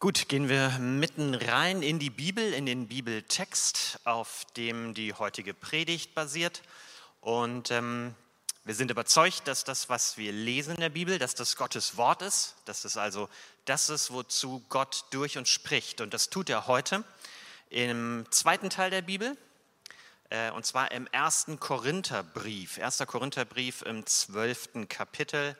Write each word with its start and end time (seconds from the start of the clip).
Gut, 0.00 0.30
gehen 0.30 0.48
wir 0.48 0.70
mitten 0.78 1.34
rein 1.34 1.82
in 1.82 1.98
die 1.98 2.08
Bibel, 2.08 2.54
in 2.54 2.64
den 2.64 2.88
Bibeltext, 2.88 4.00
auf 4.04 4.46
dem 4.56 4.94
die 4.94 5.12
heutige 5.12 5.52
Predigt 5.52 6.14
basiert. 6.14 6.62
Und 7.20 7.70
ähm, 7.70 8.14
wir 8.64 8.74
sind 8.74 8.90
überzeugt, 8.90 9.46
dass 9.46 9.64
das, 9.64 9.90
was 9.90 10.16
wir 10.16 10.32
lesen 10.32 10.76
in 10.76 10.80
der 10.80 10.88
Bibel, 10.88 11.18
dass 11.18 11.34
das 11.34 11.54
Gottes 11.54 11.98
Wort 11.98 12.22
ist, 12.22 12.54
dass 12.64 12.80
das 12.80 12.96
also 12.96 13.28
das 13.66 13.90
ist, 13.90 14.10
wozu 14.10 14.64
Gott 14.70 15.04
durch 15.10 15.36
uns 15.36 15.50
spricht. 15.50 16.00
Und 16.00 16.14
das 16.14 16.30
tut 16.30 16.48
er 16.48 16.66
heute 16.66 17.04
im 17.68 18.24
zweiten 18.30 18.70
Teil 18.70 18.88
der 18.88 19.02
Bibel, 19.02 19.36
äh, 20.30 20.50
und 20.52 20.64
zwar 20.64 20.92
im 20.92 21.08
ersten 21.08 21.60
Korintherbrief. 21.60 22.78
Erster 22.78 23.04
Korintherbrief 23.04 23.82
im 23.82 24.06
zwölften 24.06 24.88
Kapitel 24.88 25.58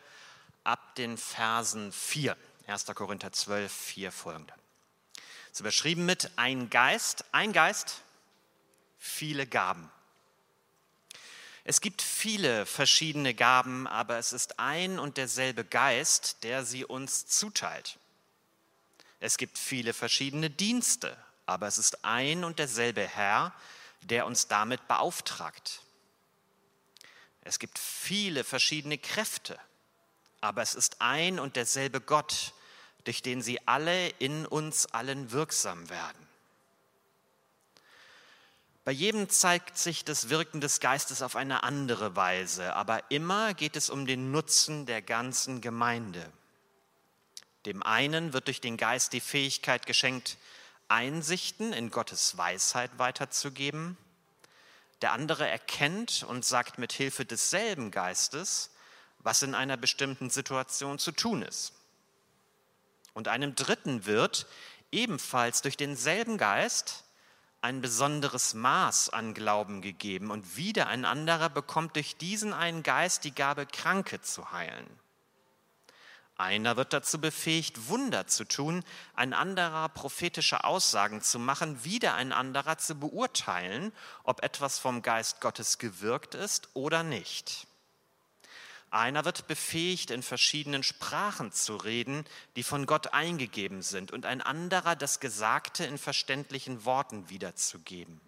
ab 0.64 0.94
den 0.94 1.18
Versen 1.18 1.92
4. 1.92 2.38
1. 2.66 2.86
Korinther 2.94 3.32
12, 3.32 3.72
4 3.72 4.12
folgende. 4.12 4.54
Es 5.46 5.54
ist 5.54 5.60
überschrieben 5.60 6.06
mit 6.06 6.30
ein 6.36 6.70
Geist, 6.70 7.24
ein 7.32 7.52
Geist, 7.52 8.02
viele 8.98 9.46
Gaben. 9.46 9.90
Es 11.64 11.80
gibt 11.80 12.02
viele 12.02 12.66
verschiedene 12.66 13.34
Gaben, 13.34 13.86
aber 13.86 14.18
es 14.18 14.32
ist 14.32 14.58
ein 14.58 14.98
und 14.98 15.16
derselbe 15.16 15.64
Geist, 15.64 16.42
der 16.42 16.64
sie 16.64 16.84
uns 16.84 17.26
zuteilt. 17.26 17.98
Es 19.20 19.36
gibt 19.36 19.58
viele 19.58 19.92
verschiedene 19.92 20.48
Dienste, 20.48 21.16
aber 21.46 21.66
es 21.66 21.78
ist 21.78 22.04
ein 22.04 22.44
und 22.44 22.58
derselbe 22.58 23.06
Herr, 23.06 23.52
der 24.02 24.26
uns 24.26 24.48
damit 24.48 24.88
beauftragt. 24.88 25.82
Es 27.42 27.58
gibt 27.58 27.78
viele 27.78 28.44
verschiedene 28.44 28.98
Kräfte, 28.98 29.58
aber 30.40 30.62
es 30.62 30.74
ist 30.74 31.00
ein 31.00 31.38
und 31.38 31.56
derselbe 31.56 32.00
Gott, 32.00 32.54
durch 33.04 33.22
den 33.22 33.42
sie 33.42 33.66
alle 33.66 34.08
in 34.18 34.46
uns 34.46 34.86
allen 34.86 35.32
wirksam 35.32 35.88
werden. 35.90 36.28
Bei 38.84 38.92
jedem 38.92 39.28
zeigt 39.28 39.78
sich 39.78 40.04
das 40.04 40.30
Wirken 40.30 40.60
des 40.60 40.80
Geistes 40.80 41.22
auf 41.22 41.36
eine 41.36 41.62
andere 41.62 42.16
Weise, 42.16 42.74
aber 42.74 43.10
immer 43.10 43.54
geht 43.54 43.76
es 43.76 43.90
um 43.90 44.06
den 44.06 44.32
Nutzen 44.32 44.86
der 44.86 45.02
ganzen 45.02 45.60
Gemeinde. 45.60 46.30
Dem 47.66 47.82
einen 47.82 48.32
wird 48.32 48.46
durch 48.46 48.60
den 48.60 48.78
Geist 48.78 49.12
die 49.12 49.20
Fähigkeit 49.20 49.84
geschenkt, 49.84 50.38
Einsichten 50.88 51.72
in 51.72 51.90
Gottes 51.90 52.36
Weisheit 52.36 52.90
weiterzugeben. 52.98 53.96
Der 55.02 55.12
andere 55.12 55.48
erkennt 55.48 56.24
und 56.24 56.44
sagt 56.44 56.78
mit 56.78 56.92
Hilfe 56.92 57.24
desselben 57.24 57.90
Geistes, 57.90 58.69
was 59.22 59.42
in 59.42 59.54
einer 59.54 59.76
bestimmten 59.76 60.30
Situation 60.30 60.98
zu 60.98 61.12
tun 61.12 61.42
ist. 61.42 61.72
Und 63.14 63.28
einem 63.28 63.54
Dritten 63.54 64.06
wird 64.06 64.46
ebenfalls 64.92 65.62
durch 65.62 65.76
denselben 65.76 66.38
Geist 66.38 67.04
ein 67.62 67.82
besonderes 67.82 68.54
Maß 68.54 69.10
an 69.10 69.34
Glauben 69.34 69.82
gegeben 69.82 70.30
und 70.30 70.56
wieder 70.56 70.86
ein 70.86 71.04
anderer 71.04 71.50
bekommt 71.50 71.96
durch 71.96 72.16
diesen 72.16 72.52
einen 72.54 72.82
Geist 72.82 73.24
die 73.24 73.34
Gabe, 73.34 73.66
Kranke 73.66 74.22
zu 74.22 74.52
heilen. 74.52 74.86
Einer 76.36 76.78
wird 76.78 76.94
dazu 76.94 77.20
befähigt, 77.20 77.88
Wunder 77.88 78.26
zu 78.26 78.44
tun, 78.44 78.82
ein 79.14 79.34
anderer 79.34 79.90
prophetische 79.90 80.64
Aussagen 80.64 81.20
zu 81.20 81.38
machen, 81.38 81.84
wieder 81.84 82.14
ein 82.14 82.32
anderer 82.32 82.78
zu 82.78 82.94
beurteilen, 82.94 83.92
ob 84.24 84.42
etwas 84.42 84.78
vom 84.78 85.02
Geist 85.02 85.42
Gottes 85.42 85.76
gewirkt 85.76 86.34
ist 86.34 86.70
oder 86.72 87.02
nicht. 87.02 87.66
Einer 88.90 89.24
wird 89.24 89.46
befähigt, 89.46 90.10
in 90.10 90.22
verschiedenen 90.22 90.82
Sprachen 90.82 91.52
zu 91.52 91.76
reden, 91.76 92.24
die 92.56 92.64
von 92.64 92.86
Gott 92.86 93.14
eingegeben 93.14 93.82
sind, 93.82 94.10
und 94.10 94.26
ein 94.26 94.40
anderer 94.40 94.96
das 94.96 95.20
Gesagte 95.20 95.84
in 95.84 95.96
verständlichen 95.96 96.84
Worten 96.84 97.30
wiederzugeben. 97.30 98.20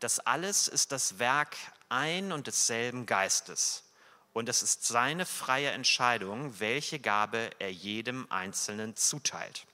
Das 0.00 0.18
alles 0.18 0.66
ist 0.66 0.90
das 0.92 1.18
Werk 1.18 1.56
ein 1.88 2.32
und 2.32 2.46
desselben 2.46 3.06
Geistes. 3.06 3.84
Und 4.32 4.48
es 4.48 4.62
ist 4.62 4.86
seine 4.86 5.26
freie 5.26 5.70
Entscheidung, 5.70 6.58
welche 6.58 6.98
Gabe 6.98 7.50
er 7.58 7.72
jedem 7.72 8.26
Einzelnen 8.30 8.96
zuteilt. 8.96 9.66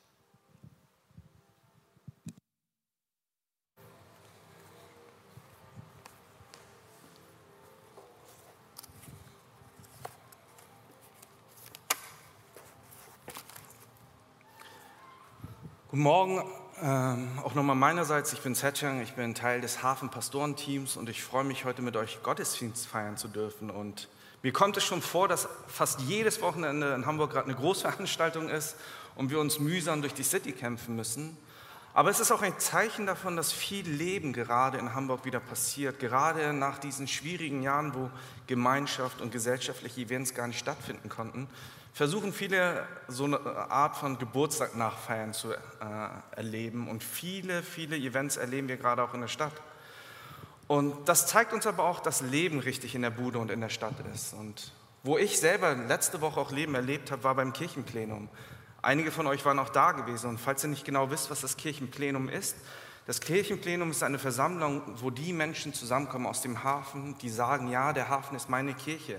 Guten 15.97 16.05
Morgen, 16.05 16.45
ähm, 16.83 17.27
auch 17.43 17.55
nochmal 17.55 17.75
meinerseits. 17.75 18.31
Ich 18.35 18.43
bin 18.43 18.55
Setchang, 18.55 19.01
ich 19.01 19.15
bin 19.15 19.35
Teil 19.35 19.63
des 19.63 19.83
Hafenpastorenteams 19.83 20.99
und 20.99 21.09
ich 21.09 21.23
freue 21.23 21.43
mich 21.43 21.65
heute 21.65 21.81
mit 21.81 21.97
euch 21.97 22.23
Gottesdienst 22.23 22.87
feiern 22.87 23.17
zu 23.17 23.29
dürfen. 23.29 23.71
Und 23.71 24.11
mir 24.43 24.53
kommt 24.53 24.77
es 24.77 24.85
schon 24.85 25.01
vor, 25.01 25.27
dass 25.27 25.49
fast 25.69 26.03
jedes 26.03 26.43
Wochenende 26.43 26.93
in 26.93 27.07
Hamburg 27.07 27.31
gerade 27.31 27.47
eine 27.47 27.55
Großveranstaltung 27.55 28.49
ist 28.51 28.77
und 29.15 29.31
wir 29.31 29.41
uns 29.41 29.59
mühsam 29.59 30.03
durch 30.03 30.13
die 30.13 30.23
City 30.23 30.53
kämpfen 30.53 30.97
müssen. 30.97 31.35
Aber 31.95 32.11
es 32.11 32.21
ist 32.21 32.31
auch 32.31 32.43
ein 32.43 32.59
Zeichen 32.59 33.07
davon, 33.07 33.35
dass 33.35 33.55
viel 33.55 33.89
Leben 33.89 34.35
gerade 34.35 34.77
in 34.77 34.93
Hamburg 34.95 35.25
wieder 35.25 35.41
passiert, 35.41 35.99
gerade 35.99 36.53
nach 36.53 36.77
diesen 36.77 37.09
schwierigen 37.09 37.63
Jahren, 37.63 37.95
wo 37.95 38.11
Gemeinschaft 38.47 39.23
und 39.23 39.33
gesellschaftliche 39.33 40.03
Events 40.03 40.35
gar 40.35 40.47
nicht 40.47 40.59
stattfinden 40.59 41.09
konnten 41.09 41.49
versuchen 41.97 42.35
viele 42.35 42.87
so 43.09 43.25
eine 43.25 43.41
Art 43.71 43.97
von 43.97 44.19
Geburtstag 44.19 44.77
nachfeiern 44.77 45.33
zu 45.33 45.55
äh, 45.55 45.57
erleben 46.33 46.91
und 46.91 47.03
viele, 47.03 47.63
viele 47.63 47.97
Events 47.97 48.37
erleben 48.37 48.69
wir 48.69 48.77
gerade 48.77 49.03
auch 49.03 49.15
in 49.15 49.23
der 49.23 49.29
Stadt. 49.29 49.55
Und 50.67 51.09
das 51.09 51.27
zeigt 51.27 51.55
uns 51.55 51.67
aber 51.67 51.85
auch, 51.85 52.01
dass 52.01 52.21
Leben 52.21 52.59
richtig 52.59 52.95
in 52.95 53.01
der 53.01 53.09
Bude 53.09 53.39
und 53.39 53.51
in 53.51 53.63
der 53.63 53.71
Stadt 53.71 53.95
ist. 54.13 54.35
Und 54.35 54.73
wo 55.05 55.17
ich 55.17 55.41
selber 55.41 55.75
letzte 55.75 56.21
Woche 56.21 56.39
auch 56.39 56.51
Leben 56.51 56.75
erlebt 56.75 57.11
habe, 57.11 57.25
war 57.25 57.35
beim 57.35 57.55
Kirchenplenum. 57.55 58.29
Einige 58.83 59.11
von 59.11 59.27
euch 59.27 59.43
waren 59.47 59.59
auch 59.59 59.71
da 59.71 59.93
gewesen 59.93 60.29
und 60.29 60.39
falls 60.39 60.63
ihr 60.65 60.69
nicht 60.69 60.85
genau 60.85 61.11
wisst, 61.11 61.31
was 61.31 61.41
das 61.41 61.57
Kirchenplenum 61.57 62.29
ist, 62.29 62.57
das 63.07 63.23
Kirchenplenum 63.23 63.91
ist 63.91 64.03
eine 64.03 64.19
Versammlung, 64.19 64.83
wo 64.97 65.09
die 65.09 65.33
Menschen 65.33 65.73
zusammenkommen 65.73 66.27
aus 66.27 66.43
dem 66.43 66.63
Hafen, 66.63 67.17
die 67.23 67.31
sagen, 67.31 67.71
ja, 67.71 67.95
der 67.95 68.11
Hafen 68.11 68.37
ist 68.37 68.51
meine 68.51 68.75
Kirche. 68.75 69.19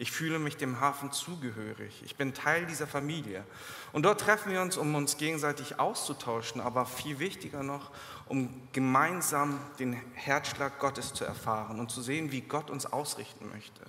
Ich 0.00 0.12
fühle 0.12 0.38
mich 0.38 0.56
dem 0.56 0.80
Hafen 0.80 1.10
zugehörig. 1.10 2.02
Ich 2.04 2.14
bin 2.14 2.32
Teil 2.32 2.66
dieser 2.66 2.86
Familie. 2.86 3.44
Und 3.92 4.04
dort 4.04 4.20
treffen 4.20 4.52
wir 4.52 4.62
uns, 4.62 4.76
um 4.76 4.94
uns 4.94 5.16
gegenseitig 5.16 5.80
auszutauschen, 5.80 6.60
aber 6.60 6.86
viel 6.86 7.18
wichtiger 7.18 7.64
noch, 7.64 7.90
um 8.26 8.68
gemeinsam 8.72 9.58
den 9.80 9.94
Herzschlag 10.14 10.78
Gottes 10.78 11.14
zu 11.14 11.24
erfahren 11.24 11.80
und 11.80 11.90
zu 11.90 12.00
sehen, 12.00 12.30
wie 12.30 12.42
Gott 12.42 12.70
uns 12.70 12.86
ausrichten 12.86 13.48
möchte. 13.52 13.80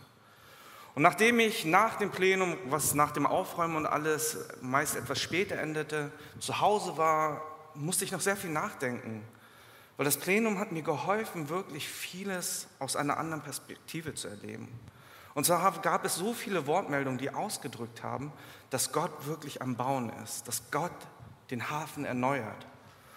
Und 0.96 1.04
nachdem 1.04 1.40
ich 1.40 1.66
nach 1.66 1.98
dem 1.98 2.10
Plenum, 2.10 2.58
was 2.66 2.96
nach 2.96 3.12
dem 3.12 3.28
Aufräumen 3.28 3.76
und 3.76 3.86
alles 3.86 4.38
meist 4.62 4.96
etwas 4.96 5.22
später 5.22 5.58
endete, 5.58 6.12
zu 6.40 6.60
Hause 6.60 6.98
war, 6.98 7.42
musste 7.76 8.04
ich 8.04 8.12
noch 8.12 8.20
sehr 8.20 8.36
viel 8.36 8.50
nachdenken. 8.50 9.24
Weil 9.96 10.06
das 10.06 10.18
Plenum 10.18 10.58
hat 10.58 10.72
mir 10.72 10.82
geholfen, 10.82 11.50
wirklich 11.50 11.88
vieles 11.88 12.68
aus 12.80 12.96
einer 12.96 13.18
anderen 13.18 13.44
Perspektive 13.44 14.16
zu 14.16 14.28
erleben. 14.28 14.68
Und 15.40 15.46
zwar 15.46 15.72
gab 15.82 16.04
es 16.04 16.16
so 16.16 16.34
viele 16.34 16.68
Wortmeldungen, 16.68 17.18
die 17.18 17.30
ausgedrückt 17.30 18.04
haben, 18.04 18.34
dass 18.72 18.92
Gott 18.92 19.26
wirklich 19.26 19.62
am 19.62 19.78
Bauen 19.78 20.12
ist, 20.22 20.46
dass 20.50 20.70
Gott 20.70 20.92
den 21.50 21.70
Hafen 21.70 22.04
erneuert. 22.04 22.68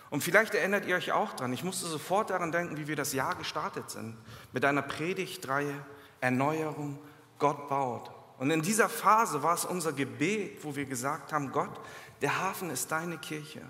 Und 0.08 0.22
vielleicht 0.22 0.54
erinnert 0.54 0.86
ihr 0.86 0.94
euch 0.94 1.10
auch 1.10 1.32
daran, 1.32 1.52
ich 1.52 1.64
musste 1.64 1.86
sofort 1.86 2.30
daran 2.30 2.52
denken, 2.52 2.76
wie 2.76 2.86
wir 2.86 2.94
das 2.94 3.12
Jahr 3.12 3.34
gestartet 3.34 3.90
sind, 3.90 4.16
mit 4.52 4.64
einer 4.64 4.82
Predigtreihe 4.82 5.74
Erneuerung, 6.20 6.96
Gott 7.40 7.68
baut. 7.68 8.12
Und 8.38 8.52
in 8.52 8.62
dieser 8.62 8.88
Phase 8.88 9.42
war 9.42 9.54
es 9.54 9.64
unser 9.64 9.92
Gebet, 9.92 10.64
wo 10.64 10.76
wir 10.76 10.84
gesagt 10.84 11.32
haben, 11.32 11.50
Gott, 11.50 11.80
der 12.20 12.40
Hafen 12.40 12.70
ist 12.70 12.92
deine 12.92 13.18
Kirche. 13.18 13.62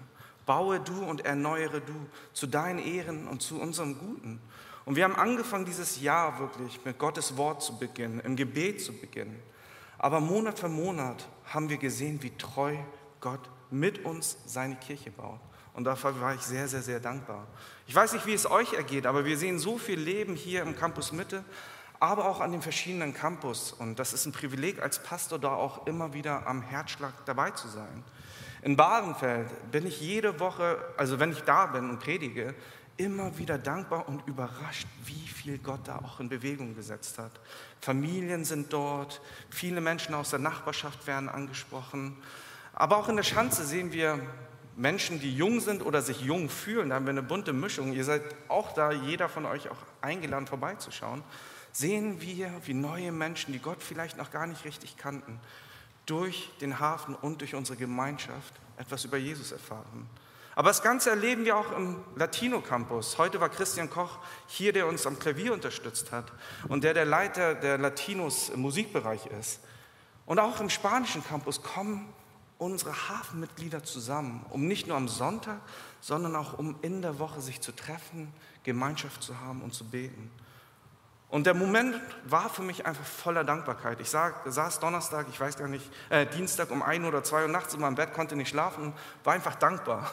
Baue 0.44 0.79
du 0.79 1.03
und 1.03 1.25
erneuere 1.25 1.81
du 1.81 1.94
zu 2.35 2.47
deinen 2.47 2.81
Ehren 2.81 3.29
und 3.29 3.41
zu 3.41 3.59
unserem 3.59 3.99
Guten. 3.99 4.43
Und 4.84 4.96
wir 4.96 5.05
haben 5.05 5.17
angefangen, 5.17 5.64
dieses 5.64 6.00
Jahr 6.00 6.38
wirklich 6.38 6.84
mit 6.84 6.99
Gottes 6.99 7.37
Wort 7.37 7.62
zu 7.62 7.79
beginnen, 7.79 8.20
im 8.20 8.37
Gebet 8.37 8.82
zu 8.82 8.93
beginnen. 8.93 9.40
Aber 9.99 10.20
Monat 10.20 10.58
für 10.58 10.69
Monat 10.69 11.29
haben 11.46 11.69
wir 11.69 11.76
gesehen, 11.76 12.23
wie 12.23 12.37
treu 12.37 12.76
Gott 13.20 13.49
mit 13.70 14.05
uns 14.05 14.37
seine 14.46 14.76
Kirche 14.76 15.11
baut. 15.11 15.40
Und 15.75 15.84
dafür 15.84 16.20
war 16.20 16.34
ich 16.34 16.43
sehr, 16.43 16.69
sehr, 16.69 16.82
sehr 16.82 17.00
dankbar. 17.00 17.46
Ich 17.87 17.94
weiß 17.94 18.12
nicht, 18.12 18.26
wie 18.26 18.34
es 18.34 18.50
euch 18.50 18.75
ergeht, 18.75 19.06
aber 19.06 19.25
wir 19.25 19.38
sehen 19.38 19.58
so 19.58 19.79
viel 19.79 19.99
Leben 19.99 20.34
hier 20.34 20.62
im 20.62 20.76
Campus 20.76 21.12
Mitte, 21.12 21.44
aber 21.99 22.26
auch 22.26 22.40
an 22.40 22.52
den 22.52 22.61
verschiedenen 22.61 23.14
Campus. 23.14 23.73
Und 23.73 23.99
das 23.99 24.12
ist 24.12 24.26
ein 24.26 24.32
Privileg 24.32 24.82
als 24.82 25.02
Pastor, 25.02 25.38
da 25.38 25.55
auch 25.55 25.87
immer 25.87 26.12
wieder 26.12 26.46
am 26.46 26.61
Herzschlag 26.61 27.12
dabei 27.25 27.52
zu 27.52 27.69
sein. 27.69 28.02
In 28.62 28.76
Badenfeld 28.76 29.49
bin 29.70 29.87
ich 29.87 30.00
jede 30.00 30.38
Woche, 30.38 30.78
also 30.96 31.19
wenn 31.19 31.32
ich 31.32 31.43
da 31.43 31.67
bin 31.67 31.90
und 31.90 32.00
predige, 32.00 32.55
immer 32.97 33.37
wieder 33.39 33.59
dankbar 33.59 34.09
und 34.09 34.27
überrascht, 34.27 34.87
wie 35.05 35.27
viel 35.29 35.59
Gott 35.59 35.81
da 35.85 35.97
auch 35.99 36.21
in 36.21 36.29
Bewegung 36.29 36.75
gesetzt 36.75 37.19
hat. 37.19 37.33
Familien 37.81 38.44
sind 38.44 38.73
dort, 38.73 39.21
viele 39.50 39.81
Menschen 39.81 40.15
aus 40.15 40.31
der 40.31 40.39
Nachbarschaft 40.39 41.06
werden 41.06 41.29
angesprochen. 41.29 42.17
Aber 42.75 42.97
auch 42.97 43.09
in 43.09 43.17
der 43.17 43.23
Schanze 43.23 43.65
sehen 43.65 43.93
wir 43.93 44.21
Menschen, 44.77 45.21
die 45.21 45.35
jung 45.35 45.61
sind 45.61 45.85
oder 45.85 46.00
sich 46.03 46.21
jung 46.23 46.49
fühlen. 46.49 46.91
Da 46.91 46.97
haben 46.97 47.06
wir 47.06 47.11
eine 47.11 47.23
bunte 47.23 47.53
Mischung. 47.53 47.93
Ihr 47.93 48.05
seid 48.05 48.23
auch 48.49 48.73
da, 48.73 48.93
jeder 48.93 49.29
von 49.29 49.47
euch 49.47 49.69
auch 49.69 49.77
eingeladen 50.00 50.47
vorbeizuschauen. 50.47 51.23
Sehen 51.73 52.21
wir, 52.21 52.50
wie 52.65 52.75
neue 52.75 53.12
Menschen, 53.12 53.53
die 53.53 53.59
Gott 53.59 53.83
vielleicht 53.83 54.17
noch 54.17 54.31
gar 54.31 54.47
nicht 54.47 54.65
richtig 54.65 54.97
kannten, 54.97 55.41
durch 56.06 56.50
den 56.61 56.81
Hafen 56.81 57.15
und 57.15 57.41
durch 57.41 57.55
unsere 57.55 57.79
Gemeinschaft 57.79 58.55
etwas 58.77 59.05
über 59.05 59.17
Jesus 59.17 59.53
erfahren. 59.53 60.06
Aber 60.54 60.69
das 60.69 60.82
Ganze 60.82 61.10
erleben 61.10 61.44
wir 61.44 61.56
auch 61.56 61.72
im 61.72 62.04
Latino 62.14 62.60
Campus. 62.60 63.16
Heute 63.16 63.40
war 63.40 63.49
Christian 63.49 63.88
Koch 63.88 64.19
hier, 64.46 64.72
der 64.72 64.87
uns 64.87 65.06
am 65.06 65.19
Klavier 65.19 65.54
unterstützt 65.54 66.12
hat 66.12 66.26
und 66.69 66.84
der 66.84 66.93
der 66.93 67.06
Leiter 67.06 67.54
der 67.54 67.78
Latinos 67.78 68.50
im 68.50 68.60
Musikbereich 68.60 69.26
ist. 69.26 69.60
Und 70.26 70.38
auch 70.38 70.60
im 70.60 70.69
spanischen 70.69 71.25
Campus 71.25 71.62
kommen 71.62 72.12
unsere 72.58 72.93
Hafenmitglieder 73.08 73.82
zusammen, 73.82 74.44
um 74.50 74.69
nicht 74.69 74.87
nur 74.87 74.96
am 74.96 75.08
Sonntag, 75.08 75.58
sondern 76.00 76.37
auch 76.37 76.58
um 76.58 76.76
in 76.82 77.02
der 77.02 77.19
Woche 77.19 77.40
sich 77.40 77.60
zu 77.60 77.72
treffen, 77.72 78.32
Gemeinschaft 78.62 79.22
zu 79.22 79.40
haben 79.40 79.62
und 79.62 79.75
zu 79.75 79.84
beten. 79.84 80.31
Und 81.28 81.46
der 81.46 81.54
Moment 81.54 81.99
war 82.25 82.50
für 82.50 82.60
mich 82.62 82.84
einfach 82.84 83.04
voller 83.06 83.43
Dankbarkeit. 83.43 84.00
Ich 84.00 84.10
saß 84.10 84.81
Donnerstag, 84.81 85.26
ich 85.31 85.40
weiß 85.40 85.56
gar 85.56 85.66
nicht, 85.66 85.90
äh, 86.10 86.26
Dienstag 86.26 86.70
um 86.70 86.82
ein 86.82 87.06
oder 87.06 87.25
zwei 87.25 87.43
Uhr 87.43 87.49
nachts 87.49 87.72
in 87.72 87.81
meinem 87.81 87.94
Bett, 87.94 88.12
konnte 88.12 88.37
nicht 88.37 88.50
schlafen, 88.50 88.93
war 89.25 89.32
einfach 89.32 89.54
dankbar. 89.54 90.12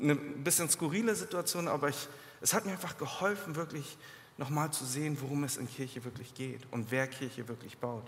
Eine 0.00 0.16
bisschen 0.16 0.68
skurrile 0.68 1.14
Situation, 1.14 1.68
aber 1.68 1.88
ich, 1.88 2.08
es 2.40 2.54
hat 2.54 2.66
mir 2.66 2.72
einfach 2.72 2.98
geholfen, 2.98 3.56
wirklich 3.56 3.96
nochmal 4.36 4.72
zu 4.72 4.84
sehen, 4.84 5.16
worum 5.20 5.44
es 5.44 5.56
in 5.56 5.68
Kirche 5.68 6.04
wirklich 6.04 6.34
geht 6.34 6.60
und 6.72 6.90
wer 6.90 7.06
Kirche 7.06 7.46
wirklich 7.46 7.78
baut. 7.78 8.04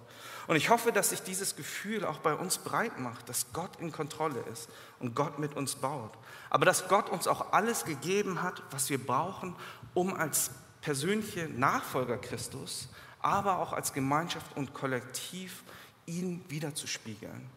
Und 0.49 0.56
ich 0.56 0.71
hoffe, 0.71 0.91
dass 0.91 1.11
sich 1.11 1.23
dieses 1.23 1.55
Gefühl 1.55 2.05
auch 2.05 2.19
bei 2.19 2.35
uns 2.35 2.59
breit 2.59 2.99
macht, 2.99 3.29
dass 3.29 3.53
Gott 3.53 3.77
in 3.81 3.93
Kontrolle 3.93 4.41
ist 4.53 4.69
und 4.99 5.15
Gott 5.15 5.38
mit 5.38 5.55
uns 5.55 5.77
baut. 5.77 6.12
Aber 6.50 6.65
dass 6.65 6.88
Gott 6.88 7.11
uns 7.11 7.29
auch 7.29 7.53
alles 7.53 7.85
gegeben 7.85 8.43
hat, 8.43 8.62
was 8.71 8.91
wir 8.91 8.99
brauchen, 8.99 9.55
um 9.94 10.15
als 10.15 10.50
persönliche 10.81 11.49
Nachfolger 11.49 12.19
Christus, 12.19 12.88
aber 13.21 13.59
auch 13.59 13.73
als 13.73 13.93
Gemeinschaft 13.93 14.56
und 14.56 14.75
Kollektiv 14.75 15.62
ihn 16.06 16.44
wiederzuspiegeln. 16.49 17.49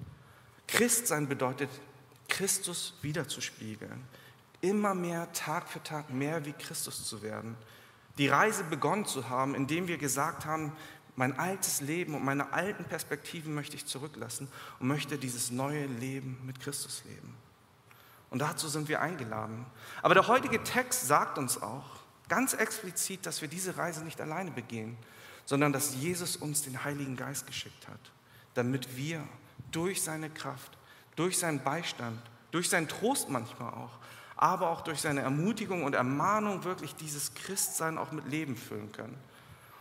Christsein 0.67 1.27
bedeutet, 1.27 1.69
Christus 2.27 2.93
wiederzuspiegeln. 3.01 4.03
Immer 4.61 4.93
mehr 4.93 5.31
Tag 5.33 5.67
für 5.69 5.81
Tag 5.81 6.09
mehr 6.09 6.45
wie 6.45 6.53
Christus 6.53 7.07
zu 7.07 7.21
werden 7.21 7.55
die 8.19 8.27
Reise 8.27 8.65
begonnen 8.65 9.05
zu 9.05 9.29
haben, 9.29 9.55
indem 9.55 9.87
wir 9.87 9.97
gesagt 9.97 10.45
haben, 10.45 10.73
mein 11.15 11.39
altes 11.39 11.81
Leben 11.81 12.13
und 12.13 12.23
meine 12.23 12.53
alten 12.53 12.83
Perspektiven 12.83 13.55
möchte 13.55 13.75
ich 13.75 13.85
zurücklassen 13.85 14.47
und 14.79 14.87
möchte 14.87 15.17
dieses 15.17 15.51
neue 15.51 15.85
Leben 15.85 16.37
mit 16.45 16.59
Christus 16.59 17.03
leben. 17.05 17.35
Und 18.29 18.39
dazu 18.39 18.67
sind 18.67 18.89
wir 18.89 19.01
eingeladen. 19.01 19.65
Aber 20.01 20.13
der 20.13 20.27
heutige 20.27 20.61
Text 20.63 21.07
sagt 21.07 21.37
uns 21.37 21.61
auch 21.61 21.85
ganz 22.27 22.53
explizit, 22.53 23.25
dass 23.25 23.41
wir 23.41 23.47
diese 23.47 23.77
Reise 23.77 24.03
nicht 24.03 24.21
alleine 24.21 24.51
begehen, 24.51 24.97
sondern 25.45 25.73
dass 25.73 25.95
Jesus 25.95 26.35
uns 26.35 26.61
den 26.61 26.83
Heiligen 26.83 27.15
Geist 27.15 27.47
geschickt 27.47 27.87
hat, 27.87 27.99
damit 28.53 28.97
wir 28.97 29.25
durch 29.71 30.03
seine 30.03 30.29
Kraft, 30.29 30.77
durch 31.15 31.37
seinen 31.37 31.63
Beistand, 31.63 32.21
durch 32.51 32.69
seinen 32.69 32.87
Trost 32.87 33.29
manchmal 33.29 33.73
auch, 33.73 33.97
aber 34.41 34.69
auch 34.69 34.79
durch 34.81 35.01
seine 35.01 35.19
Ermutigung 35.19 35.83
und 35.83 35.95
Ermahnung 35.95 36.63
wirklich 36.63 36.95
dieses 36.95 37.33
Christsein 37.33 37.97
auch 37.97 38.13
mit 38.13 38.25
Leben 38.25 38.55
füllen 38.55 38.89
können. 38.93 39.17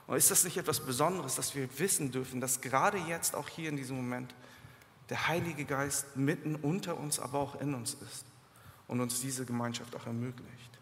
Und 0.08 0.16
ist 0.16 0.32
das 0.32 0.42
nicht 0.42 0.56
etwas 0.56 0.80
Besonderes, 0.80 1.36
dass 1.36 1.54
wir 1.54 1.68
wissen 1.78 2.10
dürfen, 2.10 2.40
dass 2.40 2.60
gerade 2.60 2.98
jetzt, 2.98 3.36
auch 3.36 3.48
hier 3.48 3.68
in 3.68 3.76
diesem 3.76 3.96
Moment, 3.96 4.34
der 5.10 5.28
Heilige 5.28 5.64
Geist 5.64 6.16
mitten 6.16 6.56
unter 6.56 6.98
uns, 6.98 7.20
aber 7.20 7.38
auch 7.38 7.60
in 7.60 7.72
uns 7.72 7.94
ist 7.94 8.24
und 8.88 9.00
uns 9.00 9.20
diese 9.20 9.46
Gemeinschaft 9.46 9.94
auch 9.94 10.06
ermöglicht. 10.06 10.80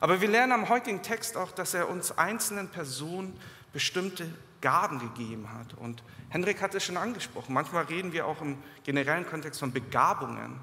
Aber 0.00 0.20
wir 0.20 0.28
lernen 0.28 0.52
am 0.52 0.68
heutigen 0.68 1.00
Text 1.00 1.36
auch, 1.36 1.52
dass 1.52 1.74
er 1.74 1.88
uns 1.88 2.18
einzelnen 2.18 2.68
Personen 2.68 3.38
bestimmte 3.72 4.28
Gaben 4.60 4.98
gegeben 4.98 5.52
hat. 5.52 5.74
Und 5.74 6.02
Henrik 6.30 6.60
hat 6.60 6.74
es 6.74 6.82
schon 6.82 6.96
angesprochen. 6.96 7.52
Manchmal 7.52 7.84
reden 7.84 8.12
wir 8.12 8.26
auch 8.26 8.42
im 8.42 8.58
generellen 8.82 9.24
Kontext 9.24 9.60
von 9.60 9.72
Begabungen. 9.72 10.58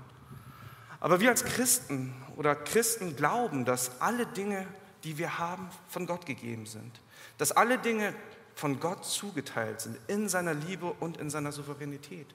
Aber 1.06 1.20
wir 1.20 1.30
als 1.30 1.46
Christen 1.46 2.16
oder 2.36 2.56
Christen 2.56 3.16
glauben, 3.16 3.64
dass 3.64 4.02
alle 4.02 4.26
Dinge, 4.26 4.66
die 5.04 5.20
wir 5.20 5.38
haben, 5.38 5.70
von 5.88 6.08
Gott 6.08 6.26
gegeben 6.26 6.66
sind. 6.66 7.00
Dass 7.38 7.52
alle 7.52 7.78
Dinge 7.78 8.16
von 8.56 8.80
Gott 8.80 9.06
zugeteilt 9.06 9.82
sind, 9.82 10.00
in 10.08 10.28
seiner 10.30 10.56
Liebe 10.56 10.92
und 11.00 11.18
in 11.18 11.30
seiner 11.30 11.52
Souveränität. 11.52 12.26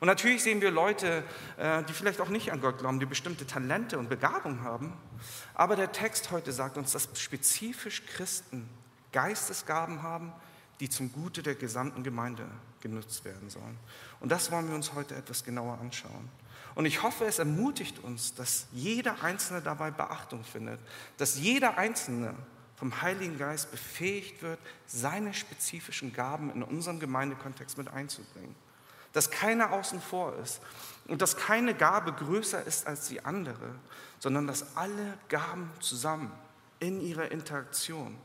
Und 0.00 0.08
natürlich 0.08 0.42
sehen 0.42 0.60
wir 0.60 0.72
Leute, 0.72 1.22
äh, 1.56 1.84
die 1.84 1.92
vielleicht 1.92 2.20
auch 2.20 2.28
nicht 2.28 2.50
an 2.50 2.60
Gott 2.60 2.78
glauben, 2.78 2.98
die 2.98 3.06
bestimmte 3.06 3.46
Talente 3.46 3.96
und 3.96 4.08
Begabungen 4.08 4.62
haben. 4.62 4.92
Aber 5.54 5.76
der 5.76 5.92
Text 5.92 6.32
heute 6.32 6.50
sagt 6.50 6.78
uns, 6.78 6.90
dass 6.90 7.08
spezifisch 7.14 8.02
Christen 8.06 8.68
Geistesgaben 9.12 10.02
haben, 10.02 10.32
die 10.80 10.90
zum 10.90 11.12
Gute 11.12 11.44
der 11.44 11.54
gesamten 11.54 12.02
Gemeinde 12.02 12.44
genutzt 12.80 13.24
werden 13.24 13.50
sollen. 13.50 13.78
Und 14.18 14.32
das 14.32 14.50
wollen 14.50 14.66
wir 14.66 14.74
uns 14.74 14.94
heute 14.94 15.14
etwas 15.14 15.44
genauer 15.44 15.78
anschauen. 15.78 16.28
Und 16.76 16.84
ich 16.84 17.02
hoffe, 17.02 17.24
es 17.24 17.38
ermutigt 17.38 18.04
uns, 18.04 18.34
dass 18.34 18.66
jeder 18.70 19.22
Einzelne 19.22 19.62
dabei 19.62 19.90
Beachtung 19.90 20.44
findet, 20.44 20.78
dass 21.16 21.38
jeder 21.38 21.78
Einzelne 21.78 22.34
vom 22.76 23.00
Heiligen 23.00 23.38
Geist 23.38 23.70
befähigt 23.70 24.42
wird, 24.42 24.58
seine 24.86 25.32
spezifischen 25.32 26.12
Gaben 26.12 26.50
in 26.50 26.62
unserem 26.62 27.00
Gemeindekontext 27.00 27.78
mit 27.78 27.88
einzubringen. 27.88 28.54
Dass 29.14 29.30
keiner 29.30 29.72
außen 29.72 30.02
vor 30.02 30.36
ist 30.36 30.60
und 31.08 31.22
dass 31.22 31.38
keine 31.38 31.74
Gabe 31.74 32.12
größer 32.12 32.62
ist 32.64 32.86
als 32.86 33.08
die 33.08 33.24
andere, 33.24 33.74
sondern 34.18 34.46
dass 34.46 34.76
alle 34.76 35.16
Gaben 35.30 35.72
zusammen 35.80 36.30
in 36.78 37.00
ihrer 37.00 37.32
Interaktion, 37.32 38.18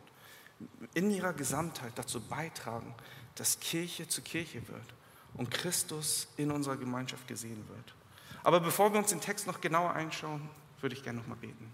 in 0.93 1.09
ihrer 1.09 1.31
Gesamtheit 1.31 1.93
dazu 1.95 2.19
beitragen, 2.19 2.93
dass 3.35 3.61
Kirche 3.61 4.09
zu 4.09 4.21
Kirche 4.21 4.67
wird 4.67 4.93
und 5.35 5.49
Christus 5.49 6.27
in 6.35 6.51
unserer 6.51 6.75
Gemeinschaft 6.75 7.25
gesehen 7.29 7.65
wird. 7.69 7.95
Aber 8.43 8.59
bevor 8.59 8.91
wir 8.93 8.99
uns 8.99 9.09
den 9.09 9.21
Text 9.21 9.47
noch 9.47 9.61
genauer 9.61 9.93
einschauen, 9.93 10.49
würde 10.79 10.95
ich 10.95 11.03
gerne 11.03 11.19
noch 11.19 11.27
mal 11.27 11.35
beten. 11.35 11.71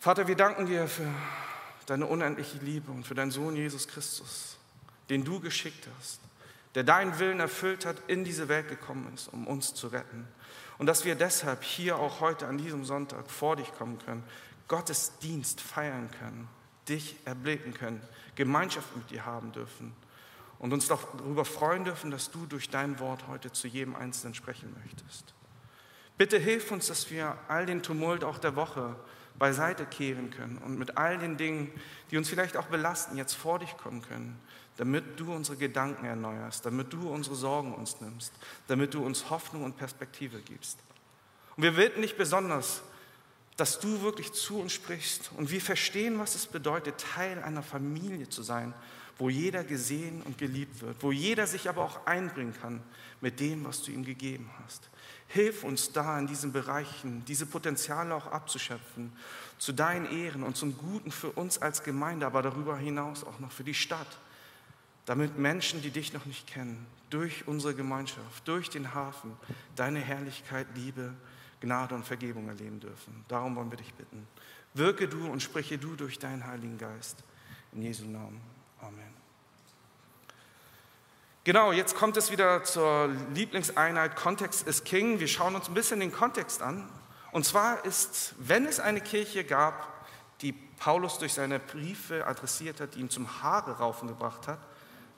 Vater, 0.00 0.26
wir 0.26 0.36
danken 0.36 0.66
dir 0.66 0.88
für 0.88 1.06
deine 1.86 2.06
unendliche 2.06 2.58
Liebe 2.58 2.90
und 2.90 3.06
für 3.06 3.14
deinen 3.14 3.30
Sohn 3.30 3.54
Jesus 3.54 3.86
Christus, 3.86 4.56
den 5.10 5.24
du 5.24 5.38
geschickt 5.40 5.86
hast, 5.98 6.20
der 6.74 6.82
deinen 6.82 7.18
Willen 7.18 7.40
erfüllt 7.40 7.84
hat, 7.84 7.96
in 8.08 8.24
diese 8.24 8.48
Welt 8.48 8.68
gekommen 8.68 9.12
ist, 9.14 9.28
um 9.28 9.46
uns 9.46 9.74
zu 9.74 9.88
retten. 9.88 10.26
Und 10.78 10.86
dass 10.86 11.04
wir 11.04 11.14
deshalb 11.14 11.62
hier 11.62 11.98
auch 11.98 12.20
heute 12.20 12.46
an 12.46 12.58
diesem 12.58 12.84
Sonntag 12.84 13.30
vor 13.30 13.56
dich 13.56 13.72
kommen 13.74 13.98
können, 13.98 14.24
Gottes 14.66 15.18
Dienst 15.18 15.60
feiern 15.60 16.10
können, 16.18 16.48
dich 16.88 17.16
erblicken 17.24 17.74
können, 17.74 18.00
Gemeinschaft 18.34 18.96
mit 18.96 19.10
dir 19.10 19.26
haben 19.26 19.52
dürfen 19.52 19.94
und 20.62 20.72
uns 20.72 20.86
darüber 20.86 21.44
freuen 21.44 21.84
dürfen, 21.84 22.12
dass 22.12 22.30
du 22.30 22.46
durch 22.46 22.70
dein 22.70 23.00
Wort 23.00 23.26
heute 23.26 23.50
zu 23.50 23.66
jedem 23.66 23.96
Einzelnen 23.96 24.32
sprechen 24.32 24.74
möchtest. 24.80 25.34
Bitte 26.16 26.38
hilf 26.38 26.70
uns, 26.70 26.86
dass 26.86 27.10
wir 27.10 27.36
all 27.48 27.66
den 27.66 27.82
Tumult 27.82 28.22
auch 28.22 28.38
der 28.38 28.54
Woche 28.54 28.94
beiseite 29.38 29.84
kehren 29.84 30.30
können 30.30 30.58
und 30.58 30.78
mit 30.78 30.96
all 30.96 31.18
den 31.18 31.36
Dingen, 31.36 31.72
die 32.10 32.16
uns 32.16 32.28
vielleicht 32.28 32.56
auch 32.56 32.66
belasten, 32.66 33.16
jetzt 33.16 33.34
vor 33.34 33.58
dich 33.58 33.76
kommen 33.76 34.02
können, 34.02 34.38
damit 34.76 35.18
du 35.18 35.34
unsere 35.34 35.56
Gedanken 35.56 36.04
erneuerst, 36.04 36.64
damit 36.64 36.92
du 36.92 37.10
unsere 37.10 37.34
Sorgen 37.34 37.74
uns 37.74 38.00
nimmst, 38.00 38.32
damit 38.68 38.94
du 38.94 39.04
uns 39.04 39.30
Hoffnung 39.30 39.64
und 39.64 39.76
Perspektive 39.76 40.40
gibst. 40.42 40.78
Und 41.56 41.64
wir 41.64 41.72
bitten 41.72 42.02
dich 42.02 42.16
besonders, 42.16 42.82
dass 43.56 43.80
du 43.80 44.00
wirklich 44.02 44.32
zu 44.32 44.60
uns 44.60 44.72
sprichst 44.72 45.32
und 45.36 45.50
wir 45.50 45.60
verstehen, 45.60 46.20
was 46.20 46.36
es 46.36 46.46
bedeutet, 46.46 46.98
Teil 46.98 47.42
einer 47.42 47.64
Familie 47.64 48.28
zu 48.28 48.44
sein, 48.44 48.74
wo 49.18 49.28
jeder 49.28 49.64
gesehen 49.64 50.22
und 50.22 50.38
geliebt 50.38 50.80
wird, 50.80 51.02
wo 51.02 51.12
jeder 51.12 51.46
sich 51.46 51.68
aber 51.68 51.82
auch 51.84 52.06
einbringen 52.06 52.54
kann 52.60 52.82
mit 53.20 53.40
dem, 53.40 53.64
was 53.64 53.82
du 53.82 53.92
ihm 53.92 54.04
gegeben 54.04 54.50
hast. 54.62 54.90
Hilf 55.28 55.64
uns 55.64 55.92
da 55.92 56.18
in 56.18 56.26
diesen 56.26 56.52
Bereichen, 56.52 57.24
diese 57.26 57.46
Potenziale 57.46 58.14
auch 58.14 58.26
abzuschöpfen, 58.26 59.12
zu 59.58 59.72
deinen 59.72 60.06
Ehren 60.06 60.42
und 60.42 60.56
zum 60.56 60.76
Guten 60.76 61.10
für 61.10 61.30
uns 61.30 61.60
als 61.60 61.82
Gemeinde, 61.82 62.26
aber 62.26 62.42
darüber 62.42 62.76
hinaus 62.76 63.24
auch 63.24 63.38
noch 63.38 63.52
für 63.52 63.64
die 63.64 63.74
Stadt, 63.74 64.18
damit 65.06 65.38
Menschen, 65.38 65.82
die 65.82 65.90
dich 65.90 66.12
noch 66.12 66.26
nicht 66.26 66.46
kennen, 66.46 66.86
durch 67.10 67.46
unsere 67.46 67.74
Gemeinschaft, 67.74 68.46
durch 68.46 68.70
den 68.70 68.94
Hafen, 68.94 69.32
deine 69.76 70.00
Herrlichkeit, 70.00 70.66
Liebe, 70.74 71.14
Gnade 71.60 71.94
und 71.94 72.04
Vergebung 72.04 72.48
erleben 72.48 72.80
dürfen. 72.80 73.24
Darum 73.28 73.56
wollen 73.56 73.70
wir 73.70 73.78
dich 73.78 73.94
bitten. 73.94 74.26
Wirke 74.74 75.08
du 75.08 75.26
und 75.26 75.42
spreche 75.42 75.78
du 75.78 75.94
durch 75.96 76.18
deinen 76.18 76.46
Heiligen 76.46 76.78
Geist. 76.78 77.22
In 77.72 77.82
Jesu 77.82 78.04
Namen. 78.04 78.51
Amen. 78.82 79.14
Genau, 81.44 81.72
jetzt 81.72 81.96
kommt 81.96 82.16
es 82.16 82.30
wieder 82.30 82.64
zur 82.64 83.08
Lieblingseinheit 83.34 84.16
Kontext 84.16 84.66
ist 84.66 84.84
King. 84.84 85.20
Wir 85.20 85.28
schauen 85.28 85.54
uns 85.54 85.68
ein 85.68 85.74
bisschen 85.74 86.00
den 86.00 86.12
Kontext 86.12 86.62
an. 86.62 86.88
Und 87.30 87.46
zwar 87.46 87.84
ist, 87.84 88.34
wenn 88.38 88.66
es 88.66 88.80
eine 88.80 89.00
Kirche 89.00 89.44
gab, 89.44 89.88
die 90.40 90.52
Paulus 90.52 91.18
durch 91.18 91.32
seine 91.32 91.58
Briefe 91.58 92.26
adressiert 92.26 92.80
hat, 92.80 92.94
die 92.94 93.00
ihn 93.00 93.10
zum 93.10 93.42
Haare 93.42 93.78
raufen 93.78 94.08
gebracht 94.08 94.48
hat, 94.48 94.58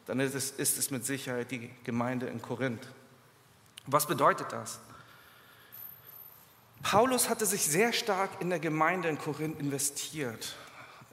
dann 0.06 0.20
ist 0.20 0.34
es, 0.34 0.50
ist 0.50 0.78
es 0.78 0.90
mit 0.90 1.04
Sicherheit 1.04 1.50
die 1.50 1.70
Gemeinde 1.82 2.26
in 2.26 2.42
Korinth. 2.42 2.86
Was 3.86 4.06
bedeutet 4.06 4.52
das? 4.52 4.78
Paulus 6.82 7.30
hatte 7.30 7.46
sich 7.46 7.64
sehr 7.64 7.94
stark 7.94 8.30
in 8.40 8.50
der 8.50 8.60
Gemeinde 8.60 9.08
in 9.08 9.18
Korinth 9.18 9.58
investiert. 9.58 10.54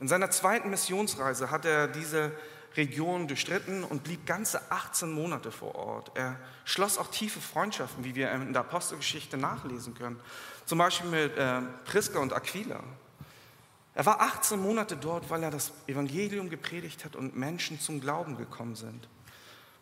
In 0.01 0.07
seiner 0.07 0.31
zweiten 0.31 0.71
Missionsreise 0.71 1.51
hat 1.51 1.63
er 1.63 1.87
diese 1.87 2.31
Region 2.75 3.27
durchstritten 3.27 3.83
und 3.83 4.03
blieb 4.03 4.25
ganze 4.25 4.71
18 4.71 5.11
Monate 5.11 5.51
vor 5.51 5.75
Ort. 5.75 6.11
Er 6.15 6.37
schloss 6.65 6.97
auch 6.97 7.11
tiefe 7.11 7.39
Freundschaften, 7.39 8.03
wie 8.03 8.15
wir 8.15 8.31
in 8.31 8.51
der 8.51 8.61
Apostelgeschichte 8.61 9.37
nachlesen 9.37 9.93
können. 9.93 10.19
Zum 10.65 10.79
Beispiel 10.79 11.09
mit 11.11 11.37
äh, 11.37 11.61
Priska 11.85 12.17
und 12.17 12.33
Aquila. 12.33 12.81
Er 13.93 14.05
war 14.07 14.21
18 14.21 14.59
Monate 14.59 14.97
dort, 14.97 15.29
weil 15.29 15.43
er 15.43 15.51
das 15.51 15.71
Evangelium 15.85 16.49
gepredigt 16.49 17.05
hat 17.05 17.15
und 17.15 17.35
Menschen 17.35 17.79
zum 17.79 18.01
Glauben 18.01 18.37
gekommen 18.37 18.75
sind. 18.75 19.07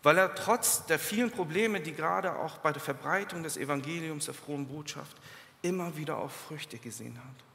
Weil 0.04 0.18
er 0.18 0.36
trotz 0.36 0.86
der 0.86 1.00
vielen 1.00 1.32
Probleme, 1.32 1.80
die 1.80 1.94
gerade 1.94 2.36
auch 2.36 2.58
bei 2.58 2.74
der 2.74 2.82
Verbreitung 2.82 3.44
des 3.44 3.56
Evangeliums 3.56 4.26
der 4.26 4.34
frohen 4.34 4.68
Botschaft 4.68 5.16
immer 5.62 5.96
wieder 5.96 6.18
auf 6.18 6.34
Früchte 6.34 6.78
gesehen 6.78 7.18
hat. 7.18 7.49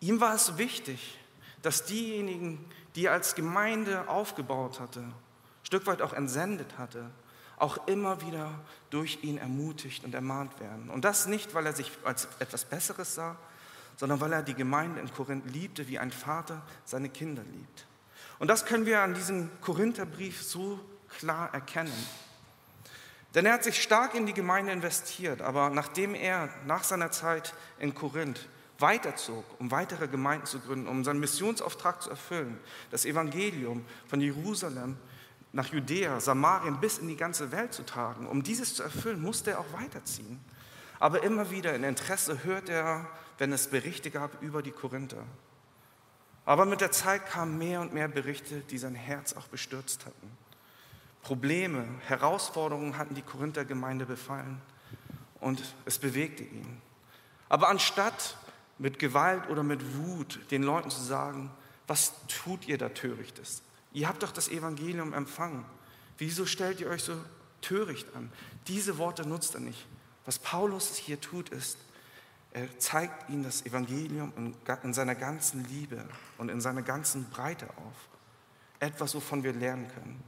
Ihm 0.00 0.20
war 0.20 0.34
es 0.34 0.58
wichtig, 0.58 1.18
dass 1.62 1.84
diejenigen, 1.84 2.64
die 2.94 3.06
er 3.06 3.12
als 3.12 3.34
Gemeinde 3.34 4.08
aufgebaut 4.08 4.80
hatte, 4.80 5.04
Stück 5.62 5.86
weit 5.86 6.02
auch 6.02 6.12
entsendet 6.12 6.78
hatte, 6.78 7.10
auch 7.56 7.88
immer 7.88 8.20
wieder 8.20 8.52
durch 8.90 9.18
ihn 9.22 9.38
ermutigt 9.38 10.04
und 10.04 10.14
ermahnt 10.14 10.60
werden. 10.60 10.90
Und 10.90 11.04
das 11.04 11.26
nicht, 11.26 11.54
weil 11.54 11.66
er 11.66 11.72
sich 11.72 11.90
als 12.04 12.28
etwas 12.38 12.64
Besseres 12.64 13.14
sah, 13.14 13.36
sondern 13.96 14.20
weil 14.20 14.32
er 14.32 14.42
die 14.42 14.54
Gemeinde 14.54 15.00
in 15.00 15.12
Korinth 15.12 15.50
liebte, 15.52 15.88
wie 15.88 15.98
ein 15.98 16.10
Vater 16.10 16.62
seine 16.84 17.08
Kinder 17.08 17.42
liebt. 17.42 17.86
Und 18.38 18.48
das 18.48 18.66
können 18.66 18.84
wir 18.84 19.00
an 19.00 19.14
diesem 19.14 19.50
Korintherbrief 19.62 20.42
so 20.42 20.78
klar 21.18 21.52
erkennen. 21.54 22.06
Denn 23.34 23.46
er 23.46 23.54
hat 23.54 23.64
sich 23.64 23.82
stark 23.82 24.14
in 24.14 24.26
die 24.26 24.34
Gemeinde 24.34 24.72
investiert, 24.72 25.42
aber 25.42 25.70
nachdem 25.70 26.14
er 26.14 26.48
nach 26.66 26.84
seiner 26.84 27.10
Zeit 27.10 27.54
in 27.78 27.94
Korinth 27.94 28.48
weiterzog, 28.78 29.44
um 29.58 29.70
weitere 29.70 30.08
Gemeinden 30.08 30.46
zu 30.46 30.60
gründen, 30.60 30.88
um 30.88 31.04
seinen 31.04 31.20
Missionsauftrag 31.20 32.02
zu 32.02 32.10
erfüllen, 32.10 32.58
das 32.90 33.04
Evangelium 33.04 33.84
von 34.06 34.20
Jerusalem 34.20 34.96
nach 35.52 35.72
Judäa, 35.72 36.20
Samarien 36.20 36.80
bis 36.80 36.98
in 36.98 37.08
die 37.08 37.16
ganze 37.16 37.50
Welt 37.52 37.72
zu 37.72 37.84
tragen, 37.84 38.26
um 38.26 38.42
dieses 38.42 38.74
zu 38.74 38.82
erfüllen, 38.82 39.22
musste 39.22 39.52
er 39.52 39.60
auch 39.60 39.72
weiterziehen. 39.72 40.40
Aber 40.98 41.22
immer 41.22 41.50
wieder 41.50 41.74
in 41.74 41.84
Interesse 41.84 42.44
hört 42.44 42.68
er, 42.68 43.06
wenn 43.38 43.52
es 43.52 43.68
Berichte 43.68 44.10
gab 44.10 44.42
über 44.42 44.62
die 44.62 44.70
Korinther. 44.70 45.22
Aber 46.44 46.64
mit 46.64 46.80
der 46.80 46.92
Zeit 46.92 47.26
kamen 47.26 47.58
mehr 47.58 47.80
und 47.80 47.92
mehr 47.92 48.08
Berichte, 48.08 48.60
die 48.60 48.78
sein 48.78 48.94
Herz 48.94 49.34
auch 49.34 49.48
bestürzt 49.48 50.06
hatten. 50.06 50.30
Probleme, 51.22 51.84
Herausforderungen 52.06 52.98
hatten 52.98 53.14
die 53.14 53.22
Korinther 53.22 53.64
Gemeinde 53.64 54.06
befallen 54.06 54.60
und 55.40 55.62
es 55.84 55.98
bewegte 55.98 56.44
ihn. 56.44 56.80
Aber 57.48 57.68
anstatt 57.68 58.36
mit 58.78 58.98
Gewalt 58.98 59.48
oder 59.48 59.62
mit 59.62 59.96
Wut 59.96 60.40
den 60.50 60.62
Leuten 60.62 60.90
zu 60.90 61.02
sagen, 61.02 61.50
was 61.86 62.12
tut 62.28 62.68
ihr 62.68 62.78
da 62.78 62.88
törichtes? 62.88 63.62
Ihr 63.92 64.08
habt 64.08 64.22
doch 64.22 64.32
das 64.32 64.48
Evangelium 64.48 65.12
empfangen. 65.14 65.64
Wieso 66.18 66.46
stellt 66.46 66.80
ihr 66.80 66.88
euch 66.88 67.02
so 67.02 67.14
töricht 67.60 68.14
an? 68.14 68.30
Diese 68.68 68.98
Worte 68.98 69.26
nutzt 69.26 69.54
er 69.54 69.60
nicht. 69.60 69.86
Was 70.24 70.38
Paulus 70.38 70.96
hier 70.96 71.20
tut, 71.20 71.50
ist, 71.50 71.78
er 72.52 72.78
zeigt 72.78 73.28
ihnen 73.30 73.44
das 73.44 73.64
Evangelium 73.64 74.32
in 74.82 74.94
seiner 74.94 75.14
ganzen 75.14 75.64
Liebe 75.68 76.04
und 76.38 76.48
in 76.48 76.60
seiner 76.60 76.82
ganzen 76.82 77.28
Breite 77.30 77.68
auf. 77.68 77.94
Etwas, 78.80 79.14
wovon 79.14 79.44
wir 79.44 79.52
lernen 79.52 79.88
können. 79.88 80.22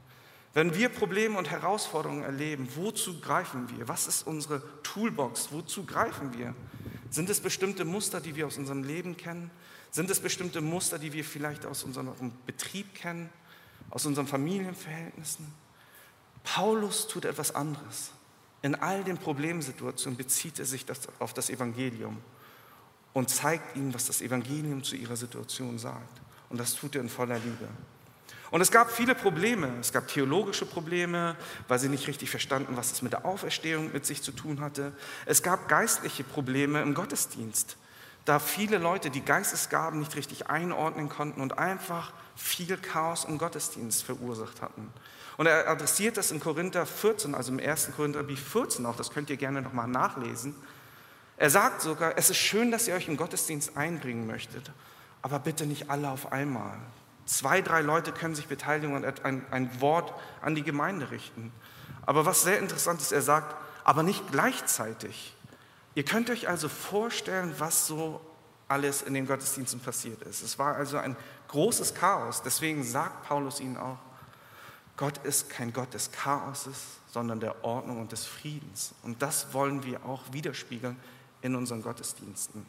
Wenn 0.53 0.73
wir 0.73 0.89
Probleme 0.89 1.37
und 1.37 1.51
Herausforderungen 1.51 2.23
erleben, 2.23 2.67
wozu 2.75 3.19
greifen 3.19 3.69
wir? 3.75 3.87
Was 3.87 4.07
ist 4.07 4.25
unsere 4.25 4.61
Toolbox? 4.83 5.51
Wozu 5.51 5.85
greifen 5.85 6.37
wir? 6.37 6.55
Sind 7.09 7.29
es 7.29 7.39
bestimmte 7.39 7.85
Muster, 7.85 8.21
die 8.21 8.35
wir 8.35 8.47
aus 8.47 8.57
unserem 8.57 8.83
Leben 8.83 9.17
kennen? 9.17 9.49
Sind 9.91 10.09
es 10.09 10.19
bestimmte 10.19 10.61
Muster, 10.61 10.99
die 10.99 11.13
wir 11.13 11.23
vielleicht 11.23 11.65
aus 11.65 11.83
unserem 11.83 12.31
Betrieb 12.45 12.93
kennen, 12.93 13.29
aus 13.89 14.05
unseren 14.05 14.27
Familienverhältnissen? 14.27 15.47
Paulus 16.43 17.07
tut 17.07 17.25
etwas 17.25 17.53
anderes. 17.53 18.11
In 18.61 18.75
all 18.75 19.03
den 19.03 19.17
Problemsituationen 19.17 20.17
bezieht 20.17 20.59
er 20.59 20.65
sich 20.65 20.85
auf 21.19 21.33
das 21.33 21.49
Evangelium 21.49 22.17
und 23.13 23.29
zeigt 23.29 23.75
ihnen, 23.75 23.93
was 23.93 24.05
das 24.05 24.21
Evangelium 24.21 24.83
zu 24.83 24.95
ihrer 24.95 25.15
Situation 25.15 25.79
sagt. 25.79 26.21
Und 26.49 26.59
das 26.59 26.75
tut 26.75 26.95
er 26.95 27.01
in 27.01 27.09
voller 27.09 27.39
Liebe. 27.39 27.67
Und 28.51 28.61
es 28.61 28.71
gab 28.71 28.91
viele 28.91 29.15
Probleme. 29.15 29.69
Es 29.79 29.93
gab 29.93 30.07
theologische 30.07 30.65
Probleme, 30.65 31.35
weil 31.67 31.79
sie 31.79 31.89
nicht 31.89 32.07
richtig 32.07 32.29
verstanden, 32.29 32.77
was 32.77 32.91
es 32.91 33.01
mit 33.01 33.13
der 33.13 33.25
Auferstehung 33.25 33.91
mit 33.93 34.05
sich 34.05 34.23
zu 34.23 34.31
tun 34.31 34.61
hatte. 34.61 34.91
Es 35.25 35.43
gab 35.43 35.67
geistliche 35.67 36.23
Probleme 36.23 36.81
im 36.81 36.93
Gottesdienst, 36.93 37.77
da 38.25 38.39
viele 38.39 38.77
Leute 38.77 39.09
die 39.09 39.21
Geistesgaben 39.21 39.99
nicht 39.99 40.15
richtig 40.15 40.47
einordnen 40.47 41.09
konnten 41.09 41.41
und 41.41 41.57
einfach 41.57 42.11
viel 42.35 42.77
Chaos 42.77 43.25
im 43.25 43.37
Gottesdienst 43.37 44.03
verursacht 44.03 44.61
hatten. 44.61 44.91
Und 45.37 45.45
er 45.45 45.69
adressiert 45.69 46.17
das 46.17 46.31
in 46.31 46.39
Korinther 46.39 46.85
14, 46.85 47.33
also 47.33 47.51
im 47.51 47.59
1. 47.59 47.91
Korintherbrief 47.95 48.45
14 48.51 48.85
auch, 48.85 48.95
das 48.95 49.11
könnt 49.11 49.29
ihr 49.29 49.37
gerne 49.37 49.61
nochmal 49.61 49.87
nachlesen. 49.87 50.55
Er 51.37 51.49
sagt 51.49 51.81
sogar, 51.81 52.17
es 52.17 52.29
ist 52.29 52.37
schön, 52.37 52.71
dass 52.71 52.87
ihr 52.87 52.95
euch 52.95 53.07
im 53.07 53.15
Gottesdienst 53.15 53.77
einbringen 53.77 54.27
möchtet, 54.27 54.71
aber 55.21 55.39
bitte 55.39 55.65
nicht 55.65 55.89
alle 55.89 56.09
auf 56.09 56.33
einmal. 56.33 56.77
Zwei, 57.29 57.61
drei 57.61 57.81
Leute 57.81 58.11
können 58.11 58.33
sich 58.33 58.47
beteiligen 58.47 58.95
und 58.95 59.23
ein, 59.23 59.45
ein 59.51 59.81
Wort 59.81 60.11
an 60.41 60.55
die 60.55 60.63
Gemeinde 60.63 61.11
richten. 61.11 61.51
Aber 62.07 62.25
was 62.25 62.41
sehr 62.41 62.57
interessant 62.57 63.01
ist, 63.01 63.11
er 63.11 63.21
sagt, 63.21 63.55
aber 63.83 64.01
nicht 64.01 64.31
gleichzeitig. 64.31 65.35
Ihr 65.93 66.03
könnt 66.03 66.31
euch 66.31 66.49
also 66.49 66.67
vorstellen, 66.67 67.53
was 67.59 67.85
so 67.85 68.19
alles 68.67 69.03
in 69.03 69.13
den 69.13 69.27
Gottesdiensten 69.27 69.79
passiert 69.79 70.23
ist. 70.23 70.41
Es 70.41 70.57
war 70.57 70.75
also 70.75 70.97
ein 70.97 71.15
großes 71.49 71.93
Chaos. 71.93 72.41
Deswegen 72.41 72.83
sagt 72.83 73.27
Paulus 73.27 73.59
ihnen 73.59 73.77
auch, 73.77 73.99
Gott 74.97 75.19
ist 75.19 75.51
kein 75.51 75.71
Gott 75.71 75.93
des 75.93 76.11
Chaoses, 76.11 76.97
sondern 77.11 77.39
der 77.39 77.63
Ordnung 77.63 78.01
und 78.01 78.11
des 78.11 78.25
Friedens. 78.25 78.95
Und 79.03 79.21
das 79.21 79.53
wollen 79.53 79.83
wir 79.83 80.03
auch 80.03 80.23
widerspiegeln 80.31 80.95
in 81.43 81.55
unseren 81.55 81.83
Gottesdiensten. 81.83 82.65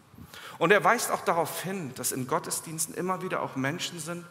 Und 0.59 0.71
er 0.71 0.85
weist 0.85 1.11
auch 1.11 1.25
darauf 1.25 1.63
hin, 1.63 1.93
dass 1.95 2.13
in 2.13 2.27
Gottesdiensten 2.27 2.95
immer 2.95 3.23
wieder 3.23 3.41
auch 3.41 3.57
Menschen 3.57 3.99
sind, 3.99 4.27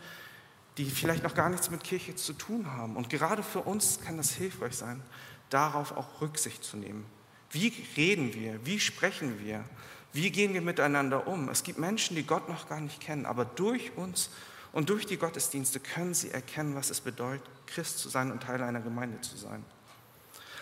die 0.79 0.85
vielleicht 0.89 1.23
noch 1.23 1.33
gar 1.33 1.49
nichts 1.49 1.69
mit 1.69 1.83
Kirche 1.83 2.15
zu 2.15 2.31
tun 2.31 2.71
haben. 2.71 2.95
Und 2.95 3.09
gerade 3.09 3.43
für 3.43 3.59
uns 3.59 3.99
kann 3.99 4.15
das 4.15 4.31
hilfreich 4.31 4.75
sein, 4.75 5.03
darauf 5.49 5.91
auch 5.91 6.21
Rücksicht 6.21 6.63
zu 6.63 6.77
nehmen. 6.77 7.05
Wie 7.51 7.73
reden 7.97 8.33
wir? 8.33 8.65
Wie 8.65 8.79
sprechen 8.79 9.43
wir? 9.43 9.65
Wie 10.13 10.31
gehen 10.31 10.53
wir 10.53 10.61
miteinander 10.61 11.27
um? 11.27 11.49
Es 11.49 11.63
gibt 11.63 11.79
Menschen, 11.79 12.15
die 12.15 12.23
Gott 12.23 12.47
noch 12.47 12.69
gar 12.69 12.79
nicht 12.79 13.01
kennen, 13.01 13.25
aber 13.25 13.43
durch 13.43 13.91
uns 13.97 14.29
und 14.71 14.89
durch 14.89 15.05
die 15.05 15.17
Gottesdienste 15.17 15.81
können 15.81 16.13
sie 16.13 16.31
erkennen, 16.31 16.75
was 16.75 16.89
es 16.89 17.01
bedeutet, 17.01 17.45
Christ 17.67 17.99
zu 17.99 18.07
sein 18.07 18.31
und 18.31 18.41
Teil 18.43 18.63
einer 18.63 18.79
Gemeinde 18.79 19.19
zu 19.19 19.35
sein. 19.35 19.65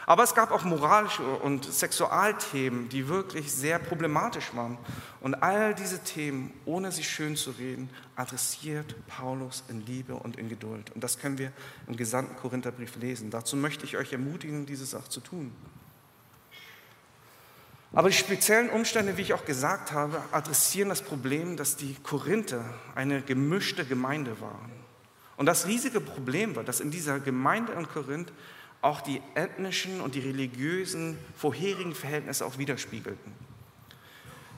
Aber 0.08 0.24
es 0.24 0.34
gab 0.34 0.52
auch 0.52 0.64
moralische 0.64 1.22
und 1.22 1.66
Sexualthemen, 1.66 2.88
die 2.88 3.10
wirklich 3.10 3.52
sehr 3.52 3.78
problematisch 3.78 4.56
waren. 4.56 4.78
Und 5.20 5.36
all 5.36 5.76
diese 5.76 6.02
Themen, 6.02 6.54
ohne 6.64 6.94
sie 6.94 7.04
schön 7.04 7.36
zu 7.36 7.52
reden, 7.52 7.90
adressiert 8.16 8.96
Paulus 9.08 9.66
in 9.68 9.86
Liebe 9.86 10.16
und 10.16 10.38
in 10.38 10.48
Geduld. 10.48 10.92
Und 10.96 11.04
das 11.04 11.20
können 11.20 11.38
wir 11.38 11.52
im 11.88 11.98
gesamten 11.98 12.38
Korintherbrief 12.38 12.96
lesen. 12.96 13.32
Dazu 13.32 13.58
möchte 13.58 13.84
ich 13.84 13.98
euch 13.98 14.14
ermutigen, 14.14 14.66
diese 14.66 14.86
Sache 14.86 15.10
zu 15.10 15.20
tun. 15.20 15.52
Aber 17.92 18.08
die 18.08 18.16
speziellen 18.16 18.70
Umstände, 18.70 19.18
wie 19.18 19.24
ich 19.24 19.34
auch 19.34 19.44
gesagt 19.44 19.92
habe, 19.92 20.22
adressieren 20.32 20.88
das 20.88 21.02
Problem, 21.02 21.58
dass 21.58 21.76
die 21.76 21.96
Korinther 22.04 22.64
eine 22.96 23.22
gemischte 23.22 23.84
Gemeinde 23.84 24.40
waren. 24.40 24.72
Und 25.36 25.48
das 25.48 25.68
riesige 25.68 26.00
Problem 26.00 26.56
war, 26.56 26.64
dass 26.64 26.80
in 26.80 26.92
dieser 26.92 27.20
Gemeinde 27.20 27.74
in 27.74 27.90
Korinth 27.90 28.32
auch 28.82 29.02
die 29.02 29.22
ethnischen 29.36 30.02
und 30.02 30.16
die 30.16 30.20
religiösen 30.20 31.18
vorherigen 31.36 31.96
Verhältnisse 31.96 32.46
auch 32.46 32.58
widerspiegelten. 32.58 33.34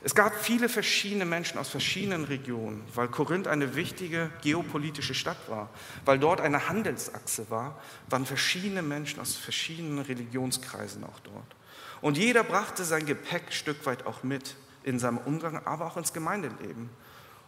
Es 0.02 0.16
gab 0.16 0.34
viele 0.34 0.70
verschiedene 0.70 1.26
Menschen 1.26 1.58
aus 1.58 1.70
verschiedenen 1.70 2.24
Regionen, 2.24 2.84
weil 2.96 3.10
Korinth 3.10 3.48
eine 3.48 3.76
wichtige 3.76 4.30
geopolitische 4.42 5.14
Stadt 5.14 5.50
war, 5.50 5.70
weil 6.06 6.20
dort 6.20 6.40
eine 6.40 6.70
Handelsachse 6.70 7.50
war, 7.50 7.78
waren 8.10 8.26
verschiedene 8.26 8.82
Menschen 8.82 9.20
aus 9.20 9.36
verschiedenen 9.36 10.00
Religionskreisen 10.00 11.04
auch 11.04 11.20
dort. 11.20 11.56
Und 12.02 12.18
jeder 12.18 12.46
brachte 12.46 12.86
sein 12.86 13.06
Gepäck 13.06 13.48
ein 13.48 13.52
Stück 13.52 13.86
weit 13.86 14.06
auch 14.06 14.24
mit 14.24 14.56
in 14.84 15.00
seinem 15.00 15.18
Umgang, 15.18 15.66
aber 15.66 15.88
auch 15.88 15.98
ins 15.98 16.14
Gemeindeleben. 16.14 16.90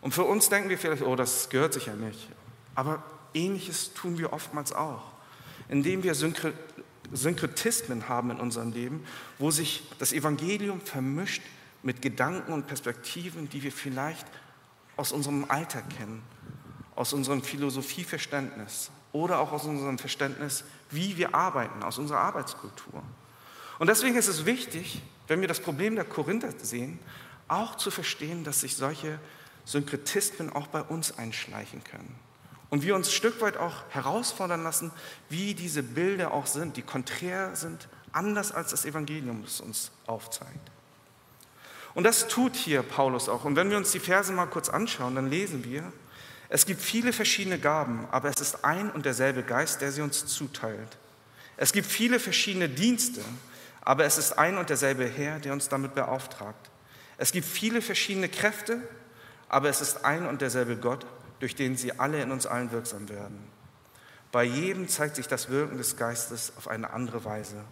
Und 0.01 0.13
für 0.13 0.23
uns 0.23 0.49
denken 0.49 0.69
wir 0.69 0.77
vielleicht, 0.77 1.03
oh, 1.03 1.15
das 1.15 1.49
gehört 1.49 1.73
sich 1.73 1.85
ja 1.85 1.93
nicht. 1.93 2.27
Aber 2.75 3.01
ähnliches 3.33 3.93
tun 3.93 4.17
wir 4.17 4.33
oftmals 4.33 4.73
auch 4.73 5.10
indem 5.71 6.03
wir 6.03 6.13
Synkretismen 6.13 8.07
haben 8.07 8.29
in 8.29 8.39
unserem 8.39 8.71
Leben, 8.73 9.03
wo 9.39 9.49
sich 9.49 9.83
das 9.97 10.13
Evangelium 10.13 10.81
vermischt 10.81 11.41
mit 11.81 12.01
Gedanken 12.01 12.53
und 12.53 12.67
Perspektiven, 12.67 13.49
die 13.49 13.63
wir 13.63 13.71
vielleicht 13.71 14.27
aus 14.97 15.11
unserem 15.11 15.45
Alltag 15.49 15.89
kennen, 15.97 16.21
aus 16.95 17.13
unserem 17.13 17.41
Philosophieverständnis 17.41 18.91
oder 19.13 19.39
auch 19.39 19.53
aus 19.53 19.63
unserem 19.63 19.97
Verständnis, 19.97 20.65
wie 20.89 21.17
wir 21.17 21.33
arbeiten, 21.33 21.81
aus 21.83 21.97
unserer 21.97 22.19
Arbeitskultur. 22.19 23.01
Und 23.79 23.87
deswegen 23.87 24.17
ist 24.17 24.27
es 24.27 24.45
wichtig, 24.45 25.01
wenn 25.27 25.41
wir 25.41 25.47
das 25.47 25.61
Problem 25.61 25.95
der 25.95 26.05
Korinther 26.05 26.51
sehen, 26.61 26.99
auch 27.47 27.75
zu 27.77 27.91
verstehen, 27.91 28.43
dass 28.43 28.61
sich 28.61 28.75
solche 28.75 29.19
Synkretismen 29.65 30.51
auch 30.51 30.67
bei 30.67 30.81
uns 30.81 31.17
einschleichen 31.17 31.83
können. 31.83 32.19
Und 32.71 32.83
wir 32.83 32.95
uns 32.95 33.09
ein 33.09 33.11
Stück 33.11 33.41
weit 33.41 33.57
auch 33.57 33.83
herausfordern 33.89 34.63
lassen, 34.63 34.91
wie 35.29 35.53
diese 35.53 35.83
Bilder 35.83 36.33
auch 36.33 36.47
sind, 36.47 36.77
die 36.77 36.81
konträr 36.81 37.53
sind, 37.55 37.89
anders 38.13 38.53
als 38.53 38.71
das 38.71 38.85
Evangelium 38.85 39.43
es 39.45 39.59
uns 39.59 39.91
aufzeigt. 40.07 40.71
Und 41.93 42.05
das 42.05 42.29
tut 42.29 42.55
hier 42.55 42.81
Paulus 42.81 43.27
auch. 43.27 43.43
Und 43.43 43.57
wenn 43.57 43.69
wir 43.69 43.75
uns 43.75 43.91
die 43.91 43.99
Verse 43.99 44.31
mal 44.31 44.45
kurz 44.45 44.69
anschauen, 44.69 45.15
dann 45.15 45.29
lesen 45.29 45.65
wir, 45.65 45.91
es 46.47 46.65
gibt 46.65 46.81
viele 46.81 47.11
verschiedene 47.11 47.59
Gaben, 47.59 48.07
aber 48.09 48.29
es 48.29 48.39
ist 48.39 48.63
ein 48.63 48.89
und 48.91 49.05
derselbe 49.05 49.43
Geist, 49.43 49.81
der 49.81 49.91
sie 49.91 50.01
uns 50.01 50.25
zuteilt. 50.25 50.97
Es 51.57 51.73
gibt 51.73 51.87
viele 51.87 52.19
verschiedene 52.19 52.69
Dienste, 52.69 53.21
aber 53.81 54.05
es 54.05 54.17
ist 54.17 54.37
ein 54.37 54.57
und 54.57 54.69
derselbe 54.69 55.05
Herr, 55.05 55.39
der 55.39 55.51
uns 55.51 55.67
damit 55.67 55.93
beauftragt. 55.93 56.69
Es 57.17 57.33
gibt 57.33 57.45
viele 57.45 57.81
verschiedene 57.81 58.29
Kräfte, 58.29 58.81
aber 59.49 59.67
es 59.67 59.81
ist 59.81 60.05
ein 60.05 60.25
und 60.25 60.41
derselbe 60.41 60.77
Gott, 60.77 61.05
durch 61.41 61.55
den 61.55 61.75
sie 61.75 61.99
alle 61.99 62.21
in 62.21 62.31
uns 62.31 62.45
allen 62.45 62.71
wirksam 62.71 63.09
werden. 63.09 63.39
Bei 64.31 64.43
jedem 64.43 64.87
zeigt 64.87 65.15
sich 65.15 65.27
das 65.27 65.49
Wirken 65.49 65.77
des 65.77 65.97
Geistes 65.97 66.53
auf 66.55 66.67
eine 66.67 66.91
andere 66.91 67.25
Weise. 67.25 67.63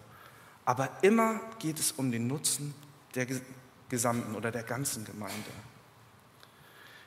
Aber 0.64 0.90
immer 1.02 1.40
geht 1.60 1.78
es 1.78 1.92
um 1.92 2.10
den 2.10 2.26
Nutzen 2.26 2.74
der 3.14 3.28
gesamten 3.88 4.34
oder 4.34 4.50
der 4.50 4.64
ganzen 4.64 5.04
Gemeinde. 5.04 5.50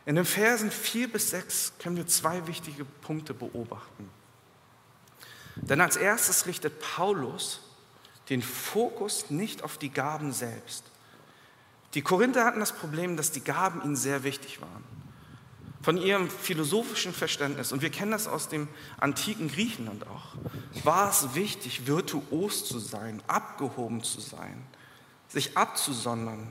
In 0.05 0.15
den 0.15 0.25
Versen 0.25 0.71
4 0.71 1.11
bis 1.11 1.31
6 1.31 1.73
können 1.79 1.97
wir 1.97 2.07
zwei 2.07 2.47
wichtige 2.47 2.85
Punkte 2.85 3.33
beobachten. 3.33 4.09
Denn 5.55 5.81
als 5.81 5.97
erstes 5.97 6.45
richtet 6.45 6.79
Paulus 6.79 7.61
den 8.29 8.41
Fokus 8.41 9.29
nicht 9.29 9.63
auf 9.63 9.77
die 9.77 9.91
Gaben 9.91 10.31
selbst. 10.31 10.85
Die 11.93 12.01
Korinther 12.01 12.45
hatten 12.45 12.61
das 12.61 12.71
Problem, 12.71 13.17
dass 13.17 13.31
die 13.31 13.43
Gaben 13.43 13.83
ihnen 13.83 13.97
sehr 13.97 14.23
wichtig 14.23 14.61
waren. 14.61 14.92
Von 15.83 15.97
ihrem 15.97 16.29
philosophischen 16.29 17.13
Verständnis, 17.13 17.73
und 17.73 17.81
wir 17.81 17.89
kennen 17.89 18.11
das 18.11 18.27
aus 18.27 18.47
dem 18.47 18.69
antiken 18.99 19.49
Griechenland 19.49 20.07
auch, 20.07 20.35
war 20.85 21.09
es 21.09 21.35
wichtig, 21.35 21.87
virtuos 21.87 22.65
zu 22.65 22.79
sein, 22.79 23.21
abgehoben 23.27 24.01
zu 24.01 24.21
sein, 24.21 24.63
sich 25.27 25.57
abzusondern, 25.57 26.49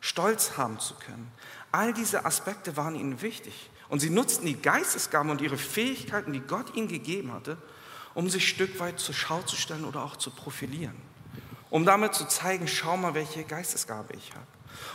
Stolz 0.00 0.58
haben 0.58 0.78
zu 0.78 0.94
können. 0.96 1.32
All 1.72 1.94
diese 1.94 2.26
Aspekte 2.26 2.76
waren 2.76 2.94
ihnen 2.94 3.22
wichtig. 3.22 3.70
Und 3.88 4.00
sie 4.00 4.10
nutzten 4.10 4.44
die 4.44 4.60
Geistesgaben 4.60 5.30
und 5.30 5.40
ihre 5.40 5.56
Fähigkeiten, 5.56 6.34
die 6.34 6.40
Gott 6.40 6.76
ihnen 6.76 6.88
gegeben 6.88 7.32
hatte, 7.32 7.56
um 8.12 8.28
sich 8.28 8.46
Stück 8.46 8.78
weit 8.80 8.98
zur 9.00 9.14
Schau 9.14 9.40
zu 9.42 9.56
stellen 9.56 9.86
oder 9.86 10.04
auch 10.04 10.16
zu 10.16 10.30
profilieren. 10.30 10.96
Um 11.70 11.86
damit 11.86 12.14
zu 12.14 12.28
zeigen, 12.28 12.68
schau 12.68 12.98
mal, 12.98 13.14
welche 13.14 13.44
Geistesgabe 13.44 14.12
ich 14.14 14.30
habe. 14.32 14.46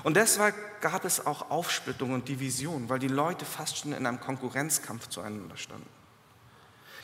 Und 0.03 0.15
deshalb 0.15 0.55
gab 0.81 1.05
es 1.05 1.25
auch 1.25 1.49
Aufsplittung 1.49 2.13
und 2.13 2.27
Division, 2.27 2.89
weil 2.89 2.99
die 2.99 3.07
Leute 3.07 3.45
fast 3.45 3.77
schon 3.77 3.93
in 3.93 4.05
einem 4.05 4.19
Konkurrenzkampf 4.19 5.07
zueinander 5.09 5.57
standen. 5.57 5.89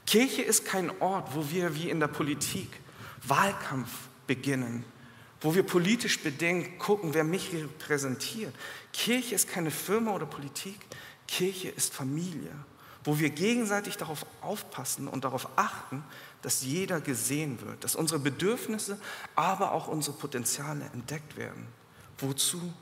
Kirche 0.06 0.42
ist 0.42 0.66
kein 0.66 0.92
Ort, 1.02 1.36
wo 1.36 1.50
wir 1.50 1.76
wie 1.76 1.90
in 1.90 2.00
der 2.00 2.08
Politik 2.08 2.70
Wahlkampf 3.24 3.90
beginnen 4.28 4.86
wo 5.46 5.54
wir 5.54 5.62
politisch 5.62 6.22
bedingt 6.22 6.80
gucken, 6.80 7.14
wer 7.14 7.24
mich 7.24 7.54
repräsentiert. 7.54 8.54
Kirche 8.94 9.36
ist 9.36 9.48
keine 9.48 9.70
Firma 9.70 10.12
oder 10.12 10.26
Politik, 10.26 10.80
Kirche 11.28 11.70
ist 11.70 11.94
Familie, 11.94 12.52
wo 13.04 13.20
wir 13.20 13.30
gegenseitig 13.30 13.98
darauf 13.98 14.26
aufpassen 14.42 15.08
und 15.08 15.24
darauf 15.24 15.48
achten, 15.56 16.04
dass 16.42 16.64
jeder 16.64 17.00
gesehen 17.00 17.62
wird, 17.62 17.84
dass 17.84 17.96
unsere 17.96 18.20
Bedürfnisse, 18.20 19.00
aber 19.36 19.74
auch 19.74 19.88
unsere 19.88 20.18
Potenziale 20.18 20.86
entdeckt 20.94 21.38
werden. 21.38 21.68
Wozu? 22.20 22.74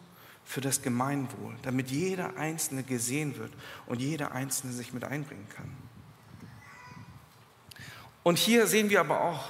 Für 0.46 0.60
das 0.60 0.82
Gemeinwohl, 0.82 1.56
damit 1.62 1.90
jeder 1.90 2.36
Einzelne 2.36 2.84
gesehen 2.84 3.38
wird 3.38 3.52
und 3.86 4.02
jeder 4.02 4.34
Einzelne 4.34 4.74
sich 4.74 4.92
mit 4.92 5.06
einbringen 5.06 5.48
kann. 5.56 5.72
Und 8.24 8.38
hier 8.38 8.68
sehen 8.68 8.90
wir 8.90 9.00
aber 9.00 9.22
auch, 9.22 9.46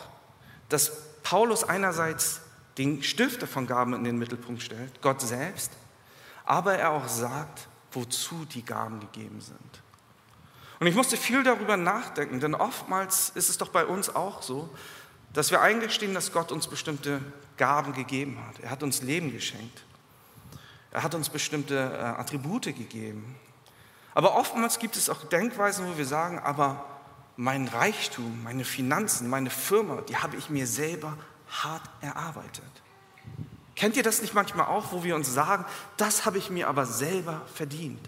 dass 0.69 0.91
Paulus 1.23 1.63
einerseits 1.63 2.41
den 2.77 3.03
Stifter 3.03 3.47
von 3.47 3.67
Gaben 3.67 3.93
in 3.93 4.03
den 4.03 4.17
Mittelpunkt 4.17 4.62
stellt, 4.62 5.01
Gott 5.01 5.21
selbst, 5.21 5.71
aber 6.45 6.75
er 6.75 6.91
auch 6.91 7.08
sagt, 7.08 7.67
wozu 7.91 8.45
die 8.45 8.63
Gaben 8.63 8.99
gegeben 8.99 9.41
sind. 9.41 9.81
Und 10.79 10.88
ich 10.88 10.95
musste 10.95 11.15
viel 11.15 11.43
darüber 11.43 11.77
nachdenken, 11.77 12.39
denn 12.39 12.55
oftmals 12.55 13.29
ist 13.36 13.49
es 13.49 13.58
doch 13.58 13.69
bei 13.69 13.86
uns 13.86 14.13
auch 14.13 14.41
so, 14.41 14.69
dass 15.31 15.51
wir 15.51 15.62
eingestehen, 15.62 16.13
dass 16.13 16.31
Gott 16.31 16.51
uns 16.51 16.67
bestimmte 16.67 17.21
Gaben 17.57 17.93
gegeben 17.93 18.37
hat. 18.47 18.59
Er 18.59 18.69
hat 18.69 18.83
uns 18.83 19.01
Leben 19.01 19.31
geschenkt. 19.31 19.83
Er 20.91 21.03
hat 21.03 21.15
uns 21.15 21.29
bestimmte 21.29 21.75
äh, 21.75 22.19
Attribute 22.19 22.65
gegeben. 22.65 23.35
Aber 24.13 24.35
oftmals 24.35 24.79
gibt 24.79 24.95
es 24.95 25.09
auch 25.09 25.23
Denkweisen, 25.25 25.87
wo 25.87 25.97
wir 25.97 26.05
sagen, 26.05 26.39
aber 26.39 26.85
mein 27.35 27.67
Reichtum, 27.67 28.43
meine 28.43 28.63
Finanzen, 28.63 29.29
meine 29.29 29.49
Firma, 29.49 30.01
die 30.01 30.17
habe 30.17 30.37
ich 30.37 30.49
mir 30.49 30.67
selber 30.67 31.17
hart 31.49 31.81
erarbeitet. 32.01 32.63
Kennt 33.75 33.97
ihr 33.97 34.03
das 34.03 34.21
nicht 34.21 34.35
manchmal 34.35 34.67
auch, 34.67 34.91
wo 34.91 35.03
wir 35.03 35.15
uns 35.15 35.33
sagen, 35.33 35.65
das 35.97 36.25
habe 36.25 36.37
ich 36.37 36.51
mir 36.51 36.67
aber 36.67 36.85
selber 36.85 37.41
verdient? 37.53 38.07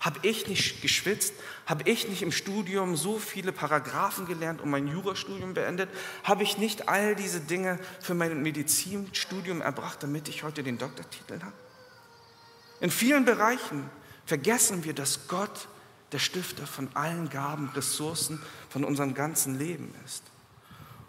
Habe 0.00 0.18
ich 0.22 0.46
nicht 0.46 0.82
geschwitzt? 0.82 1.32
Habe 1.66 1.90
ich 1.90 2.08
nicht 2.08 2.22
im 2.22 2.30
Studium 2.30 2.96
so 2.96 3.18
viele 3.18 3.50
Paragraphen 3.50 4.26
gelernt 4.26 4.60
und 4.60 4.70
mein 4.70 4.86
Jurastudium 4.86 5.52
beendet? 5.52 5.90
Habe 6.22 6.44
ich 6.44 6.58
nicht 6.58 6.88
all 6.88 7.16
diese 7.16 7.40
Dinge 7.40 7.80
für 8.00 8.14
mein 8.14 8.40
Medizinstudium 8.40 9.60
erbracht, 9.60 10.00
damit 10.02 10.28
ich 10.28 10.44
heute 10.44 10.62
den 10.62 10.78
Doktortitel 10.78 11.40
habe? 11.42 11.52
In 12.80 12.90
vielen 12.90 13.24
Bereichen 13.24 13.90
vergessen 14.26 14.84
wir, 14.84 14.94
dass 14.94 15.26
Gott 15.26 15.68
der 16.12 16.20
Stifter 16.20 16.68
von 16.68 16.88
allen 16.94 17.30
Gaben, 17.30 17.68
Ressourcen 17.74 18.40
von 18.68 18.84
unserem 18.84 19.14
ganzen 19.14 19.58
Leben 19.58 19.92
ist. 20.04 20.22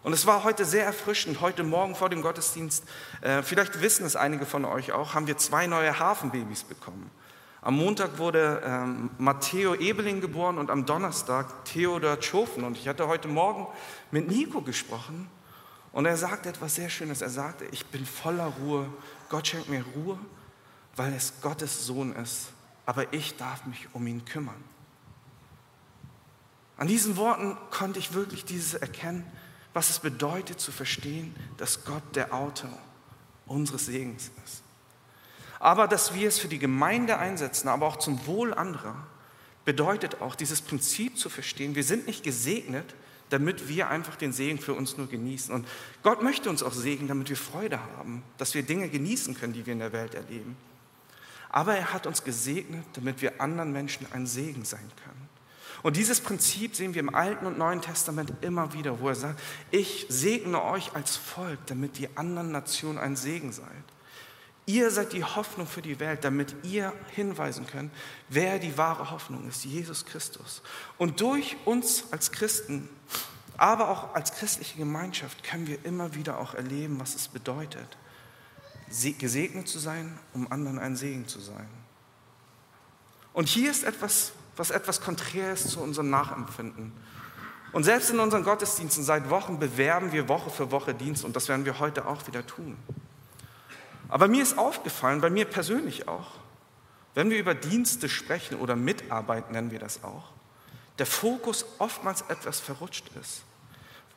Und 0.02 0.12
es 0.12 0.26
war 0.26 0.42
heute 0.42 0.64
sehr 0.64 0.84
erfrischend. 0.84 1.40
Heute 1.40 1.62
Morgen 1.62 1.94
vor 1.94 2.08
dem 2.08 2.22
Gottesdienst, 2.22 2.84
äh, 3.20 3.42
vielleicht 3.42 3.80
wissen 3.80 4.06
es 4.06 4.16
einige 4.16 4.46
von 4.46 4.64
euch 4.64 4.90
auch, 4.90 5.14
haben 5.14 5.26
wir 5.26 5.36
zwei 5.36 5.66
neue 5.66 5.98
Hafenbabys 5.98 6.64
bekommen. 6.64 7.10
Am 7.68 7.76
Montag 7.76 8.16
wurde 8.16 8.62
ähm, 8.64 9.10
Matteo 9.18 9.74
Ebeling 9.74 10.22
geboren 10.22 10.56
und 10.56 10.70
am 10.70 10.86
Donnerstag 10.86 11.66
Theodor 11.66 12.18
Tschofen. 12.18 12.64
Und 12.64 12.78
ich 12.78 12.88
hatte 12.88 13.08
heute 13.08 13.28
Morgen 13.28 13.66
mit 14.10 14.26
Nico 14.26 14.62
gesprochen 14.62 15.28
und 15.92 16.06
er 16.06 16.16
sagte 16.16 16.48
etwas 16.48 16.76
sehr 16.76 16.88
Schönes. 16.88 17.20
Er 17.20 17.28
sagte, 17.28 17.66
ich 17.70 17.84
bin 17.84 18.06
voller 18.06 18.46
Ruhe. 18.46 18.90
Gott 19.28 19.48
schenkt 19.48 19.68
mir 19.68 19.84
Ruhe, 19.94 20.18
weil 20.96 21.12
es 21.12 21.42
Gottes 21.42 21.84
Sohn 21.84 22.16
ist. 22.16 22.52
Aber 22.86 23.12
ich 23.12 23.36
darf 23.36 23.66
mich 23.66 23.86
um 23.92 24.06
ihn 24.06 24.24
kümmern. 24.24 24.64
An 26.78 26.88
diesen 26.88 27.18
Worten 27.18 27.54
konnte 27.70 27.98
ich 27.98 28.14
wirklich 28.14 28.46
dieses 28.46 28.72
erkennen, 28.72 29.30
was 29.74 29.90
es 29.90 29.98
bedeutet 29.98 30.58
zu 30.58 30.72
verstehen, 30.72 31.36
dass 31.58 31.84
Gott 31.84 32.16
der 32.16 32.32
Autor 32.32 32.78
unseres 33.44 33.84
Segens 33.84 34.30
ist. 34.42 34.62
Aber 35.60 35.88
dass 35.88 36.14
wir 36.14 36.28
es 36.28 36.38
für 36.38 36.48
die 36.48 36.58
Gemeinde 36.58 37.18
einsetzen, 37.18 37.68
aber 37.68 37.86
auch 37.86 37.96
zum 37.96 38.26
Wohl 38.26 38.54
anderer, 38.54 38.96
bedeutet 39.64 40.20
auch 40.20 40.34
dieses 40.34 40.62
Prinzip 40.62 41.18
zu 41.18 41.28
verstehen, 41.28 41.74
wir 41.74 41.84
sind 41.84 42.06
nicht 42.06 42.22
gesegnet, 42.22 42.94
damit 43.30 43.68
wir 43.68 43.88
einfach 43.88 44.16
den 44.16 44.32
Segen 44.32 44.58
für 44.58 44.72
uns 44.72 44.96
nur 44.96 45.08
genießen. 45.08 45.54
Und 45.54 45.66
Gott 46.02 46.22
möchte 46.22 46.48
uns 46.48 46.62
auch 46.62 46.72
segnen, 46.72 47.08
damit 47.08 47.28
wir 47.28 47.36
Freude 47.36 47.78
haben, 47.98 48.22
dass 48.38 48.54
wir 48.54 48.62
Dinge 48.62 48.88
genießen 48.88 49.34
können, 49.34 49.52
die 49.52 49.66
wir 49.66 49.74
in 49.74 49.80
der 49.80 49.92
Welt 49.92 50.14
erleben. 50.14 50.56
Aber 51.50 51.74
er 51.74 51.92
hat 51.92 52.06
uns 52.06 52.24
gesegnet, 52.24 52.84
damit 52.94 53.20
wir 53.20 53.40
anderen 53.40 53.72
Menschen 53.72 54.06
ein 54.12 54.26
Segen 54.26 54.64
sein 54.64 54.90
können. 55.04 55.28
Und 55.82 55.96
dieses 55.96 56.20
Prinzip 56.20 56.74
sehen 56.74 56.94
wir 56.94 57.00
im 57.00 57.14
Alten 57.14 57.46
und 57.46 57.58
Neuen 57.58 57.80
Testament 57.80 58.32
immer 58.40 58.72
wieder, 58.72 59.00
wo 59.00 59.08
er 59.08 59.14
sagt, 59.14 59.40
ich 59.70 60.06
segne 60.08 60.62
euch 60.62 60.94
als 60.94 61.16
Volk, 61.16 61.58
damit 61.66 61.98
die 61.98 62.08
anderen 62.16 62.50
Nationen 62.50 62.98
ein 62.98 63.16
Segen 63.16 63.52
seid. 63.52 63.66
Ihr 64.68 64.90
seid 64.90 65.14
die 65.14 65.24
Hoffnung 65.24 65.66
für 65.66 65.80
die 65.80 65.98
Welt, 65.98 66.24
damit 66.24 66.54
ihr 66.62 66.92
hinweisen 67.14 67.66
könnt, 67.66 67.90
wer 68.28 68.58
die 68.58 68.76
wahre 68.76 69.10
Hoffnung 69.10 69.48
ist, 69.48 69.64
Jesus 69.64 70.04
Christus. 70.04 70.60
Und 70.98 71.22
durch 71.22 71.56
uns 71.64 72.04
als 72.10 72.32
Christen, 72.32 72.86
aber 73.56 73.88
auch 73.88 74.14
als 74.14 74.34
christliche 74.34 74.76
Gemeinschaft 74.76 75.42
können 75.42 75.66
wir 75.66 75.82
immer 75.86 76.14
wieder 76.14 76.38
auch 76.38 76.52
erleben, 76.52 77.00
was 77.00 77.14
es 77.14 77.28
bedeutet, 77.28 77.96
gesegnet 79.16 79.68
zu 79.68 79.78
sein, 79.78 80.18
um 80.34 80.52
anderen 80.52 80.78
ein 80.78 80.96
Segen 80.96 81.26
zu 81.26 81.40
sein. 81.40 81.66
Und 83.32 83.48
hier 83.48 83.70
ist 83.70 83.84
etwas, 83.84 84.32
was 84.54 84.70
etwas 84.70 85.00
konträr 85.00 85.54
ist 85.54 85.70
zu 85.70 85.80
unserem 85.80 86.10
Nachempfinden. 86.10 86.92
Und 87.72 87.84
selbst 87.84 88.10
in 88.10 88.20
unseren 88.20 88.44
Gottesdiensten 88.44 89.02
seit 89.02 89.30
Wochen 89.30 89.58
bewerben 89.58 90.12
wir 90.12 90.28
Woche 90.28 90.50
für 90.50 90.70
Woche 90.70 90.92
Dienst 90.92 91.24
und 91.24 91.34
das 91.34 91.48
werden 91.48 91.64
wir 91.64 91.78
heute 91.78 92.06
auch 92.06 92.26
wieder 92.26 92.46
tun. 92.46 92.76
Aber 94.08 94.28
mir 94.28 94.42
ist 94.42 94.56
aufgefallen, 94.56 95.20
bei 95.20 95.30
mir 95.30 95.44
persönlich 95.44 96.08
auch, 96.08 96.32
wenn 97.14 97.30
wir 97.30 97.38
über 97.38 97.54
Dienste 97.54 98.08
sprechen 98.08 98.58
oder 98.58 98.76
Mitarbeit 98.76 99.50
nennen 99.50 99.70
wir 99.70 99.78
das 99.78 100.02
auch, 100.04 100.32
der 100.98 101.06
Fokus 101.06 101.64
oftmals 101.78 102.22
etwas 102.22 102.60
verrutscht 102.60 103.10
ist. 103.20 103.42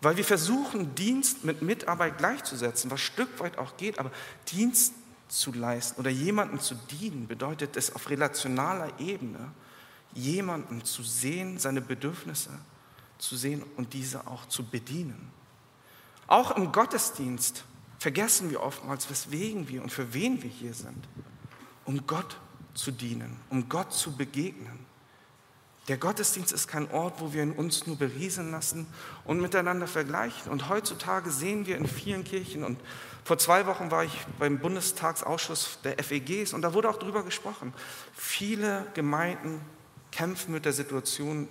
Weil 0.01 0.17
wir 0.17 0.25
versuchen, 0.25 0.95
Dienst 0.95 1.43
mit 1.43 1.62
Mitarbeit 1.62 2.17
gleichzusetzen, 2.17 2.89
was 2.89 3.01
Stück 3.01 3.39
weit 3.39 3.58
auch 3.58 3.77
geht, 3.77 3.99
aber 3.99 4.12
Dienst 4.51 4.93
zu 5.27 5.54
leisten 5.54 5.99
oder 5.99 6.10
jemandem 6.10 6.60
zu 6.60 6.75
dienen 6.75 7.27
bedeutet 7.27 7.77
es 7.77 7.95
auf 7.95 8.10
relationaler 8.10 8.99
Ebene, 8.99 9.51
jemanden 10.13 10.84
zu 10.84 11.04
sehen, 11.04 11.58
seine 11.58 11.82
Bedürfnisse 11.82 12.49
zu 13.17 13.38
sehen 13.38 13.63
und 13.77 13.93
diese 13.93 14.27
auch 14.27 14.47
zu 14.47 14.63
bedienen. 14.63 15.32
Auch 16.27 16.58
im 16.58 16.71
Gottesdienst 16.71 17.63
vergessen 18.02 18.50
wir 18.50 18.64
oftmals, 18.64 19.12
weswegen 19.12 19.70
wir 19.70 19.84
und 19.84 19.92
für 19.92 20.12
wen 20.12 20.42
wir 20.42 20.50
hier 20.50 20.74
sind, 20.74 21.08
um 21.86 22.08
Gott 22.08 22.36
zu 22.74 22.90
dienen, 22.90 23.40
um 23.52 23.70
Gott 23.70 23.94
zu 23.94 24.18
begegnen. 24.18 24.80
Der 25.88 25.98
Gottesdienst 25.98 26.52
ist 26.52 26.68
kein 26.68 26.90
Ort, 26.90 27.22
wo 27.22 27.32
wir 27.32 27.56
uns 27.60 27.86
nur 27.86 27.98
berieseln 27.98 28.50
lassen 28.50 28.88
und 29.24 29.40
miteinander 29.40 29.86
vergleichen. 29.86 30.52
Und 30.52 30.68
heutzutage 30.68 31.30
sehen 31.30 31.68
wir 31.68 31.78
in 31.78 31.86
vielen 31.86 32.24
Kirchen, 32.24 32.64
und 32.64 32.80
vor 33.24 33.38
zwei 33.38 33.68
Wochen 33.68 33.92
war 33.92 34.04
ich 34.04 34.26
beim 34.40 34.58
Bundestagsausschuss 34.58 35.78
der 35.84 36.04
FEGs 36.04 36.54
und 36.54 36.64
da 36.64 36.74
wurde 36.74 36.90
auch 36.90 36.98
darüber 36.98 37.22
gesprochen, 37.22 37.72
viele 38.16 38.88
Gemeinden 38.96 39.62
kämpfen 40.12 40.54
mit 40.54 40.66
der 40.66 40.74
Situation, 40.74 41.48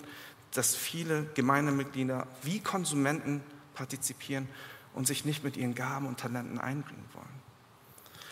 dass 0.51 0.75
viele 0.75 1.27
Gemeindemitglieder 1.35 2.27
wie 2.43 2.59
Konsumenten 2.59 3.41
partizipieren 3.75 4.49
und 4.95 5.07
sich 5.07 5.25
nicht 5.25 5.45
mit 5.45 5.57
ihren 5.57 5.75
Gaben 5.75 6.07
und 6.07 6.19
Talenten 6.19 6.59
einbringen 6.59 7.09
wollen. 7.13 7.41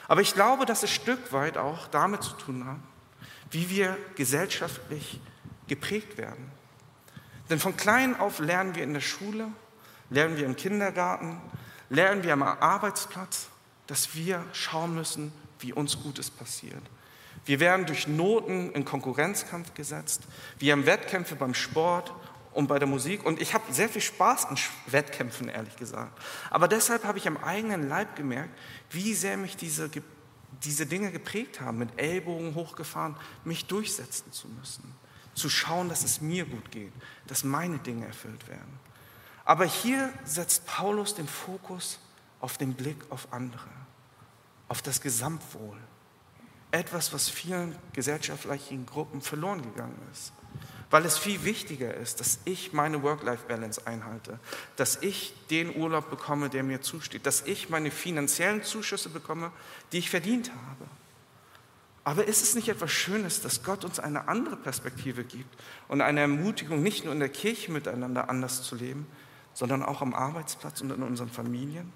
Aber 0.08 0.22
ich 0.22 0.34
glaube, 0.34 0.64
dass 0.66 0.82
es 0.82 0.90
Stück 0.90 1.32
weit 1.32 1.58
auch 1.58 1.86
damit 1.88 2.22
zu 2.22 2.32
tun 2.32 2.66
hat, 2.66 2.78
wie 3.50 3.68
wir 3.70 3.96
gesellschaftlich 4.16 5.20
geprägt 5.66 6.16
werden. 6.16 6.50
Denn 7.50 7.58
von 7.58 7.76
klein 7.76 8.18
auf 8.18 8.38
lernen 8.38 8.74
wir 8.74 8.82
in 8.82 8.94
der 8.94 9.00
Schule, 9.00 9.48
lernen 10.10 10.36
wir 10.36 10.46
im 10.46 10.56
Kindergarten, 10.56 11.40
lernen 11.90 12.22
wir 12.22 12.32
am 12.32 12.42
Arbeitsplatz, 12.42 13.48
dass 13.86 14.14
wir 14.14 14.44
schauen 14.52 14.94
müssen, 14.94 15.32
wie 15.60 15.72
uns 15.72 16.00
Gutes 16.00 16.30
passiert. 16.30 16.82
Wir 17.44 17.60
werden 17.60 17.86
durch 17.86 18.06
Noten 18.06 18.72
in 18.72 18.84
Konkurrenzkampf 18.84 19.72
gesetzt. 19.74 20.22
Wir 20.58 20.72
haben 20.72 20.84
Wettkämpfe 20.84 21.34
beim 21.34 21.54
Sport 21.54 22.12
und 22.52 22.66
bei 22.66 22.78
der 22.78 22.88
Musik. 22.88 23.24
Und 23.24 23.40
ich 23.40 23.54
habe 23.54 23.72
sehr 23.72 23.88
viel 23.88 24.02
Spaß 24.02 24.46
an 24.46 24.56
Wettkämpfen, 24.86 25.48
ehrlich 25.48 25.76
gesagt. 25.76 26.20
Aber 26.50 26.68
deshalb 26.68 27.04
habe 27.04 27.18
ich 27.18 27.26
am 27.26 27.36
eigenen 27.36 27.88
Leib 27.88 28.16
gemerkt, 28.16 28.56
wie 28.90 29.14
sehr 29.14 29.36
mich 29.36 29.56
diese, 29.56 29.90
diese 30.62 30.86
Dinge 30.86 31.12
geprägt 31.12 31.60
haben, 31.60 31.78
mit 31.78 31.98
Ellbogen 31.98 32.54
hochgefahren, 32.54 33.16
mich 33.44 33.66
durchsetzen 33.66 34.32
zu 34.32 34.48
müssen 34.48 34.94
zu 35.38 35.48
schauen, 35.48 35.88
dass 35.88 36.04
es 36.04 36.20
mir 36.20 36.44
gut 36.44 36.70
geht, 36.70 36.92
dass 37.26 37.44
meine 37.44 37.78
Dinge 37.78 38.06
erfüllt 38.06 38.48
werden. 38.48 38.78
Aber 39.44 39.64
hier 39.64 40.12
setzt 40.24 40.66
Paulus 40.66 41.14
den 41.14 41.28
Fokus 41.28 42.00
auf 42.40 42.58
den 42.58 42.74
Blick 42.74 42.98
auf 43.08 43.32
andere, 43.32 43.70
auf 44.68 44.82
das 44.82 45.00
Gesamtwohl. 45.00 45.78
Etwas, 46.70 47.14
was 47.14 47.30
vielen 47.30 47.74
gesellschaftlichen 47.94 48.84
Gruppen 48.84 49.22
verloren 49.22 49.62
gegangen 49.62 49.98
ist. 50.12 50.32
Weil 50.90 51.04
es 51.04 51.18
viel 51.18 51.44
wichtiger 51.44 51.92
ist, 51.92 52.20
dass 52.20 52.38
ich 52.46 52.72
meine 52.72 53.02
Work-Life-Balance 53.02 53.86
einhalte, 53.86 54.38
dass 54.76 55.02
ich 55.02 55.34
den 55.50 55.76
Urlaub 55.76 56.08
bekomme, 56.08 56.48
der 56.48 56.62
mir 56.62 56.80
zusteht, 56.80 57.26
dass 57.26 57.42
ich 57.42 57.68
meine 57.68 57.90
finanziellen 57.90 58.62
Zuschüsse 58.62 59.10
bekomme, 59.10 59.52
die 59.92 59.98
ich 59.98 60.08
verdient 60.08 60.50
habe. 60.50 60.86
Aber 62.04 62.26
ist 62.26 62.42
es 62.42 62.54
nicht 62.54 62.70
etwas 62.70 62.90
Schönes, 62.90 63.42
dass 63.42 63.62
Gott 63.62 63.84
uns 63.84 64.00
eine 64.00 64.28
andere 64.28 64.56
Perspektive 64.56 65.24
gibt 65.24 65.58
und 65.88 66.00
eine 66.00 66.20
Ermutigung, 66.20 66.82
nicht 66.82 67.04
nur 67.04 67.12
in 67.12 67.20
der 67.20 67.28
Kirche 67.28 67.70
miteinander 67.70 68.30
anders 68.30 68.62
zu 68.62 68.76
leben, 68.76 69.06
sondern 69.52 69.82
auch 69.82 70.00
am 70.00 70.14
Arbeitsplatz 70.14 70.80
und 70.80 70.90
in 70.90 71.02
unseren 71.02 71.28
Familien? 71.28 71.92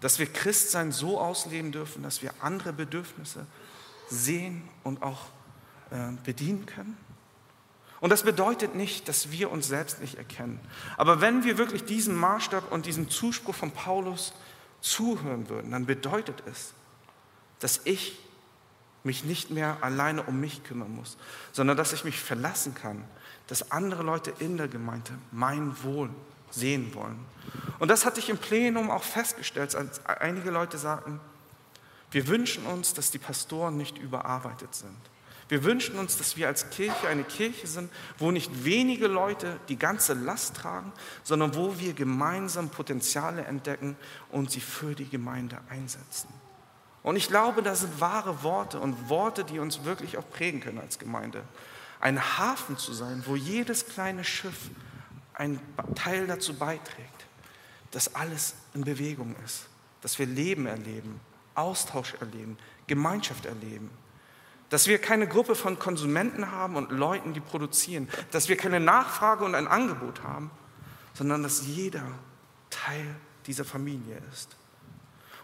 Dass 0.00 0.18
wir 0.18 0.26
Christsein 0.26 0.90
so 0.90 1.20
ausleben 1.20 1.70
dürfen, 1.70 2.02
dass 2.02 2.22
wir 2.22 2.32
andere 2.40 2.72
Bedürfnisse 2.72 3.46
sehen 4.10 4.68
und 4.82 5.00
auch 5.00 5.26
äh, 5.92 6.10
bedienen 6.24 6.66
können? 6.66 6.96
Und 8.00 8.10
das 8.10 8.22
bedeutet 8.22 8.74
nicht, 8.74 9.08
dass 9.08 9.30
wir 9.32 9.50
uns 9.50 9.66
selbst 9.66 10.00
nicht 10.00 10.16
erkennen. 10.16 10.60
Aber 10.96 11.20
wenn 11.20 11.44
wir 11.44 11.58
wirklich 11.58 11.84
diesem 11.84 12.16
Maßstab 12.16 12.70
und 12.70 12.86
diesem 12.86 13.10
Zuspruch 13.10 13.54
von 13.54 13.72
Paulus 13.72 14.32
zuhören 14.80 15.48
würden, 15.48 15.72
dann 15.72 15.86
bedeutet 15.86 16.42
es, 16.46 16.72
dass 17.58 17.80
ich 17.84 18.18
mich 19.02 19.24
nicht 19.24 19.50
mehr 19.50 19.78
alleine 19.80 20.22
um 20.22 20.38
mich 20.38 20.62
kümmern 20.64 20.94
muss, 20.94 21.16
sondern 21.52 21.76
dass 21.76 21.92
ich 21.92 22.04
mich 22.04 22.20
verlassen 22.20 22.74
kann, 22.74 23.04
dass 23.48 23.72
andere 23.72 24.02
Leute 24.02 24.32
in 24.38 24.56
der 24.56 24.68
Gemeinde 24.68 25.12
mein 25.32 25.82
Wohl 25.82 26.10
sehen 26.50 26.94
wollen. 26.94 27.18
Und 27.78 27.88
das 27.88 28.04
hatte 28.04 28.20
ich 28.20 28.28
im 28.28 28.38
Plenum 28.38 28.90
auch 28.90 29.02
festgestellt, 29.02 29.74
als 29.74 30.04
einige 30.06 30.50
Leute 30.50 30.78
sagten, 30.78 31.20
wir 32.10 32.26
wünschen 32.26 32.64
uns, 32.66 32.94
dass 32.94 33.10
die 33.10 33.18
Pastoren 33.18 33.76
nicht 33.76 33.98
überarbeitet 33.98 34.74
sind. 34.74 34.96
Wir 35.48 35.64
wünschen 35.64 35.98
uns, 35.98 36.18
dass 36.18 36.36
wir 36.36 36.46
als 36.46 36.68
Kirche 36.70 37.08
eine 37.08 37.24
Kirche 37.24 37.66
sind, 37.66 37.90
wo 38.18 38.30
nicht 38.30 38.64
wenige 38.64 39.06
Leute 39.06 39.58
die 39.68 39.78
ganze 39.78 40.12
Last 40.12 40.56
tragen, 40.56 40.92
sondern 41.24 41.54
wo 41.54 41.78
wir 41.78 41.94
gemeinsam 41.94 42.68
Potenziale 42.68 43.44
entdecken 43.44 43.96
und 44.30 44.50
sie 44.50 44.60
für 44.60 44.94
die 44.94 45.08
Gemeinde 45.08 45.58
einsetzen. 45.70 46.28
Und 47.02 47.16
ich 47.16 47.28
glaube, 47.28 47.62
das 47.62 47.80
sind 47.80 48.00
wahre 48.00 48.42
Worte 48.42 48.78
und 48.80 49.08
Worte, 49.08 49.44
die 49.44 49.58
uns 49.58 49.84
wirklich 49.84 50.18
auch 50.18 50.28
prägen 50.28 50.60
können 50.60 50.78
als 50.78 50.98
Gemeinde. 50.98 51.42
Ein 52.00 52.20
Hafen 52.38 52.76
zu 52.76 52.92
sein, 52.92 53.22
wo 53.26 53.34
jedes 53.34 53.86
kleine 53.86 54.24
Schiff 54.24 54.70
einen 55.32 55.60
Teil 55.94 56.26
dazu 56.26 56.54
beiträgt, 56.54 57.26
dass 57.92 58.14
alles 58.14 58.54
in 58.74 58.84
Bewegung 58.84 59.34
ist, 59.44 59.66
dass 60.02 60.18
wir 60.18 60.26
Leben 60.26 60.66
erleben, 60.66 61.20
Austausch 61.54 62.14
erleben, 62.20 62.58
Gemeinschaft 62.86 63.46
erleben. 63.46 63.90
Dass 64.70 64.86
wir 64.86 64.98
keine 64.98 65.26
Gruppe 65.26 65.54
von 65.54 65.78
Konsumenten 65.78 66.50
haben 66.50 66.76
und 66.76 66.90
Leuten, 66.90 67.32
die 67.32 67.40
produzieren. 67.40 68.08
Dass 68.30 68.48
wir 68.48 68.56
keine 68.56 68.80
Nachfrage 68.80 69.44
und 69.44 69.54
ein 69.54 69.66
Angebot 69.66 70.22
haben, 70.22 70.50
sondern 71.14 71.42
dass 71.42 71.66
jeder 71.66 72.04
Teil 72.70 73.16
dieser 73.46 73.64
Familie 73.64 74.20
ist. 74.32 74.56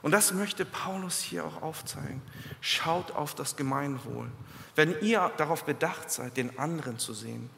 Und 0.03 0.13
das 0.13 0.35
möchte 0.35 0.67
Paulus 0.67 1.21
hier 1.21 1.47
auch 1.47 1.63
aufzeigen. 1.63 2.21
Schaut 2.61 3.13
auf 3.13 3.35
das 3.35 3.57
Gemeinwohl. 3.57 4.31
Wenn 4.75 5.01
ihr 5.01 5.33
darauf 5.39 5.65
bedacht 5.65 6.11
seid, 6.11 6.37
den 6.37 6.59
anderen 6.59 6.99
zu 6.99 7.15
sehen, 7.15 7.49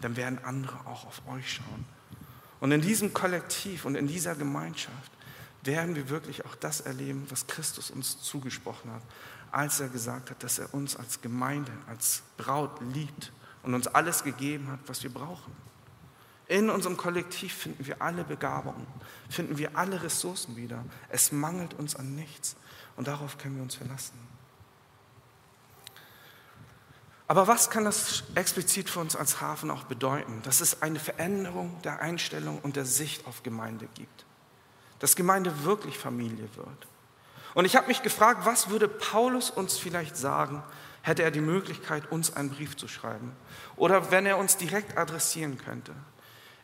dann 0.00 0.16
werden 0.16 0.38
andere 0.44 0.78
auch 0.86 1.06
auf 1.06 1.22
euch 1.28 1.54
schauen. 1.54 1.84
Und 2.60 2.70
in 2.70 2.80
diesem 2.80 3.12
Kollektiv 3.12 3.84
und 3.84 3.96
in 3.96 4.06
dieser 4.06 4.36
Gemeinschaft 4.36 5.10
werden 5.66 5.94
wir 5.94 6.08
wirklich 6.08 6.44
auch 6.44 6.54
das 6.54 6.80
erleben, 6.80 7.26
was 7.28 7.46
Christus 7.46 7.90
uns 7.90 8.20
zugesprochen 8.22 8.92
hat, 8.92 9.02
als 9.52 9.80
er 9.80 9.88
gesagt 9.88 10.30
hat, 10.30 10.42
dass 10.42 10.58
er 10.58 10.72
uns 10.74 10.96
als 10.96 11.20
Gemeinde, 11.20 11.72
als 11.88 12.22
Braut 12.36 12.80
liebt 12.92 13.32
und 13.62 13.74
uns 13.74 13.86
alles 13.86 14.24
gegeben 14.24 14.70
hat, 14.70 14.80
was 14.86 15.02
wir 15.02 15.12
brauchen. 15.12 15.52
In 16.48 16.70
unserem 16.70 16.96
Kollektiv 16.96 17.52
finden 17.52 17.86
wir 17.86 18.00
alle 18.00 18.22
Begabungen, 18.22 18.86
finden 19.28 19.58
wir 19.58 19.76
alle 19.76 20.02
Ressourcen 20.02 20.56
wieder. 20.56 20.84
Es 21.08 21.32
mangelt 21.32 21.74
uns 21.74 21.96
an 21.96 22.14
nichts 22.14 22.56
und 22.96 23.08
darauf 23.08 23.38
können 23.38 23.56
wir 23.56 23.62
uns 23.62 23.74
verlassen. 23.74 24.16
Aber 27.28 27.48
was 27.48 27.70
kann 27.70 27.84
das 27.84 28.22
explizit 28.36 28.88
für 28.88 29.00
uns 29.00 29.16
als 29.16 29.40
Hafen 29.40 29.70
auch 29.72 29.84
bedeuten? 29.84 30.42
Dass 30.42 30.60
es 30.60 30.82
eine 30.82 31.00
Veränderung 31.00 31.82
der 31.82 32.00
Einstellung 32.00 32.60
und 32.60 32.76
der 32.76 32.84
Sicht 32.84 33.26
auf 33.26 33.42
Gemeinde 33.42 33.88
gibt. 33.94 34.25
Dass 34.98 35.16
Gemeinde 35.16 35.64
wirklich 35.64 35.98
Familie 35.98 36.48
wird. 36.56 36.86
Und 37.54 37.64
ich 37.64 37.76
habe 37.76 37.88
mich 37.88 38.02
gefragt, 38.02 38.44
was 38.44 38.68
würde 38.68 38.86
Paulus 38.86 39.50
uns 39.50 39.78
vielleicht 39.78 40.16
sagen, 40.16 40.62
hätte 41.02 41.22
er 41.22 41.30
die 41.30 41.40
Möglichkeit, 41.40 42.10
uns 42.10 42.34
einen 42.36 42.50
Brief 42.50 42.76
zu 42.76 42.88
schreiben? 42.88 43.32
Oder 43.76 44.10
wenn 44.10 44.26
er 44.26 44.38
uns 44.38 44.56
direkt 44.56 44.98
adressieren 44.98 45.56
könnte? 45.56 45.92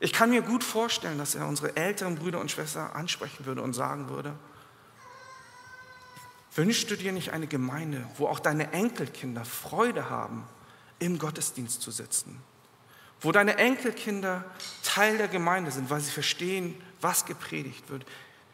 Ich 0.00 0.12
kann 0.12 0.30
mir 0.30 0.42
gut 0.42 0.64
vorstellen, 0.64 1.16
dass 1.16 1.36
er 1.36 1.46
unsere 1.46 1.76
älteren 1.76 2.16
Brüder 2.16 2.40
und 2.40 2.50
Schwestern 2.50 2.90
ansprechen 2.90 3.46
würde 3.46 3.62
und 3.62 3.72
sagen 3.72 4.08
würde, 4.08 4.34
wünschst 6.56 6.90
du 6.90 6.96
dir 6.96 7.12
nicht 7.12 7.32
eine 7.32 7.46
Gemeinde, 7.46 8.04
wo 8.16 8.26
auch 8.26 8.40
deine 8.40 8.72
Enkelkinder 8.72 9.44
Freude 9.44 10.10
haben, 10.10 10.44
im 10.98 11.18
Gottesdienst 11.18 11.80
zu 11.80 11.90
sitzen? 11.92 12.42
Wo 13.20 13.30
deine 13.30 13.58
Enkelkinder 13.58 14.44
Teil 14.82 15.18
der 15.18 15.28
Gemeinde 15.28 15.70
sind, 15.70 15.88
weil 15.88 16.00
sie 16.00 16.10
verstehen, 16.10 16.74
was 17.02 17.26
gepredigt 17.26 17.90
wird, 17.90 18.06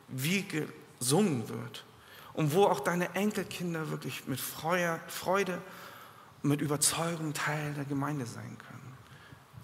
wie 0.08 0.44
gesungen 0.44 1.48
wird. 1.48 1.84
Und 2.32 2.54
wo 2.54 2.64
auch 2.64 2.80
deine 2.80 3.14
Enkelkinder 3.14 3.90
wirklich 3.90 4.26
mit 4.26 4.40
Freude 4.40 5.62
und 6.42 6.50
mit 6.50 6.60
Überzeugung 6.60 7.34
Teil 7.34 7.74
der 7.74 7.84
Gemeinde 7.84 8.26
sein 8.26 8.56
können. 8.58 8.96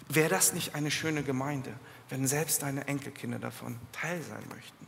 Wäre 0.09 0.29
das 0.29 0.53
nicht 0.53 0.75
eine 0.75 0.91
schöne 0.91 1.23
Gemeinde, 1.23 1.73
wenn 2.09 2.27
selbst 2.27 2.61
deine 2.61 2.87
Enkelkinder 2.87 3.39
davon 3.39 3.77
Teil 3.91 4.21
sein 4.21 4.43
möchten? 4.49 4.87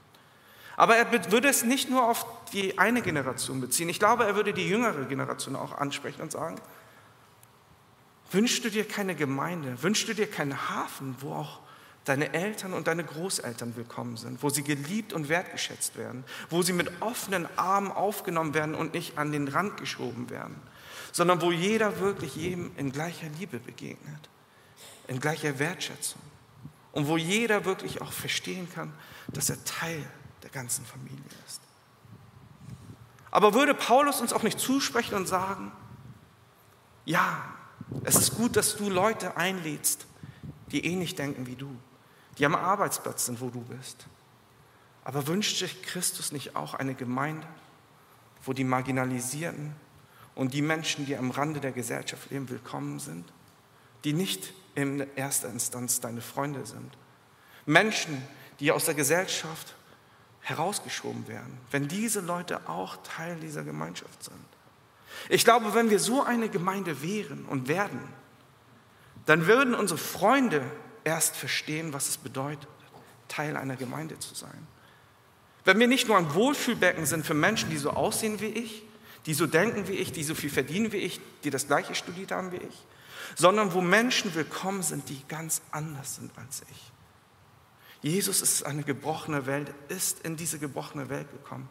Aber 0.76 0.96
er 0.96 1.32
würde 1.32 1.48
es 1.48 1.64
nicht 1.64 1.90
nur 1.90 2.08
auf 2.08 2.26
die 2.52 2.78
eine 2.78 3.02
Generation 3.02 3.62
beziehen. 3.62 3.90
Ich 3.90 4.00
glaube, 4.00 4.26
er 4.26 4.36
würde 4.36 4.54
die 4.54 4.70
jüngere 4.70 5.06
Generation 5.06 5.56
auch 5.56 5.76
ansprechen 5.76 6.22
und 6.22 6.32
sagen, 6.32 6.60
wünschst 8.32 8.64
du 8.64 8.70
dir 8.70 8.88
keine 8.88 9.16
Gemeinde, 9.16 9.82
wünschst 9.82 10.08
du 10.08 10.14
dir 10.14 10.30
keinen 10.30 10.70
Hafen, 10.70 11.16
wo 11.20 11.34
auch 11.34 11.62
deine 12.08 12.34
Eltern 12.34 12.74
und 12.74 12.88
deine 12.88 13.04
Großeltern 13.04 13.76
willkommen 13.76 14.18
sind, 14.18 14.42
wo 14.42 14.50
sie 14.50 14.64
geliebt 14.64 15.14
und 15.14 15.30
wertgeschätzt 15.30 15.98
werden, 15.98 16.24
wo 16.50 16.62
sie 16.62 16.74
mit 16.74 17.02
offenen 17.02 17.48
Armen 17.58 17.92
aufgenommen 17.92 18.54
werden 18.54 18.76
und 18.76 18.94
nicht 18.94 19.18
an 19.18 19.32
den 19.32 19.48
Rand 19.48 19.78
geschoben 19.78 20.30
werden, 20.30 20.56
sondern 21.12 21.42
wo 21.42 21.52
jeder 21.52 22.00
wirklich 22.00 22.36
jedem 22.36 22.72
in 22.78 22.92
gleicher 22.92 23.28
Liebe 23.38 23.60
begegnet, 23.60 24.30
in 25.08 25.20
gleicher 25.20 25.60
Wertschätzung 25.60 26.22
und 26.92 27.08
wo 27.08 27.18
jeder 27.18 27.66
wirklich 27.66 28.02
auch 28.02 28.12
verstehen 28.12 28.70
kann, 28.74 28.94
dass 29.28 29.50
er 29.50 29.64
Teil 29.66 30.04
der 30.44 30.50
ganzen 30.50 30.86
Familie 30.86 31.24
ist. 31.46 31.62
Aber 33.32 33.54
würde 33.54 33.74
Paulus 33.74 34.22
uns 34.22 34.34
auch 34.34 34.44
nicht 34.44 34.60
zusprechen 34.60 35.16
und 35.16 35.28
sagen, 35.28 35.72
ja, 37.06 37.44
es 38.04 38.16
ist 38.16 38.36
gut, 38.36 38.56
dass 38.56 38.78
du 38.78 38.90
Leute 38.90 39.38
einlädst, 39.38 40.08
die 40.72 40.86
ähnlich 40.86 41.16
denken 41.16 41.48
wie 41.48 41.56
du, 41.56 41.76
die 42.38 42.46
am 42.46 42.56
Arbeitsplatz 42.56 43.26
sind, 43.26 43.42
wo 43.42 43.50
du 43.50 43.62
bist. 43.62 44.08
Aber 45.04 45.28
wünscht 45.28 45.58
sich 45.58 45.82
Christus 45.84 46.32
nicht 46.32 46.56
auch 46.56 46.74
eine 46.74 46.94
Gemeinde, 46.94 47.48
wo 48.44 48.54
die 48.54 48.64
Marginalisierten 48.64 49.76
und 50.36 50.54
die 50.54 50.62
Menschen, 50.62 51.06
die 51.06 51.16
am 51.16 51.32
Rande 51.32 51.60
der 51.60 51.72
Gesellschaft 51.72 52.30
leben, 52.30 52.50
willkommen 52.50 53.00
sind, 53.00 53.26
die 54.04 54.14
nicht 54.14 54.54
in 54.76 55.06
erster 55.16 55.50
Instanz 55.50 56.00
deine 56.00 56.22
Freunde 56.22 56.66
sind? 56.66 56.98
Menschen, 57.66 58.22
die 58.60 58.72
aus 58.72 58.86
der 58.86 58.94
Gesellschaft 58.94 59.76
herausgeschoben 60.42 61.28
werden, 61.28 61.58
wenn 61.72 61.88
diese 61.88 62.22
Leute 62.22 62.70
auch 62.70 62.98
Teil 63.04 63.36
dieser 63.38 63.64
Gemeinschaft 63.64 64.24
sind. 64.24 64.46
Ich 65.30 65.44
glaube, 65.44 65.74
wenn 65.74 65.90
wir 65.90 66.00
so 66.00 66.24
eine 66.24 66.50
Gemeinde 66.50 67.02
wären 67.02 67.46
und 67.46 67.68
werden, 67.68 68.00
dann 69.26 69.48
würden 69.48 69.76
unsere 69.76 69.98
Freunde 69.98 70.64
erst 71.08 71.38
verstehen, 71.38 71.94
was 71.94 72.10
es 72.10 72.18
bedeutet, 72.18 72.68
Teil 73.30 73.56
einer 73.56 73.78
Gemeinde 73.78 74.20
zu 74.20 74.36
sein. 74.36 74.68
Wenn 75.64 75.80
wir 75.80 75.88
nicht 75.88 76.08
nur 76.10 76.18
ein 76.18 76.34
Wohlfühlbecken 76.34 77.06
sind 77.06 77.26
für 77.26 77.34
Menschen, 77.34 77.70
die 77.70 77.78
so 77.78 77.92
aussehen 77.92 78.42
wie 78.42 78.48
ich, 78.48 78.84
die 79.26 79.34
so 79.34 79.48
denken 79.48 79.88
wie 79.88 79.94
ich, 79.94 80.12
die 80.12 80.24
so 80.24 80.36
viel 80.36 80.50
verdienen 80.50 80.92
wie 80.92 80.98
ich, 80.98 81.22
die 81.46 81.50
das 81.50 81.68
gleiche 81.68 81.96
studiert 81.96 82.32
haben 82.32 82.52
wie 82.52 82.58
ich, 82.58 82.86
sondern 83.36 83.74
wo 83.74 83.80
Menschen 83.80 84.36
willkommen 84.36 84.84
sind, 84.84 85.08
die 85.08 85.22
ganz 85.30 85.62
anders 85.72 86.16
sind 86.16 86.38
als 86.38 86.64
ich. 86.70 86.92
Jesus 88.02 88.42
ist 88.42 88.64
eine 88.64 88.84
gebrochene 88.84 89.46
Welt, 89.46 89.74
ist 89.88 90.26
in 90.26 90.36
diese 90.36 90.60
gebrochene 90.60 91.10
Welt 91.10 91.32
gekommen, 91.32 91.70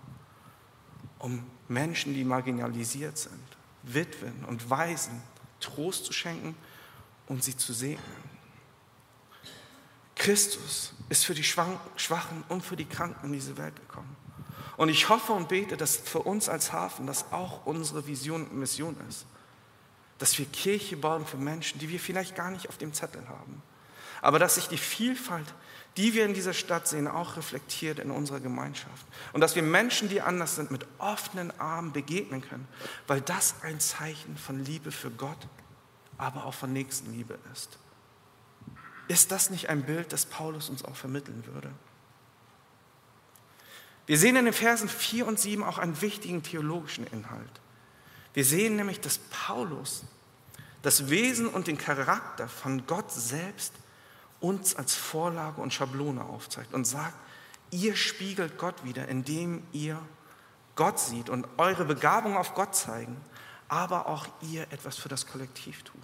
um 1.18 1.44
Menschen, 1.68 2.14
die 2.14 2.24
marginalisiert 2.24 3.18
sind, 3.18 3.44
Witwen 3.82 4.46
und 4.46 4.70
Waisen 4.70 5.22
Trost 5.60 6.06
zu 6.06 6.12
schenken 6.12 6.56
und 7.26 7.44
sie 7.44 7.56
zu 7.56 7.72
segnen. 7.72 8.35
Christus 10.16 10.92
ist 11.08 11.24
für 11.24 11.34
die 11.34 11.44
Schwachen 11.44 12.44
und 12.48 12.64
für 12.64 12.76
die 12.76 12.86
Kranken 12.86 13.26
in 13.26 13.32
diese 13.32 13.56
Welt 13.56 13.76
gekommen. 13.76 14.16
Und 14.76 14.88
ich 14.88 15.08
hoffe 15.08 15.32
und 15.32 15.48
bete, 15.48 15.76
dass 15.76 15.96
für 15.96 16.20
uns 16.20 16.48
als 16.48 16.72
Hafen 16.72 17.06
das 17.06 17.32
auch 17.32 17.64
unsere 17.64 18.06
Vision 18.06 18.46
und 18.46 18.56
Mission 18.56 18.96
ist. 19.08 19.26
Dass 20.18 20.38
wir 20.38 20.46
Kirche 20.46 20.96
bauen 20.96 21.26
für 21.26 21.36
Menschen, 21.36 21.78
die 21.78 21.88
wir 21.88 22.00
vielleicht 22.00 22.34
gar 22.34 22.50
nicht 22.50 22.68
auf 22.68 22.76
dem 22.76 22.92
Zettel 22.92 23.26
haben. 23.28 23.62
Aber 24.22 24.38
dass 24.38 24.56
sich 24.56 24.68
die 24.68 24.78
Vielfalt, 24.78 25.54
die 25.96 26.14
wir 26.14 26.24
in 26.24 26.34
dieser 26.34 26.52
Stadt 26.52 26.88
sehen, 26.88 27.08
auch 27.08 27.36
reflektiert 27.36 27.98
in 27.98 28.10
unserer 28.10 28.40
Gemeinschaft. 28.40 29.06
Und 29.32 29.40
dass 29.40 29.54
wir 29.54 29.62
Menschen, 29.62 30.08
die 30.08 30.20
anders 30.20 30.56
sind, 30.56 30.70
mit 30.70 30.86
offenen 30.98 31.58
Armen 31.58 31.92
begegnen 31.92 32.42
können, 32.42 32.66
weil 33.06 33.20
das 33.20 33.54
ein 33.62 33.80
Zeichen 33.80 34.36
von 34.36 34.62
Liebe 34.64 34.90
für 34.92 35.10
Gott, 35.10 35.48
aber 36.18 36.44
auch 36.44 36.54
von 36.54 36.72
Nächstenliebe 36.72 37.38
ist. 37.52 37.78
Ist 39.08 39.30
das 39.30 39.50
nicht 39.50 39.68
ein 39.68 39.84
Bild, 39.84 40.12
das 40.12 40.26
Paulus 40.26 40.68
uns 40.68 40.84
auch 40.84 40.96
vermitteln 40.96 41.44
würde? 41.46 41.70
Wir 44.06 44.18
sehen 44.18 44.36
in 44.36 44.44
den 44.44 44.54
Versen 44.54 44.88
4 44.88 45.26
und 45.26 45.38
7 45.38 45.64
auch 45.64 45.78
einen 45.78 46.00
wichtigen 46.00 46.42
theologischen 46.42 47.06
Inhalt. 47.08 47.60
Wir 48.34 48.44
sehen 48.44 48.76
nämlich, 48.76 49.00
dass 49.00 49.18
Paulus 49.18 50.04
das 50.82 51.10
Wesen 51.10 51.48
und 51.48 51.66
den 51.66 51.78
Charakter 51.78 52.48
von 52.48 52.86
Gott 52.86 53.10
selbst 53.10 53.72
uns 54.40 54.76
als 54.76 54.94
Vorlage 54.94 55.60
und 55.60 55.72
Schablone 55.72 56.22
aufzeigt 56.24 56.74
und 56.74 56.84
sagt, 56.84 57.14
ihr 57.70 57.96
spiegelt 57.96 58.58
Gott 58.58 58.84
wieder, 58.84 59.08
indem 59.08 59.62
ihr 59.72 60.00
Gott 60.76 61.00
sieht 61.00 61.30
und 61.30 61.48
eure 61.56 61.84
Begabung 61.84 62.36
auf 62.36 62.54
Gott 62.54 62.76
zeigen, 62.76 63.16
aber 63.68 64.06
auch 64.06 64.26
ihr 64.42 64.62
etwas 64.70 64.96
für 64.96 65.08
das 65.08 65.26
Kollektiv 65.26 65.82
tut. 65.82 66.00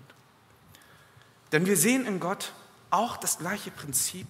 Denn 1.53 1.67
wir 1.67 1.77
sehen 1.77 2.07
in 2.07 2.19
Gott 2.19 2.55
auch 2.93 3.17
das 3.17 3.39
gleiche 3.39 3.71
Prinzip 3.71 4.27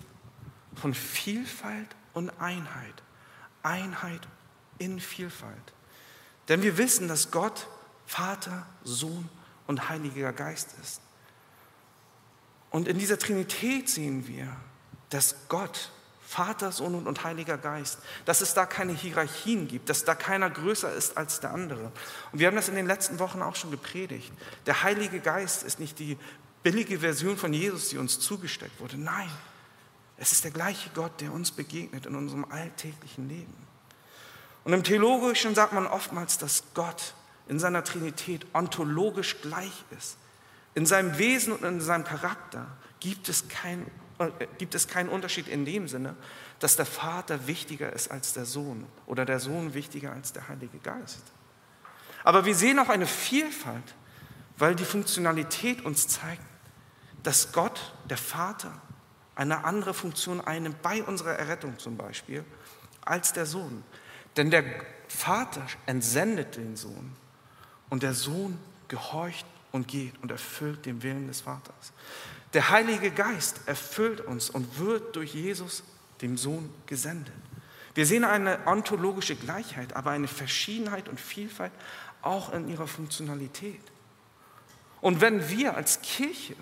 von 0.74 0.94
Vielfalt 0.94 1.88
und 2.14 2.30
Einheit. 2.40 3.02
Einheit 3.62 4.26
in 4.78 5.00
Vielfalt. 5.00 5.72
Denn 6.48 6.62
wir 6.62 6.78
wissen, 6.78 7.08
dass 7.08 7.30
Gott 7.30 7.66
Vater, 8.06 8.66
Sohn 8.84 9.28
und 9.66 9.88
Heiliger 9.88 10.32
Geist 10.32 10.70
ist. 10.82 11.00
Und 12.70 12.88
in 12.88 12.98
dieser 12.98 13.18
Trinität 13.18 13.88
sehen 13.88 14.26
wir, 14.26 14.54
dass 15.10 15.36
Gott, 15.48 15.90
Vater, 16.26 16.72
Sohn 16.72 17.06
und 17.06 17.24
Heiliger 17.24 17.58
Geist, 17.58 17.98
dass 18.24 18.40
es 18.40 18.54
da 18.54 18.64
keine 18.64 18.92
Hierarchien 18.92 19.68
gibt, 19.68 19.90
dass 19.90 20.04
da 20.04 20.14
keiner 20.14 20.48
größer 20.48 20.92
ist 20.92 21.16
als 21.16 21.40
der 21.40 21.52
andere. 21.52 21.92
Und 22.32 22.38
wir 22.38 22.46
haben 22.46 22.56
das 22.56 22.68
in 22.68 22.74
den 22.74 22.86
letzten 22.86 23.18
Wochen 23.18 23.42
auch 23.42 23.56
schon 23.56 23.70
gepredigt. 23.70 24.32
Der 24.66 24.82
Heilige 24.82 25.20
Geist 25.20 25.62
ist 25.62 25.80
nicht 25.80 25.98
die 25.98 26.16
billige 26.62 27.00
Version 27.00 27.36
von 27.36 27.52
Jesus, 27.52 27.88
die 27.88 27.98
uns 27.98 28.20
zugesteckt 28.20 28.78
wurde. 28.80 28.96
Nein, 28.96 29.30
es 30.16 30.32
ist 30.32 30.44
der 30.44 30.50
gleiche 30.50 30.90
Gott, 30.94 31.20
der 31.20 31.32
uns 31.32 31.50
begegnet 31.50 32.06
in 32.06 32.14
unserem 32.14 32.44
alltäglichen 32.44 33.28
Leben. 33.28 33.54
Und 34.64 34.72
im 34.72 34.84
Theologischen 34.84 35.54
sagt 35.54 35.72
man 35.72 35.86
oftmals, 35.86 36.38
dass 36.38 36.62
Gott 36.74 37.14
in 37.48 37.58
seiner 37.58 37.82
Trinität 37.82 38.46
ontologisch 38.54 39.40
gleich 39.40 39.84
ist. 39.98 40.16
In 40.74 40.86
seinem 40.86 41.18
Wesen 41.18 41.52
und 41.52 41.64
in 41.64 41.80
seinem 41.80 42.04
Charakter 42.04 42.66
gibt 43.00 43.28
es, 43.28 43.48
kein, 43.48 43.90
äh, 44.18 44.46
gibt 44.58 44.74
es 44.74 44.86
keinen 44.86 45.08
Unterschied 45.08 45.48
in 45.48 45.64
dem 45.64 45.88
Sinne, 45.88 46.14
dass 46.60 46.76
der 46.76 46.86
Vater 46.86 47.48
wichtiger 47.48 47.92
ist 47.92 48.10
als 48.10 48.32
der 48.32 48.44
Sohn 48.44 48.86
oder 49.06 49.24
der 49.24 49.40
Sohn 49.40 49.74
wichtiger 49.74 50.12
als 50.12 50.32
der 50.32 50.48
Heilige 50.48 50.78
Geist. 50.78 51.24
Aber 52.22 52.44
wir 52.44 52.54
sehen 52.54 52.78
auch 52.78 52.88
eine 52.88 53.06
Vielfalt, 53.06 53.94
weil 54.56 54.76
die 54.76 54.84
Funktionalität 54.84 55.84
uns 55.84 56.06
zeigt, 56.06 56.42
dass 57.22 57.52
Gott, 57.52 57.94
der 58.08 58.16
Vater, 58.16 58.72
eine 59.34 59.64
andere 59.64 59.94
Funktion 59.94 60.40
einnimmt, 60.40 60.82
bei 60.82 61.02
unserer 61.02 61.32
Errettung 61.32 61.78
zum 61.78 61.96
Beispiel, 61.96 62.44
als 63.04 63.32
der 63.32 63.46
Sohn. 63.46 63.82
Denn 64.36 64.50
der 64.50 64.64
Vater 65.08 65.66
entsendet 65.86 66.56
den 66.56 66.76
Sohn 66.76 67.12
und 67.90 68.02
der 68.02 68.14
Sohn 68.14 68.58
gehorcht 68.88 69.46
und 69.72 69.88
geht 69.88 70.14
und 70.22 70.30
erfüllt 70.30 70.86
den 70.86 71.02
Willen 71.02 71.28
des 71.28 71.42
Vaters. 71.42 71.92
Der 72.52 72.68
Heilige 72.70 73.10
Geist 73.10 73.60
erfüllt 73.66 74.20
uns 74.20 74.50
und 74.50 74.78
wird 74.78 75.16
durch 75.16 75.34
Jesus, 75.34 75.82
dem 76.20 76.36
Sohn, 76.36 76.72
gesendet. 76.86 77.32
Wir 77.94 78.06
sehen 78.06 78.24
eine 78.24 78.58
ontologische 78.66 79.36
Gleichheit, 79.36 79.94
aber 79.94 80.10
eine 80.10 80.28
Verschiedenheit 80.28 81.08
und 81.08 81.20
Vielfalt 81.20 81.72
auch 82.22 82.52
in 82.52 82.68
ihrer 82.68 82.86
Funktionalität. 82.86 83.82
Und 85.00 85.20
wenn 85.20 85.48
wir 85.50 85.76
als 85.76 86.00
Kirche 86.00 86.54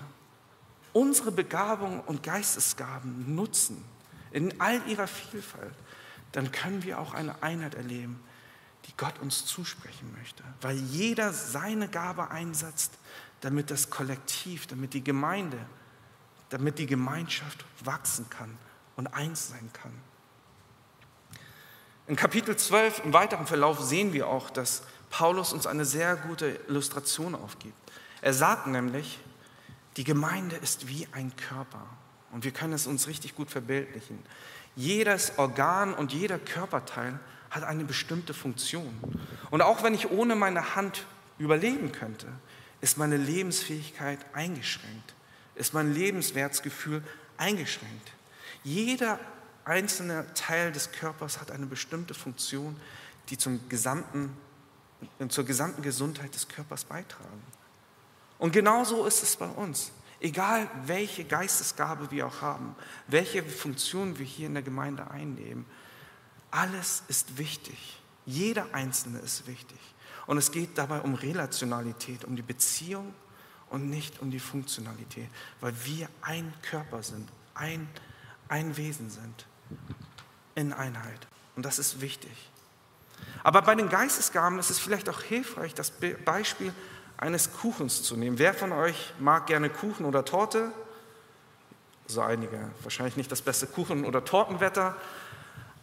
unsere 0.92 1.32
Begabungen 1.32 2.00
und 2.00 2.22
Geistesgaben 2.22 3.34
nutzen, 3.34 3.84
in 4.32 4.60
all 4.60 4.80
ihrer 4.86 5.06
Vielfalt, 5.06 5.74
dann 6.32 6.52
können 6.52 6.84
wir 6.84 7.00
auch 7.00 7.14
eine 7.14 7.42
Einheit 7.42 7.74
erleben, 7.74 8.20
die 8.86 8.96
Gott 8.96 9.18
uns 9.18 9.44
zusprechen 9.44 10.14
möchte, 10.16 10.42
weil 10.60 10.76
jeder 10.76 11.32
seine 11.32 11.88
Gabe 11.88 12.30
einsetzt, 12.30 12.92
damit 13.40 13.70
das 13.70 13.90
Kollektiv, 13.90 14.66
damit 14.66 14.94
die 14.94 15.02
Gemeinde, 15.02 15.58
damit 16.50 16.78
die 16.78 16.86
Gemeinschaft 16.86 17.64
wachsen 17.84 18.28
kann 18.30 18.56
und 18.96 19.08
eins 19.08 19.48
sein 19.48 19.70
kann. 19.72 19.92
In 22.06 22.16
Kapitel 22.16 22.56
12 22.56 23.04
im 23.04 23.12
weiteren 23.12 23.46
Verlauf 23.46 23.80
sehen 23.80 24.12
wir 24.12 24.26
auch, 24.26 24.50
dass 24.50 24.82
Paulus 25.10 25.52
uns 25.52 25.66
eine 25.66 25.84
sehr 25.84 26.16
gute 26.16 26.60
Illustration 26.68 27.34
aufgibt. 27.34 27.76
Er 28.20 28.34
sagt 28.34 28.66
nämlich, 28.66 29.18
die 29.96 30.04
Gemeinde 30.04 30.56
ist 30.56 30.88
wie 30.88 31.06
ein 31.12 31.34
Körper 31.36 31.84
und 32.32 32.44
wir 32.44 32.52
können 32.52 32.72
es 32.72 32.86
uns 32.86 33.08
richtig 33.08 33.34
gut 33.34 33.50
verbildlichen. 33.50 34.18
Jedes 34.76 35.38
Organ 35.38 35.94
und 35.94 36.12
jeder 36.12 36.38
Körperteil 36.38 37.18
hat 37.50 37.64
eine 37.64 37.84
bestimmte 37.84 38.32
Funktion. 38.32 38.94
Und 39.50 39.62
auch 39.62 39.82
wenn 39.82 39.94
ich 39.94 40.10
ohne 40.10 40.36
meine 40.36 40.76
Hand 40.76 41.06
überleben 41.38 41.90
könnte, 41.90 42.28
ist 42.80 42.96
meine 42.96 43.16
Lebensfähigkeit 43.16 44.18
eingeschränkt, 44.32 45.14
ist 45.54 45.74
mein 45.74 45.92
Lebenswertsgefühl 45.92 47.02
eingeschränkt. 47.36 48.12
Jeder 48.62 49.18
einzelne 49.64 50.26
Teil 50.34 50.72
des 50.72 50.92
Körpers 50.92 51.40
hat 51.40 51.50
eine 51.50 51.66
bestimmte 51.66 52.14
Funktion, 52.14 52.76
die 53.28 53.36
zum 53.36 53.68
gesamten, 53.68 54.36
zur 55.28 55.44
gesamten 55.44 55.82
Gesundheit 55.82 56.34
des 56.34 56.48
Körpers 56.48 56.84
beitragen. 56.84 57.42
Und 58.40 58.52
genauso 58.52 59.04
ist 59.04 59.22
es 59.22 59.36
bei 59.36 59.48
uns. 59.48 59.92
Egal 60.18 60.68
welche 60.86 61.24
Geistesgabe 61.24 62.10
wir 62.10 62.26
auch 62.26 62.40
haben, 62.40 62.74
welche 63.06 63.42
Funktion 63.42 64.18
wir 64.18 64.24
hier 64.24 64.46
in 64.46 64.54
der 64.54 64.62
Gemeinde 64.62 65.10
einnehmen, 65.10 65.66
alles 66.50 67.02
ist 67.08 67.36
wichtig. 67.36 68.00
Jeder 68.24 68.66
Einzelne 68.72 69.18
ist 69.18 69.46
wichtig. 69.46 69.78
Und 70.26 70.38
es 70.38 70.50
geht 70.52 70.78
dabei 70.78 71.02
um 71.02 71.14
Relationalität, 71.14 72.24
um 72.24 72.34
die 72.34 72.42
Beziehung 72.42 73.14
und 73.68 73.90
nicht 73.90 74.20
um 74.20 74.30
die 74.30 74.40
Funktionalität, 74.40 75.28
weil 75.60 75.74
wir 75.84 76.08
ein 76.22 76.52
Körper 76.62 77.02
sind, 77.02 77.28
ein, 77.54 77.88
ein 78.48 78.76
Wesen 78.78 79.10
sind 79.10 79.46
in 80.54 80.72
Einheit. 80.72 81.28
Und 81.56 81.66
das 81.66 81.78
ist 81.78 82.00
wichtig. 82.00 82.50
Aber 83.42 83.60
bei 83.60 83.74
den 83.74 83.90
Geistesgaben 83.90 84.58
ist 84.58 84.70
es 84.70 84.78
vielleicht 84.78 85.10
auch 85.10 85.20
hilfreich, 85.20 85.74
das 85.74 85.92
Beispiel 86.24 86.72
eines 87.20 87.52
Kuchens 87.52 88.02
zu 88.02 88.16
nehmen. 88.16 88.38
Wer 88.38 88.54
von 88.54 88.72
euch 88.72 89.12
mag 89.18 89.46
gerne 89.46 89.68
Kuchen 89.68 90.06
oder 90.06 90.24
Torte? 90.24 90.72
So 92.06 92.22
einige. 92.22 92.58
Wahrscheinlich 92.82 93.16
nicht 93.16 93.30
das 93.30 93.42
beste 93.42 93.66
Kuchen- 93.66 94.06
oder 94.06 94.24
Tortenwetter. 94.24 94.96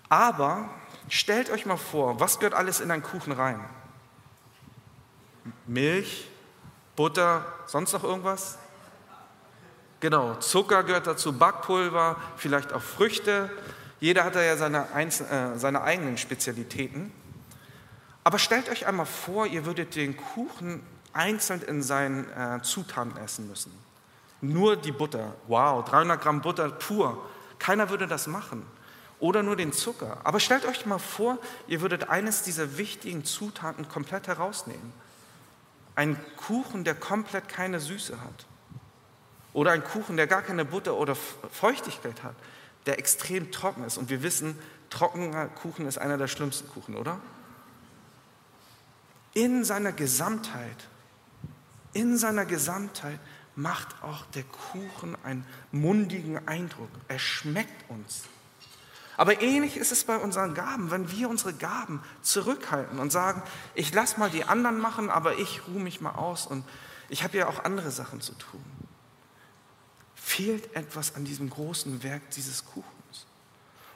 Aber 0.10 0.70
stellt 1.10 1.52
euch 1.52 1.66
mal 1.66 1.78
vor, 1.78 2.20
was 2.20 2.40
gehört 2.40 2.56
alles 2.56 2.80
in 2.80 2.90
einen 2.90 3.04
Kuchen 3.04 3.32
rein? 3.32 3.64
Milch, 5.68 6.28
Butter, 6.96 7.46
sonst 7.68 7.94
noch 7.94 8.04
irgendwas? 8.04 8.58
Genau, 10.00 10.36
Zucker 10.36 10.84
gehört 10.84 11.06
dazu, 11.06 11.38
Backpulver, 11.38 12.18
vielleicht 12.36 12.74
auch 12.74 12.82
Früchte. 12.82 13.52
Jeder 14.00 14.24
hat 14.24 14.36
da 14.36 14.42
ja 14.42 14.58
seine, 14.58 14.92
Einzel 14.92 15.28
äh, 15.28 15.58
seine 15.58 15.82
eigenen 15.82 16.18
Spezialitäten. 16.18 17.12
Aber 18.24 18.40
stellt 18.40 18.70
euch 18.70 18.88
einmal 18.88 19.06
vor, 19.06 19.46
ihr 19.46 19.66
würdet 19.66 19.96
den 19.96 20.18
Kuchen 20.18 20.82
einzeln 21.14 21.62
in 21.62 21.82
seinen 21.82 22.30
äh, 22.32 22.62
Zutaten 22.62 23.18
essen 23.18 23.48
müssen. 23.48 23.72
Nur 24.42 24.76
die 24.76 24.92
Butter. 24.92 25.34
Wow, 25.48 25.84
300 25.84 26.22
Gramm 26.22 26.42
Butter 26.42 26.70
pur. 26.70 27.26
Keiner 27.60 27.90
würde 27.90 28.08
das 28.08 28.28
machen. 28.28 28.66
Oder 29.20 29.42
nur 29.42 29.56
den 29.56 29.74
Zucker. 29.74 30.20
Aber 30.24 30.40
stellt 30.40 30.66
euch 30.66 30.86
mal 30.86 31.00
vor, 31.00 31.40
ihr 31.68 31.82
würdet 31.82 32.10
eines 32.10 32.44
dieser 32.44 32.78
wichtigen 32.78 33.26
Zutaten 33.26 33.90
komplett 33.90 34.28
herausnehmen. 34.28 34.94
Ein 35.96 36.20
Kuchen, 36.36 36.84
der 36.84 36.94
komplett 36.94 37.50
keine 37.50 37.80
Süße 37.80 38.22
hat. 38.22 38.46
Oder 39.54 39.72
ein 39.72 39.84
Kuchen, 39.84 40.18
der 40.18 40.28
gar 40.28 40.44
keine 40.44 40.66
Butter 40.66 40.96
oder 40.96 41.16
Feuchtigkeit 41.16 42.22
hat, 42.22 42.36
der 42.86 43.00
extrem 43.00 43.52
trocken 43.52 43.84
ist. 43.84 43.98
Und 43.98 44.12
wir 44.12 44.22
wissen, 44.22 44.56
trockener 44.92 45.48
Kuchen 45.48 45.88
ist 45.88 45.98
einer 45.98 46.20
der 46.20 46.28
schlimmsten 46.28 46.70
Kuchen, 46.70 46.96
oder? 46.96 47.20
In 49.34 49.64
seiner 49.64 49.92
Gesamtheit, 49.92 50.88
in 51.98 52.18
seiner 52.18 52.46
Gesamtheit 52.46 53.20
macht 53.56 54.04
auch 54.04 54.26
der 54.28 54.44
Kuchen 54.44 55.18
einen 55.24 55.44
mundigen 55.72 56.48
Eindruck. 56.48 56.92
Er 57.08 57.18
schmeckt 57.18 57.90
uns. 57.90 58.22
Aber 59.18 59.42
ähnlich 59.42 59.78
ist 59.78 59.92
es 59.92 60.04
bei 60.04 60.16
unseren 60.16 60.54
Gaben, 60.54 60.92
wenn 60.92 61.12
wir 61.12 61.28
unsere 61.28 61.54
Gaben 61.54 62.04
zurückhalten 62.22 63.00
und 63.00 63.12
sagen, 63.12 63.42
ich 63.74 63.92
lasse 63.92 64.20
mal 64.20 64.30
die 64.30 64.44
anderen 64.44 64.78
machen, 64.78 65.10
aber 65.10 65.40
ich 65.40 65.68
ruhe 65.68 65.82
mich 65.82 66.02
mal 66.02 66.12
aus 66.12 66.46
und 66.46 66.64
ich 67.10 67.24
habe 67.24 67.36
ja 67.36 67.48
auch 67.48 67.64
andere 67.64 67.90
Sachen 67.90 68.22
zu 68.22 68.34
tun. 68.34 68.64
Fehlt 70.14 70.76
etwas 70.76 71.16
an 71.16 71.26
diesem 71.26 71.50
großen 71.50 72.04
Werk 72.04 72.30
dieses 72.30 72.64
Kuchens. 72.64 73.26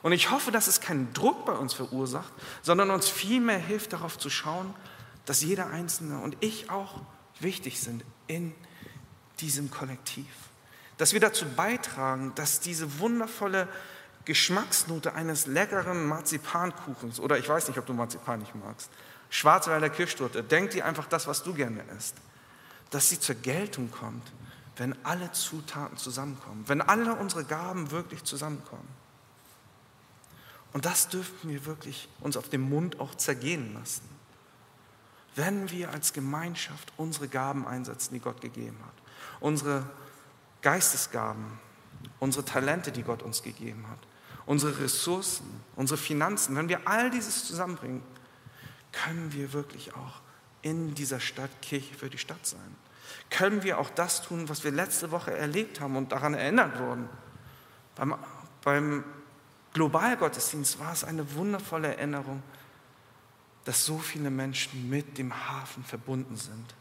Und 0.02 0.12
ich 0.12 0.32
hoffe, 0.32 0.52
dass 0.52 0.66
es 0.66 0.82
keinen 0.82 1.14
Druck 1.14 1.46
bei 1.46 1.54
uns 1.54 1.76
verursacht, 1.76 2.34
sondern 2.64 2.90
uns 2.90 3.08
vielmehr 3.08 3.60
hilft, 3.60 3.94
darauf 3.94 4.18
zu 4.18 4.32
schauen, 4.32 4.74
dass 5.28 5.44
jeder 5.44 5.68
Einzelne 5.68 6.20
und 6.20 6.36
ich 6.40 6.72
auch 6.72 7.02
wichtig 7.42 7.80
sind 7.80 8.04
in 8.28 8.54
diesem 9.40 9.72
Kollektiv. 9.72 10.28
Dass 10.98 11.14
wir 11.14 11.20
dazu 11.20 11.46
beitragen, 11.46 12.34
dass 12.36 12.60
diese 12.60 13.00
wundervolle 13.00 13.68
Geschmacksnote 14.26 15.14
eines 15.14 15.48
leckeren 15.48 16.06
Marzipankuchens, 16.08 17.20
oder 17.20 17.40
ich 17.40 17.50
weiß 17.50 17.68
nicht, 17.68 17.78
ob 17.80 17.86
du 17.86 17.94
Marzipan 17.94 18.40
nicht 18.40 18.54
magst, 18.56 18.90
Schwarzwälder 19.30 19.90
Kirschtorte, 19.90 20.44
denk 20.44 20.72
dir 20.72 20.86
einfach 20.86 21.08
das, 21.08 21.26
was 21.26 21.42
du 21.42 21.54
gerne 21.54 21.84
isst, 21.98 22.16
dass 22.92 23.10
sie 23.10 23.20
zur 23.20 23.36
Geltung 23.36 23.90
kommt, 23.90 24.32
wenn 24.76 24.96
alle 25.06 25.32
Zutaten 25.32 25.98
zusammenkommen, 25.98 26.64
wenn 26.68 26.82
alle 26.82 27.16
unsere 27.16 27.46
Gaben 27.46 27.92
wirklich 27.92 28.24
zusammenkommen. 28.24 28.88
Und 30.74 30.86
das 30.86 31.10
dürfen 31.10 31.50
wir 31.50 31.66
wirklich 31.66 32.08
uns 32.20 32.38
auf 32.38 32.50
dem 32.50 32.62
Mund 32.62 33.00
auch 33.00 33.16
zergehen 33.16 33.74
lassen. 33.74 34.11
Wenn 35.36 35.70
wir 35.72 35.92
als 35.92 36.14
Gemeinschaft 36.14 36.92
unsere 36.98 37.28
Gaben 37.28 37.68
einsetzen, 37.68 38.14
die 38.14 38.20
Gott 38.20 38.42
gegeben 38.42 38.78
hat, 38.86 38.94
unsere 39.40 39.86
Geistesgaben, 40.62 41.60
unsere 42.20 42.46
Talente, 42.46 42.92
die 42.92 43.04
Gott 43.04 43.24
uns 43.24 43.42
gegeben 43.42 43.86
hat, 43.90 44.00
unsere 44.46 44.80
Ressourcen, 44.80 45.62
unsere 45.76 45.98
Finanzen, 45.98 46.56
wenn 46.56 46.70
wir 46.70 46.88
all 46.88 47.10
dieses 47.10 47.46
zusammenbringen, 47.46 48.04
können 48.92 49.32
wir 49.32 49.54
wirklich 49.54 49.94
auch 49.96 50.22
in 50.62 50.94
dieser 50.94 51.20
Stadt 51.20 51.50
Kirche 51.62 51.96
für 51.96 52.10
die 52.10 52.18
Stadt 52.18 52.46
sein. 52.46 52.76
Können 53.30 53.64
wir 53.64 53.80
auch 53.80 53.90
das 53.90 54.22
tun, 54.22 54.50
was 54.50 54.64
wir 54.64 54.72
letzte 54.72 55.12
Woche 55.12 55.36
erlebt 55.36 55.80
haben 55.80 55.96
und 55.96 56.12
daran 56.12 56.34
erinnert 56.34 56.80
wurden. 56.80 57.10
Beim, 57.96 58.16
beim 58.64 59.04
Globalgottesdienst 59.74 60.80
war 60.80 60.94
es 60.94 61.04
eine 61.04 61.34
wundervolle 61.36 61.96
Erinnerung, 61.96 62.44
dass 63.66 63.86
so 63.86 63.98
viele 64.00 64.30
Menschen 64.30 64.90
mit 64.90 65.18
dem 65.18 65.34
Hafen 65.50 65.84
verbunden 65.84 66.36
sind. 66.36 66.76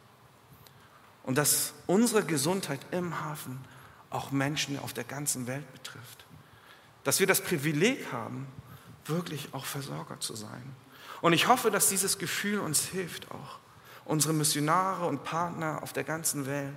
Und 1.23 1.37
dass 1.37 1.75
unsere 1.87 2.25
Gesundheit 2.25 2.81
im 2.90 3.21
Hafen 3.21 3.59
auch 4.09 4.31
Menschen 4.31 4.79
auf 4.79 4.93
der 4.93 5.05
ganzen 5.05 5.47
Welt 5.47 5.71
betrifft 5.73 6.25
dass 7.05 7.21
wir 7.21 7.27
das 7.27 7.40
Privileg 7.40 8.12
haben, 8.12 8.47
wirklich 9.07 9.49
auch 9.53 9.64
Versorger 9.64 10.21
zu 10.21 10.35
sein. 10.35 10.75
Und 11.21 11.33
ich 11.33 11.49
hoffe, 11.49 11.71
dass 11.71 11.88
dieses 11.88 12.19
Gefühl 12.19 12.61
uns 12.61 12.85
hilft, 12.85 13.31
auch 13.31 13.59
unsere 14.05 14.33
Missionare 14.33 15.07
und 15.07 15.25
Partner 15.25 15.83
auf 15.83 15.93
der 15.93 16.05
ganzen 16.05 16.47
Welt, 16.47 16.77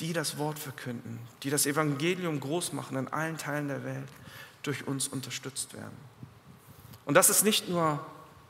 die 0.00 0.12
das 0.12 0.38
Wort 0.38 0.58
verkünden, 0.58 1.18
die 1.42 1.50
das 1.50 1.66
Evangelium 1.66 2.40
groß 2.40 2.72
machen 2.72 2.96
in 2.96 3.08
allen 3.08 3.38
Teilen 3.38 3.68
der 3.68 3.84
Welt, 3.84 4.08
durch 4.62 4.86
uns 4.86 5.08
unterstützt 5.08 5.74
werden. 5.74 5.96
Und 7.04 7.14
dass 7.14 7.28
es 7.28 7.44
nicht 7.44 7.68
nur 7.68 8.04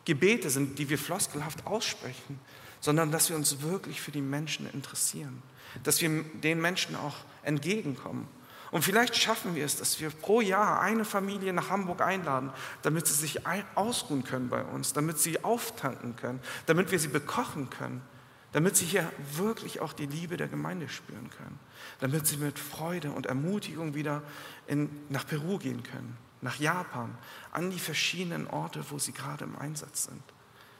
Gebete 0.04 0.50
sind, 0.50 0.78
die 0.78 0.88
wir 0.88 0.98
floskelhaft 0.98 1.66
aussprechen, 1.66 2.38
sondern 2.80 3.10
dass 3.10 3.30
wir 3.30 3.36
uns 3.36 3.62
wirklich 3.62 4.00
für 4.00 4.10
die 4.10 4.20
Menschen 4.20 4.68
interessieren, 4.72 5.42
dass 5.82 6.00
wir 6.00 6.22
den 6.42 6.60
Menschen 6.60 6.96
auch 6.96 7.16
entgegenkommen. 7.42 8.28
Und 8.70 8.82
vielleicht 8.82 9.16
schaffen 9.16 9.54
wir 9.54 9.64
es, 9.64 9.76
dass 9.76 10.00
wir 10.00 10.10
pro 10.10 10.40
Jahr 10.40 10.80
eine 10.80 11.04
Familie 11.04 11.52
nach 11.52 11.70
Hamburg 11.70 12.00
einladen, 12.00 12.50
damit 12.82 13.06
sie 13.06 13.14
sich 13.14 13.40
ausruhen 13.76 14.24
können 14.24 14.48
bei 14.48 14.62
uns, 14.64 14.92
damit 14.92 15.18
sie 15.18 15.44
auftanken 15.44 16.16
können, 16.16 16.40
damit 16.66 16.90
wir 16.90 16.98
sie 16.98 17.08
bekochen 17.08 17.70
können, 17.70 18.02
damit 18.50 18.76
sie 18.76 18.84
hier 18.84 19.10
wirklich 19.32 19.80
auch 19.80 19.92
die 19.92 20.06
Liebe 20.06 20.36
der 20.36 20.48
Gemeinde 20.48 20.88
spüren 20.88 21.30
können, 21.38 21.58
damit 22.00 22.26
sie 22.26 22.36
mit 22.36 22.58
Freude 22.58 23.12
und 23.12 23.26
Ermutigung 23.26 23.94
wieder 23.94 24.22
in, 24.66 24.90
nach 25.08 25.26
Peru 25.26 25.58
gehen 25.58 25.82
können, 25.84 26.16
nach 26.44 26.61
Japan, 26.61 27.16
an 27.52 27.70
die 27.70 27.78
verschiedenen 27.78 28.46
Orte, 28.46 28.85
wo 28.90 28.98
sie 28.98 29.12
gerade 29.12 29.44
im 29.44 29.59
Einsatz 29.59 30.04
sind. 30.04 30.22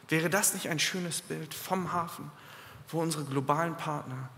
Wäre 0.09 0.29
das 0.29 0.53
nicht 0.53 0.68
ein 0.68 0.79
schönes 0.79 1.22
Bild 1.22 1.55
vom 1.55 1.90
Hafen, 1.92 2.31
wo 2.88 3.00
unsere 3.00 3.24
globalen 3.24 3.74
Partner 3.74 4.29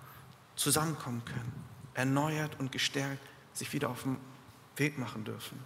zusammenkommen 0.54 1.24
können, 1.24 1.64
erneuert 1.94 2.60
und 2.60 2.70
gestärkt 2.70 3.20
sich 3.52 3.72
wieder 3.72 3.90
auf 3.90 4.04
den 4.04 4.18
Weg 4.76 4.98
machen 4.98 5.24
dürfen. 5.24 5.58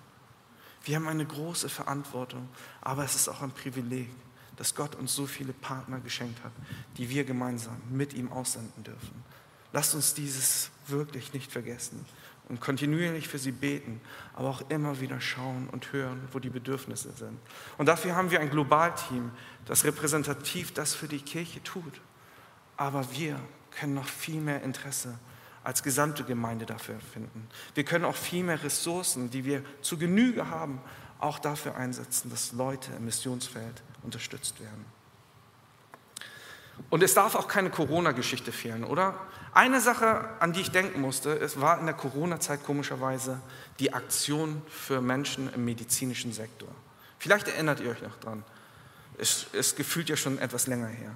Wir 0.84 0.96
haben 0.96 1.08
eine 1.08 1.26
große 1.26 1.68
Verantwortung, 1.68 2.48
aber 2.80 3.04
es 3.04 3.14
ist 3.14 3.28
auch 3.28 3.42
ein 3.42 3.52
Privileg, 3.52 4.08
dass 4.56 4.74
Gott 4.74 4.94
uns 4.94 5.14
so 5.14 5.26
viele 5.26 5.52
Partner 5.52 6.00
geschenkt 6.00 6.42
hat, 6.42 6.52
die 6.96 7.10
wir 7.10 7.24
gemeinsam 7.24 7.76
mit 7.90 8.14
ihm 8.14 8.32
aussenden 8.32 8.82
dürfen. 8.82 9.24
Lasst 9.72 9.94
uns 9.94 10.14
dieses 10.14 10.70
wirklich 10.86 11.34
nicht 11.34 11.52
vergessen 11.52 12.06
und 12.50 12.60
kontinuierlich 12.60 13.28
für 13.28 13.38
sie 13.38 13.52
beten, 13.52 14.00
aber 14.34 14.48
auch 14.48 14.62
immer 14.68 15.00
wieder 15.00 15.20
schauen 15.20 15.68
und 15.70 15.92
hören, 15.92 16.20
wo 16.32 16.40
die 16.40 16.50
Bedürfnisse 16.50 17.12
sind. 17.12 17.38
Und 17.78 17.86
dafür 17.86 18.16
haben 18.16 18.30
wir 18.30 18.40
ein 18.40 18.50
Globalteam, 18.50 19.30
das 19.66 19.84
repräsentativ 19.84 20.74
das 20.74 20.94
für 20.94 21.08
die 21.08 21.20
Kirche 21.20 21.62
tut. 21.62 22.00
Aber 22.76 23.10
wir 23.12 23.40
können 23.70 23.94
noch 23.94 24.06
viel 24.06 24.40
mehr 24.40 24.62
Interesse 24.62 25.18
als 25.62 25.82
gesamte 25.82 26.24
Gemeinde 26.24 26.66
dafür 26.66 26.98
finden. 27.12 27.48
Wir 27.74 27.84
können 27.84 28.04
auch 28.04 28.16
viel 28.16 28.42
mehr 28.42 28.62
Ressourcen, 28.62 29.30
die 29.30 29.44
wir 29.44 29.62
zu 29.80 29.96
Genüge 29.96 30.48
haben, 30.48 30.80
auch 31.20 31.38
dafür 31.38 31.76
einsetzen, 31.76 32.30
dass 32.30 32.52
Leute 32.52 32.90
im 32.96 33.04
Missionsfeld 33.04 33.82
unterstützt 34.02 34.60
werden. 34.60 34.84
Und 36.88 37.02
es 37.02 37.14
darf 37.14 37.34
auch 37.34 37.46
keine 37.46 37.70
Corona-Geschichte 37.70 38.52
fehlen, 38.52 38.84
oder? 38.84 39.14
Eine 39.52 39.80
Sache, 39.80 40.28
an 40.38 40.52
die 40.52 40.60
ich 40.60 40.70
denken 40.70 41.00
musste, 41.00 41.30
es 41.38 41.60
war 41.60 41.80
in 41.80 41.86
der 41.86 41.94
Corona-Zeit 41.94 42.64
komischerweise 42.64 43.40
die 43.80 43.92
Aktion 43.92 44.62
für 44.68 45.00
Menschen 45.00 45.52
im 45.52 45.64
medizinischen 45.64 46.32
Sektor. 46.32 46.68
Vielleicht 47.18 47.48
erinnert 47.48 47.80
ihr 47.80 47.90
euch 47.90 48.02
noch 48.02 48.16
dran. 48.20 48.44
Es 49.18 49.46
ist 49.52 49.76
gefühlt 49.76 50.08
ja 50.08 50.16
schon 50.16 50.38
etwas 50.38 50.66
länger 50.66 50.86
her. 50.86 51.12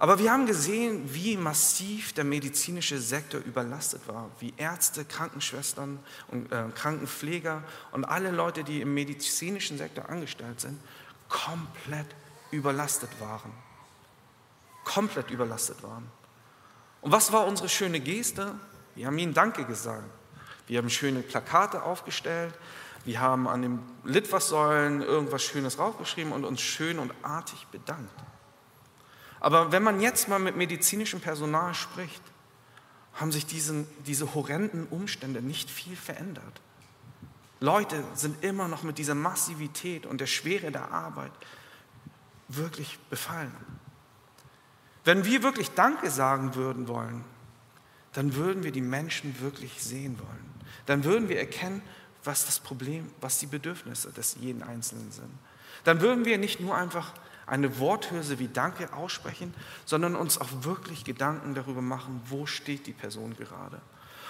Aber 0.00 0.18
wir 0.18 0.30
haben 0.32 0.46
gesehen, 0.46 1.12
wie 1.12 1.36
massiv 1.36 2.12
der 2.12 2.24
medizinische 2.24 3.00
Sektor 3.00 3.40
überlastet 3.40 4.06
war, 4.06 4.30
wie 4.38 4.54
Ärzte, 4.56 5.04
Krankenschwestern 5.04 5.98
und 6.28 6.52
äh, 6.52 6.64
Krankenpfleger 6.74 7.62
und 7.92 8.04
alle 8.04 8.30
Leute, 8.30 8.62
die 8.62 8.80
im 8.80 8.94
medizinischen 8.94 9.78
Sektor 9.78 10.08
angestellt 10.08 10.60
sind, 10.60 10.78
komplett 11.28 12.06
überlastet 12.52 13.10
waren. 13.20 13.52
Komplett 14.84 15.30
überlastet 15.30 15.82
waren. 15.82 16.08
Und 17.00 17.12
was 17.12 17.32
war 17.32 17.46
unsere 17.46 17.68
schöne 17.68 18.00
Geste? 18.00 18.54
Wir 18.94 19.06
haben 19.06 19.18
ihnen 19.18 19.34
Danke 19.34 19.64
gesagt. 19.64 20.04
Wir 20.66 20.78
haben 20.78 20.90
schöne 20.90 21.20
Plakate 21.20 21.82
aufgestellt. 21.82 22.54
Wir 23.04 23.20
haben 23.20 23.48
an 23.48 23.62
den 23.62 23.78
Litfaßsäulen 24.04 25.02
irgendwas 25.02 25.42
Schönes 25.42 25.76
draufgeschrieben 25.76 26.32
und 26.32 26.44
uns 26.44 26.60
schön 26.60 26.98
und 26.98 27.12
artig 27.22 27.66
bedankt. 27.68 28.12
Aber 29.40 29.72
wenn 29.72 29.82
man 29.82 30.00
jetzt 30.00 30.28
mal 30.28 30.38
mit 30.38 30.56
medizinischem 30.56 31.20
Personal 31.20 31.74
spricht, 31.74 32.22
haben 33.14 33.32
sich 33.32 33.46
diesen, 33.46 33.86
diese 34.04 34.34
horrenden 34.34 34.86
Umstände 34.88 35.42
nicht 35.42 35.70
viel 35.70 35.96
verändert. 35.96 36.60
Leute 37.60 38.04
sind 38.14 38.44
immer 38.44 38.68
noch 38.68 38.82
mit 38.82 38.98
dieser 38.98 39.14
Massivität 39.14 40.06
und 40.06 40.20
der 40.20 40.26
Schwere 40.26 40.70
der 40.70 40.92
Arbeit 40.92 41.32
wirklich 42.48 42.98
befallen. 43.10 43.54
Wenn 45.08 45.24
wir 45.24 45.42
wirklich 45.42 45.70
Danke 45.70 46.10
sagen 46.10 46.54
würden 46.54 46.86
wollen, 46.86 47.24
dann 48.12 48.34
würden 48.34 48.62
wir 48.62 48.72
die 48.72 48.82
Menschen 48.82 49.40
wirklich 49.40 49.82
sehen 49.82 50.18
wollen. 50.18 50.54
Dann 50.84 51.02
würden 51.02 51.30
wir 51.30 51.38
erkennen, 51.38 51.80
was 52.24 52.44
das 52.44 52.60
Problem, 52.60 53.10
was 53.22 53.38
die 53.38 53.46
Bedürfnisse 53.46 54.12
des 54.12 54.36
jeden 54.38 54.62
Einzelnen 54.62 55.10
sind. 55.10 55.30
Dann 55.84 56.02
würden 56.02 56.26
wir 56.26 56.36
nicht 56.36 56.60
nur 56.60 56.76
einfach 56.76 57.14
eine 57.46 57.78
Worthülse 57.78 58.38
wie 58.38 58.48
Danke 58.48 58.92
aussprechen, 58.92 59.54
sondern 59.86 60.14
uns 60.14 60.38
auch 60.38 60.50
wirklich 60.60 61.04
Gedanken 61.04 61.54
darüber 61.54 61.80
machen, 61.80 62.20
wo 62.26 62.44
steht 62.44 62.86
die 62.86 62.92
Person 62.92 63.34
gerade. 63.34 63.80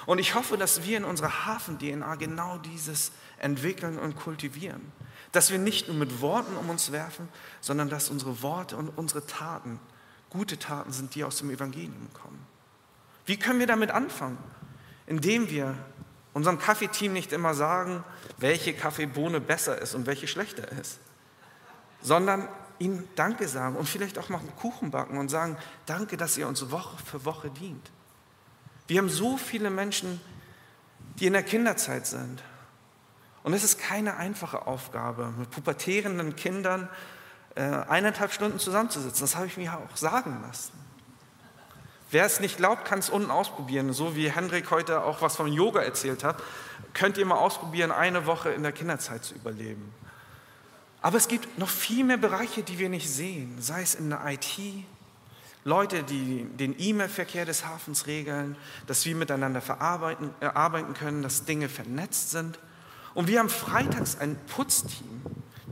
Und 0.07 0.21
ich 0.21 0.37
hoffe, 0.37 0.57
dass 0.57 0.85
wir 0.85 0.97
in 0.97 1.05
unserer 1.05 1.47
Hafen-DNA 1.47 2.15
genau 2.15 2.59
dieses 2.59 3.11
entwickeln 3.39 3.99
und 3.99 4.15
kultivieren. 4.15 4.93
Dass 5.33 5.51
wir 5.51 5.59
nicht 5.59 5.89
nur 5.89 5.97
mit 5.97 6.21
Worten 6.21 6.57
um 6.57 6.71
uns 6.71 6.93
werfen, 6.93 7.29
sondern 7.61 7.89
dass 7.89 8.11
unsere 8.11 8.43
Worte 8.43 8.77
und 8.77 8.91
unsere 8.91 9.27
Taten 9.27 9.81
gute 10.31 10.59
Taten 10.59 10.93
sind, 10.93 11.15
die 11.15 11.25
aus 11.25 11.39
dem 11.39 11.51
Evangelium 11.51 12.09
kommen. 12.13 12.47
Wie 13.27 13.39
können 13.39 13.61
wir 13.61 13.67
damit 13.67 13.91
anfangen? 13.91 14.39
Indem 15.07 15.49
wir 15.51 15.75
unserem 16.33 16.59
Kaffeeteam 16.59 17.13
nicht 17.13 17.33
immer 17.33 17.55
sagen, 17.55 18.05
welche 18.37 18.75
Kaffeebohne 18.75 19.41
besser 19.41 19.81
ist 19.81 19.95
und 19.95 20.07
welche 20.07 20.29
schlechter 20.29 20.71
ist, 20.73 20.99
sondern 22.01 22.49
ihnen 22.79 23.09
Danke 23.17 23.49
sagen 23.49 23.77
und 23.77 23.89
vielleicht 23.89 24.19
auch 24.19 24.29
mal 24.29 24.39
einen 24.39 24.55
Kuchen 24.57 24.91
backen 24.91 25.19
und 25.19 25.29
sagen, 25.31 25.57
danke, 25.87 26.17
dass 26.17 26.39
ihr 26.39 26.47
uns 26.47 26.71
Woche 26.71 26.97
für 27.05 27.25
Woche 27.25 27.51
dient. 27.51 27.91
Wir 28.87 28.99
haben 28.99 29.09
so 29.09 29.37
viele 29.37 29.71
Menschen, 29.71 30.21
die 31.19 31.27
in 31.27 31.33
der 31.33 31.43
Kinderzeit 31.43 32.07
sind. 32.07 32.43
Und 33.43 33.53
es 33.53 33.65
ist 33.65 33.79
keine 33.79 34.17
einfache 34.17 34.67
Aufgabe, 34.67 35.33
mit 35.37 35.51
pubertierenden 35.51 36.37
Kindern 36.37 36.89
eineinhalb 37.63 38.33
Stunden 38.33 38.59
zusammenzusitzen. 38.59 39.21
Das 39.21 39.37
habe 39.37 39.47
ich 39.47 39.57
mir 39.57 39.73
auch 39.75 39.97
sagen 39.97 40.43
lassen. 40.47 40.73
Wer 42.11 42.25
es 42.25 42.41
nicht 42.41 42.57
glaubt, 42.57 42.87
kann 42.87 43.01
es 43.01 43.11
unten 43.11 43.31
ausprobieren. 43.31 43.93
So 43.93 44.17
wie 44.17 44.31
Hendrik 44.31 44.71
heute 44.71 45.03
auch 45.03 45.21
was 45.21 45.37
vom 45.37 45.47
Yoga 45.47 45.83
erzählt 45.83 46.25
hat, 46.25 46.43
könnt 46.95 47.19
ihr 47.19 47.27
mal 47.27 47.37
ausprobieren, 47.37 47.93
eine 47.93 48.25
Woche 48.27 48.51
in 48.51 48.63
der 48.63 48.73
Kinderzeit 48.73 49.25
zu 49.25 49.35
überleben. 49.35 49.93
Aber 51.03 51.17
es 51.17 51.29
gibt 51.29 51.59
noch 51.59 51.69
viel 51.69 52.05
mehr 52.05 52.17
Bereiche, 52.17 52.63
die 52.63 52.79
wir 52.79 52.89
nicht 52.89 53.09
sehen, 53.09 53.57
sei 53.61 53.83
es 53.83 53.95
in 53.95 54.11
der 54.11 54.25
IT, 54.27 54.59
Leute, 55.65 56.03
die 56.03 56.45
den 56.45 56.75
E-Mail-Verkehr 56.79 57.45
des 57.45 57.67
Hafens 57.67 58.07
regeln, 58.07 58.57
dass 58.87 59.05
wir 59.05 59.15
miteinander 59.15 59.61
verarbeiten 59.61 60.31
äh, 60.41 60.47
arbeiten 60.47 60.95
können, 60.95 61.23
dass 61.23 61.45
Dinge 61.45 61.69
vernetzt 61.69 62.31
sind. 62.31 62.59
Und 63.13 63.29
wir 63.29 63.39
haben 63.39 63.51
freitags 63.51 64.19
ein 64.19 64.39
Putzteam, 64.47 65.23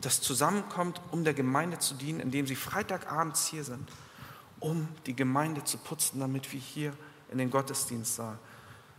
das 0.01 0.21
zusammenkommt, 0.21 1.01
um 1.11 1.25
der 1.25 1.35
Gemeinde 1.35 1.79
zu 1.79 1.95
dienen, 1.95 2.21
indem 2.21 2.47
sie 2.47 2.57
Freitagabends 2.57 3.47
hier 3.47 3.65
sind, 3.65 3.91
um 4.61 4.89
die 5.07 5.17
Gemeinde 5.17 5.65
zu 5.65 5.79
putzen, 5.79 6.21
damit 6.21 6.53
wir 6.53 6.61
hier 6.61 6.93
in 7.31 7.39
den 7.39 7.51
Gottesdienstsaal 7.51 8.39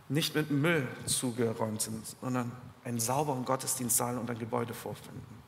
nicht 0.08 0.34
mit 0.34 0.50
Müll 0.50 0.86
zugeräumt 1.06 1.82
sind, 1.82 2.04
sondern 2.20 2.52
einen 2.84 3.00
sauberen 3.00 3.44
Gottesdienstsaal 3.44 4.16
und 4.18 4.30
ein 4.30 4.38
Gebäude 4.38 4.74
vorfinden. 4.74 5.38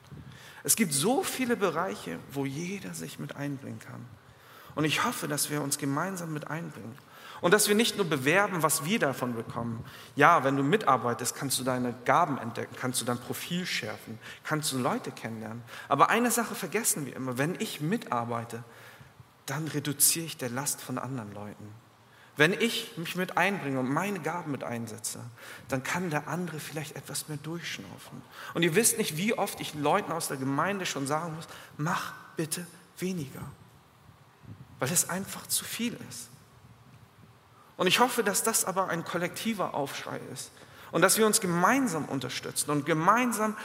Es 0.62 0.76
gibt 0.76 0.92
so 0.92 1.22
viele 1.22 1.57
Bereiche, 1.57 2.18
wo 2.32 2.44
jeder 2.44 2.92
sich 2.92 3.18
mit 3.18 3.36
einbringen 3.36 3.78
kann. 3.78 4.05
Und 4.74 4.84
ich 4.84 5.05
hoffe, 5.05 5.26
dass 5.26 5.51
wir 5.51 5.62
uns 5.62 5.78
gemeinsam 5.78 6.32
mit 6.32 6.48
einbringen. 6.48 6.96
Und 7.41 7.55
dass 7.55 7.68
wir 7.68 7.74
nicht 7.74 7.97
nur 7.97 8.07
bewerben, 8.07 8.62
was 8.62 8.84
wir 8.84 8.99
davon 8.99 9.34
bekommen. 9.34 9.84
Ja, 10.14 10.45
wenn 10.45 10.57
du 10.57 10.62
mitarbeitest, 10.62 11.34
kannst 11.34 11.59
du 11.59 11.64
deine 11.64 11.95
Gaben 12.05 12.38
entdecken, 12.38 12.76
kannst 12.78 13.01
du 13.01 13.05
dein 13.05 13.18
Profil 13.18 13.64
schärfen, 13.64 14.18
kannst 14.45 14.72
du 14.72 14.78
Leute 14.78 15.11
kennenlernen. 15.11 15.62
Aber 15.88 16.11
eine 16.11 16.30
Sache 16.30 16.55
vergessen 16.55 17.07
wir 17.07 17.16
immer, 17.16 17.38
wenn 17.38 17.57
ich 17.59 17.80
mitarbeite, 17.80 18.62
dann 19.47 19.66
reduziere 19.68 20.26
ich 20.26 20.36
der 20.36 20.51
Last 20.51 20.80
von 20.80 20.99
anderen 20.99 21.32
Leuten. 21.32 21.74
Wenn 22.36 22.55
ich 22.55 22.97
mich 22.97 23.16
mit 23.16 23.36
einbringe 23.36 23.80
und 23.80 23.91
meine 23.91 24.18
Gaben 24.20 24.51
mit 24.51 24.64
einsetze, 24.64 25.18
dann 25.68 25.82
kann 25.82 26.09
der 26.09 26.26
andere 26.26 26.59
vielleicht 26.59 26.97
etwas 26.97 27.28
mehr 27.28 27.36
durchschnaufen. 27.36 28.22
Und 28.55 28.62
ihr 28.62 28.74
wisst 28.74 28.97
nicht, 28.97 29.18
wie 29.18 29.36
oft 29.36 29.61
ich 29.61 29.74
Leuten 29.74 30.11
aus 30.11 30.28
der 30.28 30.38
Gemeinde 30.38 30.86
schon 30.86 31.07
sagen 31.07 31.34
muss, 31.34 31.49
mach 31.76 32.14
bitte 32.36 32.66
weniger, 32.99 33.43
weil 34.78 34.91
es 34.91 35.11
einfach 35.11 35.47
zu 35.49 35.66
viel 35.66 35.99
ist. 36.09 36.30
Und 37.81 37.87
ich 37.87 37.99
hoffe, 37.99 38.22
dass 38.22 38.43
das 38.43 38.66
aber 38.66 38.91
ein 38.91 39.07
kollektiver 39.07 39.72
Aufschrei 39.72 40.20
ist 40.35 40.53
und 40.93 41.01
dass 41.01 41.16
wir 41.16 41.24
uns 41.24 41.41
gemeinsam 41.41 42.05
unterstützen 42.05 42.70
und 42.70 42.85
gemeinsam 42.85 43.57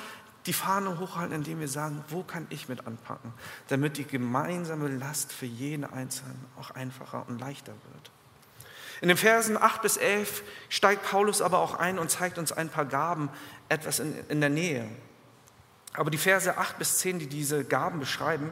die 0.45 0.53
Fahne 0.53 0.99
hochhalten, 0.99 1.35
indem 1.35 1.59
wir 1.59 1.67
sagen, 1.67 2.01
wo 2.07 2.23
kann 2.23 2.47
ich 2.49 2.69
mit 2.69 2.87
anpacken, 2.87 3.33
damit 3.67 3.97
die 3.97 4.05
gemeinsame 4.05 4.87
Last 4.87 5.33
für 5.33 5.45
jeden 5.45 5.83
Einzelnen 5.83 6.45
auch 6.57 6.71
einfacher 6.71 7.25
und 7.27 7.41
leichter 7.41 7.73
wird. 7.91 8.11
In 9.01 9.09
den 9.09 9.17
Versen 9.17 9.61
8 9.61 9.81
bis 9.81 9.97
11 9.97 10.43
steigt 10.69 11.03
Paulus 11.03 11.41
aber 11.41 11.59
auch 11.59 11.73
ein 11.73 11.99
und 11.99 12.09
zeigt 12.09 12.37
uns 12.37 12.53
ein 12.53 12.69
paar 12.69 12.85
Gaben, 12.85 13.27
etwas 13.67 13.99
in, 13.99 14.15
in 14.29 14.39
der 14.39 14.49
Nähe. 14.49 14.87
Aber 15.91 16.09
die 16.09 16.17
Verse 16.17 16.57
8 16.57 16.79
bis 16.79 16.99
10, 16.99 17.19
die 17.19 17.27
diese 17.27 17.65
Gaben 17.65 17.99
beschreiben, 17.99 18.49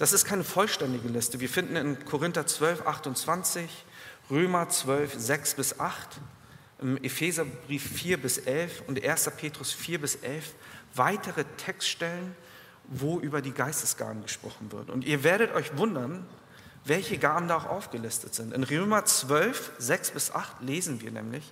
das 0.00 0.12
ist 0.12 0.24
keine 0.24 0.42
vollständige 0.42 1.06
Liste. 1.06 1.38
Wir 1.38 1.48
finden 1.48 1.76
in 1.76 2.04
Korinther 2.04 2.44
12, 2.44 2.88
28, 2.88 3.85
Römer 4.30 4.68
12, 4.68 5.14
6 5.18 5.54
bis 5.54 5.78
8, 5.78 6.20
im 6.80 6.96
Epheserbrief 7.02 7.88
4 7.88 8.20
bis 8.20 8.38
11 8.38 8.82
und 8.86 9.02
1. 9.02 9.30
Petrus 9.36 9.72
4 9.72 10.00
bis 10.00 10.16
11 10.16 10.54
weitere 10.94 11.44
Textstellen, 11.56 12.34
wo 12.88 13.18
über 13.20 13.40
die 13.40 13.52
Geistesgaben 13.52 14.22
gesprochen 14.22 14.72
wird. 14.72 14.90
Und 14.90 15.04
ihr 15.04 15.24
werdet 15.24 15.54
euch 15.54 15.76
wundern, 15.76 16.26
welche 16.84 17.18
Gaben 17.18 17.48
da 17.48 17.56
auch 17.56 17.66
aufgelistet 17.66 18.34
sind. 18.34 18.52
In 18.52 18.62
Römer 18.62 19.04
12, 19.04 19.72
6 19.78 20.10
bis 20.12 20.30
8 20.30 20.60
lesen 20.62 21.00
wir 21.00 21.10
nämlich, 21.10 21.44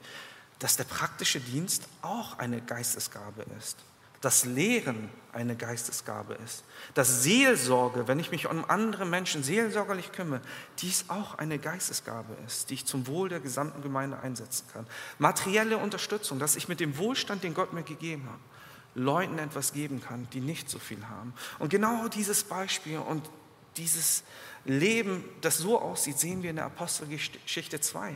dass 0.58 0.76
der 0.76 0.84
praktische 0.84 1.40
Dienst 1.40 1.88
auch 2.02 2.38
eine 2.38 2.60
Geistesgabe 2.60 3.44
ist. 3.58 3.78
Das 4.24 4.46
Lehren 4.46 5.10
eine 5.34 5.54
Geistesgabe 5.54 6.32
ist. 6.46 6.64
Das 6.94 7.22
Seelsorge, 7.22 8.08
wenn 8.08 8.18
ich 8.18 8.30
mich 8.30 8.46
um 8.46 8.64
andere 8.70 9.04
Menschen 9.04 9.42
seelsorgerlich 9.42 10.12
kümmere, 10.12 10.40
dies 10.78 11.04
auch 11.08 11.36
eine 11.36 11.58
Geistesgabe 11.58 12.34
ist, 12.46 12.70
die 12.70 12.74
ich 12.74 12.86
zum 12.86 13.06
Wohl 13.06 13.28
der 13.28 13.40
gesamten 13.40 13.82
Gemeinde 13.82 14.18
einsetzen 14.20 14.64
kann. 14.72 14.86
Materielle 15.18 15.76
Unterstützung, 15.76 16.38
dass 16.38 16.56
ich 16.56 16.68
mit 16.68 16.80
dem 16.80 16.96
Wohlstand, 16.96 17.44
den 17.44 17.52
Gott 17.52 17.74
mir 17.74 17.82
gegeben 17.82 18.26
hat, 18.32 18.40
Leuten 18.94 19.38
etwas 19.38 19.74
geben 19.74 20.00
kann, 20.00 20.26
die 20.32 20.40
nicht 20.40 20.70
so 20.70 20.78
viel 20.78 21.06
haben. 21.06 21.34
Und 21.58 21.68
genau 21.68 22.08
dieses 22.08 22.44
Beispiel 22.44 22.96
und 22.96 23.28
dieses 23.76 24.24
Leben, 24.64 25.22
das 25.42 25.58
so 25.58 25.78
aussieht, 25.82 26.18
sehen 26.18 26.42
wir 26.42 26.48
in 26.48 26.56
der 26.56 26.64
Apostelgeschichte 26.64 27.78
2, 27.78 28.14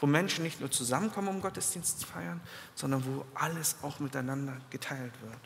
wo 0.00 0.06
Menschen 0.06 0.42
nicht 0.42 0.60
nur 0.60 0.70
zusammenkommen, 0.70 1.28
um 1.28 1.40
Gottesdienst 1.40 2.00
zu 2.00 2.06
feiern, 2.06 2.40
sondern 2.74 3.04
wo 3.04 3.24
alles 3.34 3.76
auch 3.82 4.00
miteinander 4.00 4.56
geteilt 4.70 5.12
wird. 5.22 5.38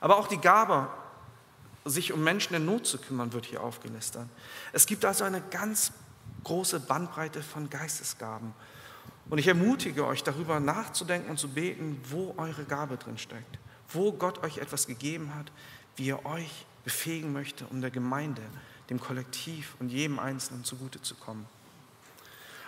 Aber 0.00 0.16
auch 0.16 0.28
die 0.28 0.38
Gabe, 0.38 0.88
sich 1.84 2.12
um 2.12 2.22
Menschen 2.22 2.54
in 2.54 2.64
Not 2.64 2.86
zu 2.86 2.98
kümmern, 2.98 3.32
wird 3.32 3.46
hier 3.46 3.62
aufgelistet. 3.62 4.26
Es 4.72 4.86
gibt 4.86 5.04
also 5.04 5.24
eine 5.24 5.40
ganz 5.40 5.92
große 6.44 6.80
Bandbreite 6.80 7.42
von 7.42 7.68
Geistesgaben. 7.68 8.54
Und 9.30 9.38
ich 9.38 9.48
ermutige 9.48 10.06
euch, 10.06 10.22
darüber 10.22 10.60
nachzudenken 10.60 11.30
und 11.30 11.38
zu 11.38 11.48
beten, 11.48 12.00
wo 12.08 12.34
eure 12.38 12.64
Gabe 12.64 12.96
drin 12.96 13.18
steckt, 13.18 13.58
wo 13.88 14.12
Gott 14.12 14.42
euch 14.42 14.58
etwas 14.58 14.86
gegeben 14.86 15.34
hat, 15.34 15.52
wie 15.96 16.10
er 16.10 16.24
euch 16.24 16.66
befähigen 16.84 17.32
möchte, 17.32 17.66
um 17.66 17.80
der 17.80 17.90
Gemeinde 17.90 18.42
dem 18.88 19.00
Kollektiv 19.00 19.76
und 19.80 19.90
jedem 19.90 20.18
Einzelnen 20.18 20.64
zugute 20.64 21.02
zu 21.02 21.14
kommen. 21.14 21.46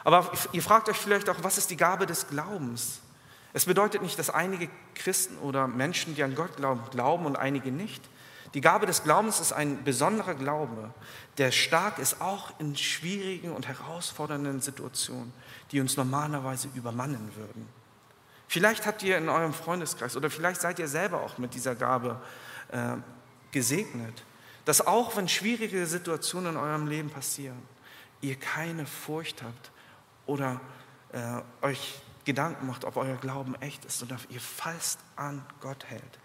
Aber 0.05 0.31
ihr 0.53 0.63
fragt 0.63 0.89
euch 0.89 0.97
vielleicht 0.97 1.29
auch, 1.29 1.37
was 1.43 1.59
ist 1.59 1.71
die 1.71 1.77
Gabe 1.77 2.07
des 2.07 2.29
Glaubens? 2.29 3.01
Es 3.53 3.65
bedeutet 3.65 4.03
nicht, 4.03 4.19
dass 4.19 4.31
einige 4.31 4.69
Christen 4.95 5.37
oder 5.39 5.67
Menschen, 5.67 6.15
die 6.15 6.23
an 6.23 6.35
Gott 6.35 6.57
glauben, 6.57 6.83
glauben 6.91 7.27
und 7.27 7.37
einige 7.37 7.73
nicht. 7.73 8.03
Die 8.55 8.61
Gabe 8.61 8.87
des 8.87 9.05
Glaubens 9.05 9.41
ist 9.41 9.53
ein 9.53 9.85
besonderer 9.85 10.35
Glaube, 10.35 10.93
der 11.39 11.53
stark 11.53 11.99
ist, 11.99 12.21
auch 12.21 12.53
in 12.59 12.77
schwierigen 12.77 13.53
und 13.53 13.69
herausfordernden 13.69 14.61
Situationen, 14.61 15.33
die 15.71 15.81
uns 15.81 15.97
normalerweise 15.97 16.69
übermannen 16.75 17.31
würden. 17.37 17.69
Vielleicht 18.49 18.87
habt 18.87 19.05
ihr 19.05 19.19
in 19.19 19.29
eurem 19.29 19.55
Freundeskreis 19.55 20.17
oder 20.17 20.31
vielleicht 20.31 20.61
seid 20.61 20.81
ihr 20.81 20.89
selber 20.89 21.23
auch 21.23 21.39
mit 21.39 21.55
dieser 21.55 21.77
Gabe 21.77 22.21
äh, 22.73 22.97
gesegnet, 23.53 24.25
dass 24.65 24.85
auch 24.85 25.17
wenn 25.17 25.29
schwierige 25.29 25.87
Situationen 25.87 26.55
in 26.55 26.61
eurem 26.61 26.89
Leben 26.89 27.11
passieren, 27.11 27.63
ihr 28.21 28.35
keine 28.35 28.87
Furcht 28.87 29.43
habt 29.43 29.71
oder 30.31 30.61
äh, 31.13 31.67
euch 31.67 32.01
Gedanken 32.25 32.67
macht, 32.67 32.85
ob 32.85 32.97
euer 32.97 33.17
Glauben 33.17 33.57
echt 33.61 33.85
ist, 33.85 33.99
sondern 33.99 34.21
ihr 34.29 34.41
fast 34.41 35.01
an 35.17 35.45
Gott 35.61 35.85
hält. 35.87 36.19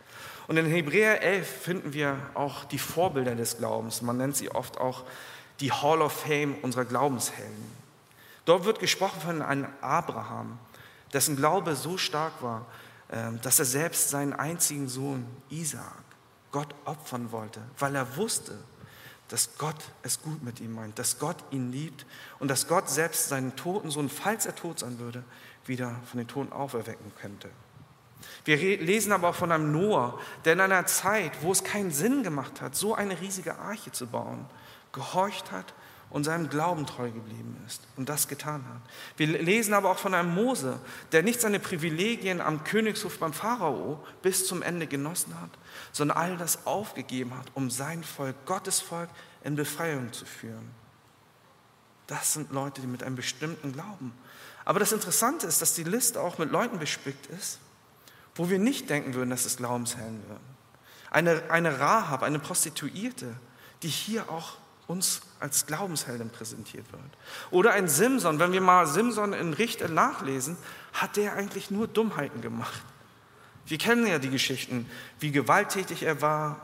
Und 0.47 0.57
in 0.57 0.67
Hebräer 0.67 1.21
11 1.23 1.47
finden 1.47 1.93
wir 1.93 2.17
auch 2.35 2.65
die 2.65 2.77
Vorbilder 2.77 3.35
des 3.35 3.57
Glaubens. 3.57 4.03
Man 4.03 4.17
nennt 4.17 4.35
sie 4.35 4.51
oft 4.51 4.77
auch 4.77 5.03
die 5.59 5.71
Hall 5.71 6.01
of 6.01 6.13
Fame 6.13 6.55
unserer 6.61 6.85
Glaubenshelden. 6.85 7.85
Dort 8.45 8.65
wird 8.65 8.79
gesprochen 8.79 9.19
von 9.21 9.41
einem 9.41 9.67
Abraham, 9.81 10.59
dessen 11.13 11.35
Glaube 11.35 11.75
so 11.75 11.97
stark 11.97 12.43
war, 12.43 12.67
ähm, 13.11 13.39
dass 13.41 13.57
er 13.57 13.65
selbst 13.65 14.09
seinen 14.09 14.33
einzigen 14.33 14.87
Sohn 14.87 15.25
Isaak 15.49 16.03
Gott 16.51 16.75
opfern 16.85 17.31
wollte, 17.31 17.61
weil 17.79 17.95
er 17.95 18.15
wusste, 18.17 18.57
dass 19.29 19.57
Gott 19.57 19.75
es 20.03 20.21
gut 20.21 20.43
mit 20.43 20.59
ihm 20.59 20.73
meint, 20.73 20.99
dass 20.99 21.19
Gott 21.19 21.37
ihn 21.51 21.71
liebt 21.71 22.05
und 22.39 22.47
dass 22.49 22.67
Gott 22.67 22.89
selbst 22.89 23.29
seinen 23.29 23.55
toten 23.55 23.89
Sohn, 23.89 24.09
falls 24.09 24.45
er 24.45 24.55
tot 24.55 24.79
sein 24.79 24.99
würde, 24.99 25.23
wieder 25.65 25.95
von 26.05 26.19
den 26.19 26.27
Toten 26.27 26.53
auferwecken 26.53 27.11
könnte. 27.19 27.49
Wir 28.43 28.57
lesen 28.57 29.11
aber 29.11 29.29
auch 29.29 29.35
von 29.35 29.51
einem 29.51 29.71
Noah, 29.71 30.19
der 30.45 30.53
in 30.53 30.61
einer 30.61 30.85
Zeit, 30.85 31.31
wo 31.41 31.51
es 31.51 31.63
keinen 31.63 31.91
Sinn 31.91 32.23
gemacht 32.23 32.61
hat, 32.61 32.75
so 32.75 32.95
eine 32.95 33.19
riesige 33.19 33.57
Arche 33.57 33.91
zu 33.91 34.07
bauen, 34.07 34.45
gehorcht 34.91 35.51
hat 35.51 35.73
und 36.09 36.23
seinem 36.23 36.49
Glauben 36.49 36.85
treu 36.85 37.11
geblieben 37.11 37.61
ist 37.67 37.81
und 37.97 38.09
das 38.09 38.27
getan 38.27 38.63
hat. 38.65 38.81
Wir 39.17 39.27
lesen 39.27 39.73
aber 39.73 39.91
auch 39.91 39.97
von 39.97 40.13
einem 40.13 40.33
Mose, 40.33 40.79
der 41.11 41.23
nicht 41.23 41.41
seine 41.41 41.59
Privilegien 41.59 42.41
am 42.41 42.63
Königshof 42.63 43.19
beim 43.19 43.33
Pharao 43.33 44.03
bis 44.21 44.47
zum 44.47 44.61
Ende 44.61 44.87
genossen 44.87 45.39
hat, 45.41 45.49
sondern 45.91 46.17
all 46.17 46.37
das 46.37 46.65
aufgegeben 46.65 47.37
hat, 47.37 47.47
um 47.53 47.69
sein 47.69 48.03
Volk, 48.03 48.35
Gottes 48.45 48.79
Volk, 48.79 49.09
in 49.43 49.55
Befreiung 49.55 50.13
zu 50.13 50.25
führen. 50.25 50.71
Das 52.07 52.33
sind 52.33 52.51
Leute, 52.51 52.81
die 52.81 52.87
mit 52.87 53.03
einem 53.03 53.15
bestimmten 53.15 53.73
Glauben. 53.73 54.13
Aber 54.63 54.79
das 54.79 54.91
Interessante 54.91 55.47
ist, 55.47 55.61
dass 55.61 55.75
die 55.75 55.83
Liste 55.83 56.21
auch 56.21 56.37
mit 56.37 56.51
Leuten 56.51 56.79
bespickt 56.79 57.27
ist, 57.27 57.59
wo 58.35 58.49
wir 58.49 58.59
nicht 58.59 58.89
denken 58.89 59.13
würden, 59.13 59.29
dass 59.29 59.45
es 59.45 59.57
Glaubenshelden 59.57 60.21
würden. 60.27 60.55
Eine, 61.09 61.43
eine 61.49 61.79
Rahab, 61.79 62.23
eine 62.23 62.39
Prostituierte, 62.39 63.33
die 63.83 63.87
hier 63.87 64.29
auch 64.29 64.57
uns 64.87 65.21
als 65.39 65.65
Glaubensheldin 65.65 66.29
präsentiert 66.29 66.91
wird. 66.91 67.01
Oder 67.51 67.71
ein 67.71 67.87
Simson, 67.87 68.39
wenn 68.39 68.51
wir 68.51 68.61
mal 68.61 68.87
Simson 68.87 69.33
in 69.33 69.53
Richter 69.53 69.87
nachlesen, 69.87 70.57
hat 70.93 71.17
der 71.17 71.33
eigentlich 71.33 71.71
nur 71.71 71.87
Dummheiten 71.87 72.41
gemacht. 72.41 72.83
Wir 73.65 73.77
kennen 73.77 74.05
ja 74.05 74.19
die 74.19 74.29
Geschichten, 74.29 74.89
wie 75.19 75.31
gewalttätig 75.31 76.03
er 76.03 76.21
war. 76.21 76.61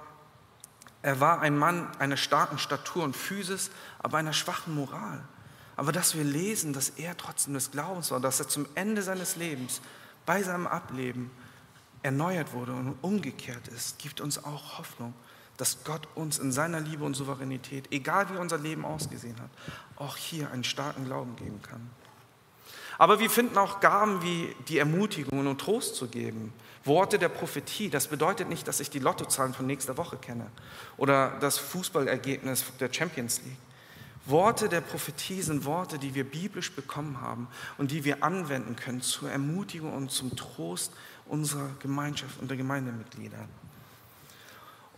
Er 1.02 1.20
war 1.20 1.42
ein 1.42 1.58
Mann 1.58 1.88
einer 1.98 2.18
starken 2.18 2.60
Statur 2.60 3.04
und 3.04 3.16
Physis, 3.16 3.72
aber 4.00 4.20
einer 4.20 4.34
schwachen 4.34 4.76
Moral. 4.76 5.24
Aber 5.76 5.92
dass 5.92 6.16
wir 6.16 6.24
lesen, 6.24 6.74
dass 6.74 6.90
er 6.90 7.18
trotzdem 7.18 7.56
des 7.56 7.72
Glaubens 7.72 8.12
war, 8.12 8.20
dass 8.20 8.40
er 8.40 8.48
zum 8.48 8.68
Ende 8.76 9.02
seines 9.02 9.36
Lebens 9.36 9.82
bei 10.28 10.44
seinem 10.44 10.68
Ableben 10.68 11.32
erneuert 12.04 12.54
wurde 12.54 12.74
und 12.74 12.98
umgekehrt 13.02 13.68
ist, 13.68 13.98
gibt 13.98 14.22
uns 14.22 14.44
auch 14.44 14.78
Hoffnung, 14.78 15.14
dass 15.62 15.84
Gott 15.84 16.08
uns 16.16 16.40
in 16.40 16.52
seiner 16.52 16.80
Liebe 16.80 17.04
und 17.04 17.14
Souveränität, 17.14 17.92
egal 17.92 18.32
wie 18.32 18.38
unser 18.38 18.58
Leben 18.58 18.84
ausgesehen 18.84 19.40
hat, 19.40 19.52
auch 19.96 20.18
hier 20.18 20.50
einen 20.50 20.64
starken 20.64 21.06
Glauben 21.06 21.36
geben 21.36 21.62
kann. 21.62 21.88
Aber 22.98 23.20
wir 23.20 23.30
finden 23.30 23.60
auch 23.60 23.80
Gaben 23.80 24.24
wie 24.24 24.56
die 24.70 24.80
Ermutigung 24.80 25.46
und 25.46 25.62
Trost 25.62 25.98
zu 25.98 26.08
geben, 26.08 26.52
Worte 26.84 27.20
der 27.20 27.30
Prophetie. 27.30 27.92
Das 27.92 28.08
bedeutet 28.08 28.50
nicht, 28.50 28.68
dass 28.68 28.80
ich 28.80 28.90
die 28.90 28.98
Lottozahlen 28.98 29.54
von 29.54 29.68
nächster 29.68 29.98
Woche 29.98 30.18
kenne 30.18 30.48
oder 30.98 31.38
das 31.42 31.60
Fußballergebnis 31.60 32.66
der 32.80 32.92
Champions 32.92 33.42
League. 33.44 33.58
Worte 34.26 34.68
der 34.68 34.82
Prophetie 34.82 35.44
sind 35.44 35.66
Worte, 35.66 36.00
die 36.00 36.16
wir 36.16 36.24
biblisch 36.24 36.72
bekommen 36.72 37.22
haben 37.22 37.48
und 37.78 37.92
die 37.92 38.04
wir 38.04 38.24
anwenden 38.24 38.76
können 38.76 39.02
zur 39.04 39.30
Ermutigung 39.30 39.94
und 39.94 40.10
zum 40.10 40.36
Trost 40.36 40.92
unserer 41.28 41.70
Gemeinschaft 41.78 42.40
und 42.42 42.50
der 42.50 42.58
Gemeindemitglieder. 42.58 43.48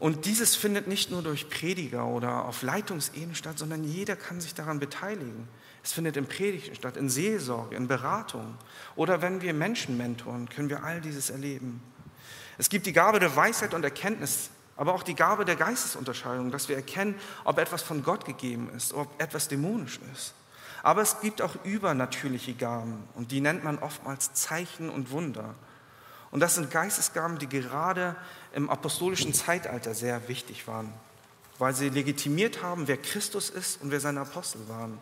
Und 0.03 0.25
dieses 0.25 0.57
findet 0.57 0.85
nicht 0.85 1.11
nur 1.11 1.21
durch 1.21 1.49
Prediger 1.49 2.05
oder 2.05 2.43
auf 2.43 2.61
Leitungsebene 2.61 3.35
statt, 3.35 3.57
sondern 3.57 3.85
jeder 3.85 4.17
kann 4.17 4.41
sich 4.41 4.53
daran 4.53 4.81
beteiligen. 4.81 5.47
Es 5.81 5.93
findet 5.93 6.17
in 6.17 6.27
Predigten 6.27 6.75
statt, 6.75 6.97
in 6.97 7.09
Seelsorge, 7.09 7.77
in 7.77 7.87
Beratung. 7.87 8.57
Oder 8.97 9.21
wenn 9.21 9.41
wir 9.41 9.53
Menschen 9.53 9.95
mentoren, 9.95 10.49
können 10.49 10.69
wir 10.69 10.83
all 10.83 10.99
dieses 10.99 11.29
erleben. 11.29 11.81
Es 12.57 12.67
gibt 12.67 12.85
die 12.85 12.91
Gabe 12.91 13.21
der 13.21 13.33
Weisheit 13.33 13.73
und 13.73 13.85
Erkenntnis, 13.85 14.49
aber 14.75 14.93
auch 14.93 15.03
die 15.03 15.15
Gabe 15.15 15.45
der 15.45 15.55
Geistesunterscheidung, 15.55 16.51
dass 16.51 16.67
wir 16.67 16.75
erkennen, 16.75 17.15
ob 17.45 17.57
etwas 17.57 17.81
von 17.81 18.03
Gott 18.03 18.25
gegeben 18.25 18.69
ist, 18.75 18.91
ob 18.93 19.07
etwas 19.21 19.47
dämonisch 19.47 20.01
ist. 20.13 20.33
Aber 20.83 21.01
es 21.01 21.21
gibt 21.21 21.41
auch 21.41 21.55
übernatürliche 21.63 22.55
Gaben 22.55 23.05
und 23.15 23.31
die 23.31 23.39
nennt 23.39 23.63
man 23.63 23.79
oftmals 23.79 24.33
Zeichen 24.33 24.89
und 24.89 25.11
Wunder. 25.11 25.55
Und 26.33 26.39
das 26.39 26.55
sind 26.55 26.71
Geistesgaben, 26.71 27.37
die 27.37 27.47
gerade 27.47 28.15
im 28.55 28.67
apostolischen 28.67 29.35
Zeitalter 29.35 29.93
sehr 29.93 30.27
wichtig 30.27 30.67
waren, 30.67 30.91
weil 31.59 31.75
sie 31.75 31.89
legitimiert 31.89 32.63
haben, 32.63 32.87
wer 32.87 32.97
Christus 32.97 33.51
ist 33.51 33.79
und 33.83 33.91
wer 33.91 33.99
seine 33.99 34.21
Apostel 34.21 34.67
waren. 34.67 34.97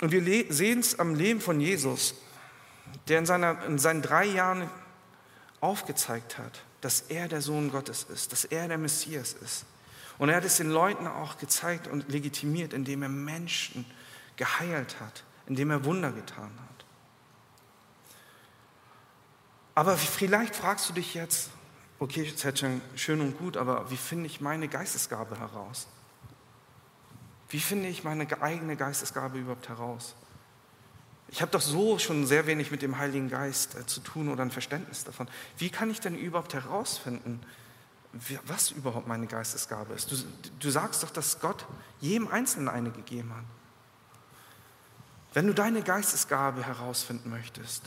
Und 0.00 0.12
wir 0.12 0.46
sehen 0.50 0.80
es 0.80 0.98
am 0.98 1.14
Leben 1.14 1.42
von 1.42 1.60
Jesus, 1.60 2.14
der 3.08 3.18
in, 3.18 3.26
seiner, 3.26 3.66
in 3.66 3.78
seinen 3.78 4.00
drei 4.00 4.24
Jahren 4.24 4.70
aufgezeigt 5.60 6.38
hat, 6.38 6.62
dass 6.80 7.02
er 7.02 7.28
der 7.28 7.42
Sohn 7.42 7.70
Gottes 7.70 8.04
ist, 8.04 8.32
dass 8.32 8.46
er 8.46 8.66
der 8.66 8.78
Messias 8.78 9.34
ist. 9.44 9.66
Und 10.18 10.28
er 10.28 10.36
hat 10.36 10.44
es 10.44 10.56
den 10.56 10.70
Leuten 10.70 11.06
auch 11.06 11.38
gezeigt 11.38 11.88
und 11.88 12.08
legitimiert, 12.08 12.72
indem 12.72 13.02
er 13.02 13.08
Menschen 13.08 13.84
geheilt 14.36 15.00
hat, 15.00 15.24
indem 15.46 15.70
er 15.70 15.84
Wunder 15.84 16.12
getan 16.12 16.50
hat. 16.68 16.84
Aber 19.74 19.96
vielleicht 19.96 20.54
fragst 20.54 20.88
du 20.88 20.92
dich 20.92 21.14
jetzt, 21.14 21.50
okay, 21.98 22.32
Zetchen, 22.34 22.80
schön 22.94 23.20
und 23.20 23.38
gut, 23.38 23.56
aber 23.56 23.90
wie 23.90 23.96
finde 23.96 24.26
ich 24.26 24.40
meine 24.40 24.68
Geistesgabe 24.68 25.38
heraus? 25.38 25.88
Wie 27.48 27.60
finde 27.60 27.88
ich 27.88 28.04
meine 28.04 28.26
eigene 28.40 28.76
Geistesgabe 28.76 29.38
überhaupt 29.38 29.68
heraus? 29.68 30.14
Ich 31.28 31.42
habe 31.42 31.50
doch 31.50 31.60
so 31.60 31.98
schon 31.98 32.26
sehr 32.26 32.46
wenig 32.46 32.70
mit 32.70 32.82
dem 32.82 32.98
Heiligen 32.98 33.28
Geist 33.28 33.74
äh, 33.74 33.86
zu 33.86 34.00
tun 34.00 34.28
oder 34.28 34.42
ein 34.42 34.52
Verständnis 34.52 35.04
davon. 35.04 35.28
Wie 35.58 35.70
kann 35.70 35.90
ich 35.90 36.00
denn 36.00 36.16
überhaupt 36.16 36.54
herausfinden, 36.54 37.40
was 38.46 38.70
überhaupt 38.70 39.06
meine 39.06 39.26
Geistesgabe 39.26 39.94
ist. 39.94 40.10
Du, 40.10 40.16
du 40.60 40.70
sagst 40.70 41.02
doch, 41.02 41.10
dass 41.10 41.40
Gott 41.40 41.66
jedem 42.00 42.28
Einzelnen 42.28 42.68
eine 42.68 42.90
gegeben 42.90 43.34
hat. 43.34 43.44
Wenn 45.32 45.46
du 45.48 45.54
deine 45.54 45.82
Geistesgabe 45.82 46.64
herausfinden 46.64 47.28
möchtest, 47.30 47.82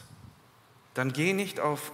dann 0.94 1.14
geh 1.14 1.34
nicht 1.34 1.60
auf 1.60 1.92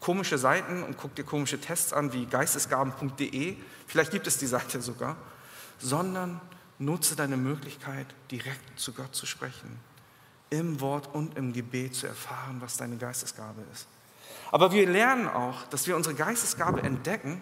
komische 0.00 0.38
Seiten 0.38 0.82
und 0.82 0.96
guck 0.96 1.14
dir 1.14 1.24
komische 1.24 1.60
Tests 1.60 1.92
an 1.92 2.12
wie 2.12 2.26
geistesgaben.de, 2.26 3.56
vielleicht 3.86 4.12
gibt 4.12 4.26
es 4.26 4.38
die 4.38 4.46
Seite 4.46 4.80
sogar, 4.80 5.16
sondern 5.78 6.40
nutze 6.78 7.16
deine 7.16 7.36
Möglichkeit, 7.36 8.06
direkt 8.30 8.78
zu 8.78 8.92
Gott 8.92 9.14
zu 9.14 9.26
sprechen, 9.26 9.78
im 10.50 10.80
Wort 10.80 11.14
und 11.14 11.36
im 11.36 11.52
Gebet 11.52 11.94
zu 11.94 12.06
erfahren, 12.06 12.60
was 12.60 12.76
deine 12.76 12.96
Geistesgabe 12.96 13.62
ist. 13.72 13.88
Aber 14.52 14.72
wir 14.72 14.88
lernen 14.88 15.28
auch, 15.28 15.66
dass 15.68 15.86
wir 15.86 15.96
unsere 15.96 16.14
Geistesgabe 16.14 16.82
entdecken, 16.82 17.40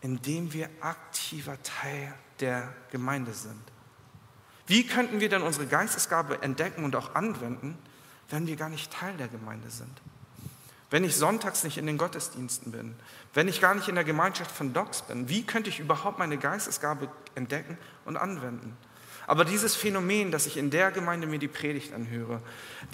indem 0.00 0.52
wir 0.52 0.68
aktiver 0.80 1.60
Teil 1.62 2.14
der 2.40 2.72
Gemeinde 2.90 3.32
sind. 3.32 3.62
Wie 4.66 4.86
könnten 4.86 5.20
wir 5.20 5.28
denn 5.28 5.42
unsere 5.42 5.66
Geistesgabe 5.66 6.42
entdecken 6.42 6.84
und 6.84 6.94
auch 6.94 7.14
anwenden, 7.14 7.78
wenn 8.28 8.46
wir 8.46 8.56
gar 8.56 8.68
nicht 8.68 8.92
Teil 8.92 9.16
der 9.16 9.28
Gemeinde 9.28 9.70
sind? 9.70 10.00
Wenn 10.90 11.04
ich 11.04 11.16
sonntags 11.16 11.64
nicht 11.64 11.76
in 11.76 11.86
den 11.86 11.98
Gottesdiensten 11.98 12.72
bin, 12.72 12.96
wenn 13.34 13.48
ich 13.48 13.60
gar 13.60 13.74
nicht 13.74 13.88
in 13.88 13.94
der 13.94 14.04
Gemeinschaft 14.04 14.50
von 14.50 14.72
Docs 14.72 15.02
bin, 15.02 15.28
wie 15.28 15.42
könnte 15.42 15.68
ich 15.68 15.80
überhaupt 15.80 16.18
meine 16.18 16.38
Geistesgabe 16.38 17.08
entdecken 17.34 17.76
und 18.06 18.16
anwenden? 18.16 18.76
Aber 19.28 19.44
dieses 19.44 19.76
Phänomen, 19.76 20.30
dass 20.30 20.46
ich 20.46 20.56
in 20.56 20.70
der 20.70 20.90
Gemeinde 20.90 21.26
mir 21.26 21.38
die 21.38 21.48
Predigt 21.48 21.92
anhöre, 21.92 22.40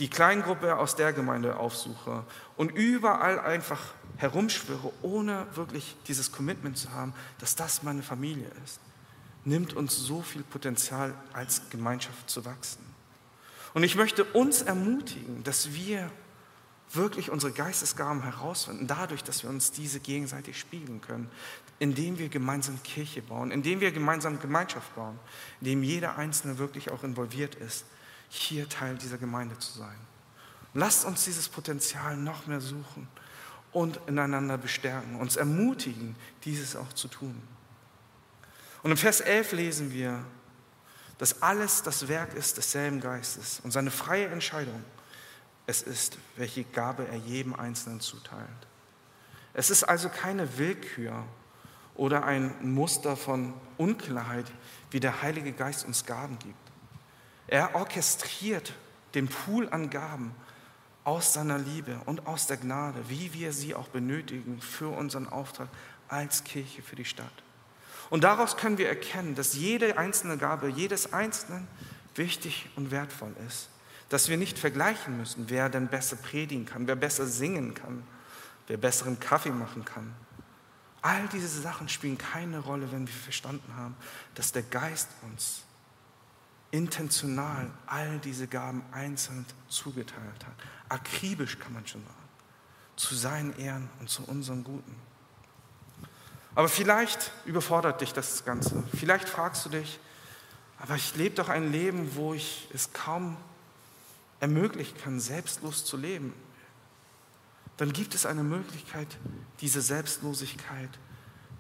die 0.01 0.11
Kleingruppe 0.11 0.77
aus 0.77 0.97
der 0.97 1.13
Gemeinde 1.13 1.57
aufsuche 1.59 2.25
und 2.57 2.73
überall 2.73 3.39
einfach 3.39 3.81
herumschwöre, 4.17 4.93
ohne 5.01 5.47
wirklich 5.55 5.95
dieses 6.09 6.33
Commitment 6.33 6.77
zu 6.77 6.91
haben, 6.91 7.15
dass 7.39 7.55
das 7.55 7.85
meine 7.85 8.03
Familie 8.03 8.51
ist, 8.65 8.81
nimmt 9.45 9.75
uns 9.75 9.97
so 9.97 10.23
viel 10.23 10.43
Potenzial 10.43 11.15
als 11.33 11.63
Gemeinschaft 11.71 12.29
zu 12.29 12.45
wachsen. 12.45 12.85
Und 13.73 13.85
ich 13.85 13.95
möchte 13.95 14.25
uns 14.25 14.63
ermutigen, 14.63 15.45
dass 15.45 15.73
wir 15.73 16.11
wirklich 16.93 17.31
unsere 17.31 17.53
Geistesgaben 17.53 18.23
herausfinden, 18.23 18.89
dadurch, 18.89 19.23
dass 19.23 19.45
wir 19.45 19.51
uns 19.51 19.71
diese 19.71 20.01
gegenseitig 20.01 20.59
spiegeln 20.59 21.01
können, 21.01 21.31
indem 21.79 22.19
wir 22.19 22.29
gemeinsam 22.29 22.83
Kirche 22.83 23.23
bauen, 23.23 23.51
indem 23.51 23.81
wir 23.81 23.93
gemeinsam 23.93 24.41
Gemeinschaft 24.41 24.95
bauen, 24.95 25.19
indem 25.61 25.83
jeder 25.83 26.17
Einzelne 26.17 26.59
wirklich 26.59 26.91
auch 26.91 27.03
involviert 27.03 27.55
ist, 27.57 27.85
hier 28.29 28.69
Teil 28.69 28.97
dieser 28.97 29.19
Gemeinde 29.19 29.59
zu 29.59 29.79
sein. 29.79 29.97
Lasst 30.73 31.05
uns 31.05 31.25
dieses 31.25 31.49
Potenzial 31.49 32.17
noch 32.17 32.47
mehr 32.47 32.61
suchen 32.61 33.09
und 33.73 34.01
ineinander 34.07 34.59
bestärken, 34.59 35.17
uns 35.17 35.37
ermutigen, 35.37 36.17
dieses 36.45 36.77
auch 36.77 36.93
zu 36.93 37.09
tun. 37.09 37.41
Und 38.83 38.91
im 38.91 38.97
Vers 38.97 39.21
11 39.21 39.53
lesen 39.53 39.93
wir, 39.93 40.25
dass 41.19 41.43
alles 41.43 41.83
das 41.83 42.09
Werk 42.09 42.35
ist 42.35 42.57
desselben 42.57 43.01
Geistes 43.01 43.61
und 43.63 43.71
seine 43.71 43.91
freie 43.91 44.27
Entscheidung 44.27 44.85
es 45.67 45.83
ist, 45.83 46.19
welche 46.37 46.65
Gabe 46.65 47.07
er 47.09 47.17
jedem 47.17 47.55
Einzelnen 47.55 48.01
zuteilt. 48.01 48.49
Es 49.55 49.71
ist 49.71 49.85
also 49.85 50.09
keine 50.09 50.59
Willkür 50.59 51.25
oder 51.95 52.25
ein 52.25 52.53
Muster 52.63 53.17
von 53.17 53.55
Unklarheit, 53.77 54.47
wie 54.91 55.01
der 55.01 55.23
Heilige 55.23 55.53
Geist 55.53 55.87
uns 55.87 56.07
Gaben 56.07 56.39
gibt. 56.39 56.55
Er 57.47 57.75
orchestriert 57.75 58.73
den 59.15 59.29
Pool 59.29 59.69
an 59.69 59.91
Gaben 59.91 60.35
aus 61.05 61.35
seiner 61.35 61.59
Liebe 61.59 62.01
und 62.07 62.27
aus 62.27 62.47
der 62.47 62.57
Gnade, 62.57 62.99
wie 63.09 63.33
wir 63.35 63.53
sie 63.53 63.75
auch 63.75 63.89
benötigen 63.89 64.61
für 64.61 64.89
unseren 64.89 65.29
Auftrag 65.29 65.69
als 66.09 66.45
Kirche 66.45 66.83
für 66.83 66.97
die 66.97 67.05
Stadt. 67.05 67.33
Und 68.11 68.25
daraus 68.25 68.57
können 68.57 68.79
wir 68.79 68.89
erkennen, 68.89 69.35
dass 69.35 69.55
jede 69.55 69.99
einzelne 69.99 70.39
Gabe 70.39 70.69
jedes 70.69 71.13
Einzelnen 71.13 71.67
wichtig 72.15 72.69
und 72.77 72.91
wertvoll 72.91 73.35
ist. 73.47 73.69
Dass 74.09 74.29
wir 74.29 74.37
nicht 74.37 74.59
vergleichen 74.59 75.17
müssen, 75.17 75.47
wer 75.49 75.69
denn 75.69 75.89
besser 75.89 76.17
predigen 76.17 76.67
kann, 76.67 76.87
wer 76.87 76.97
besser 76.97 77.27
singen 77.27 77.75
kann, 77.75 78.03
wer 78.67 78.77
besseren 78.77 79.19
Kaffee 79.19 79.51
machen 79.51 79.85
kann. 79.85 80.15
All 81.05 81.29
diese 81.29 81.61
Sachen 81.61 81.91
spielen 81.91 82.17
keine 82.17 82.61
Rolle, 82.61 82.91
wenn 82.91 83.07
wir 83.07 83.15
verstanden 83.15 83.77
haben, 83.77 83.95
dass 84.35 84.53
der 84.53 84.63
Geist 84.63 85.11
uns 85.21 85.61
intentional 86.71 87.71
all 87.85 88.19
diese 88.21 88.47
Gaben 88.47 88.83
einzeln 88.91 89.45
zugeteilt 89.69 90.47
hat. 90.47 90.55
Akribisch 90.89 91.59
kann 91.59 91.75
man 91.75 91.87
schon 91.87 92.03
sagen. 92.03 92.15
Zu 92.97 93.15
seinen 93.17 93.55
Ehren 93.59 93.91
und 94.01 94.09
zu 94.09 94.25
unserem 94.25 94.65
Guten. 94.65 94.97
Aber 96.55 96.71
vielleicht 96.71 97.33
überfordert 97.45 98.01
dich 98.01 98.15
das 98.15 98.43
Ganze. 98.47 98.83
Vielleicht 98.97 99.29
fragst 99.29 99.67
du 99.67 99.69
dich, 99.69 100.01
aber 100.79 100.95
ich 100.95 101.15
lebe 101.17 101.35
doch 101.35 101.51
ein 101.51 101.71
Leben, 101.71 102.15
wo 102.15 102.33
ich 102.33 102.67
es 102.73 102.95
kaum 102.95 103.37
ermöglichen 104.41 104.97
kann, 104.97 105.21
selbstlos 105.21 105.85
zu 105.85 105.99
leben. 105.99 106.33
Dann 107.77 107.93
gibt 107.93 108.15
es 108.15 108.27
eine 108.27 108.43
Möglichkeit, 108.43 109.09
diese 109.61 109.81
Selbstlosigkeit 109.81 110.91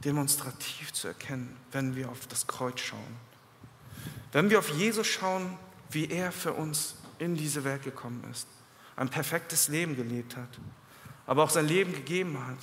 demonstrativ 0.05 0.93
zu 0.93 1.09
erkennen, 1.09 1.57
wenn 1.73 1.97
wir 1.97 2.09
auf 2.09 2.27
das 2.27 2.47
Kreuz 2.47 2.81
schauen. 2.81 3.17
Wenn 4.33 4.51
wir 4.51 4.59
auf 4.59 4.69
Jesus 4.71 5.07
schauen, 5.07 5.57
wie 5.91 6.09
er 6.11 6.33
für 6.33 6.53
uns 6.53 6.97
in 7.19 7.37
diese 7.37 7.65
Welt 7.65 7.83
gekommen 7.85 8.25
ist, 8.31 8.47
ein 8.97 9.09
perfektes 9.09 9.69
Leben 9.69 9.97
gelebt 9.97 10.37
hat, 10.37 10.49
aber 11.27 11.43
auch 11.43 11.51
sein 11.51 11.67
Leben 11.67 11.93
gegeben 11.93 12.39
hat, 12.47 12.59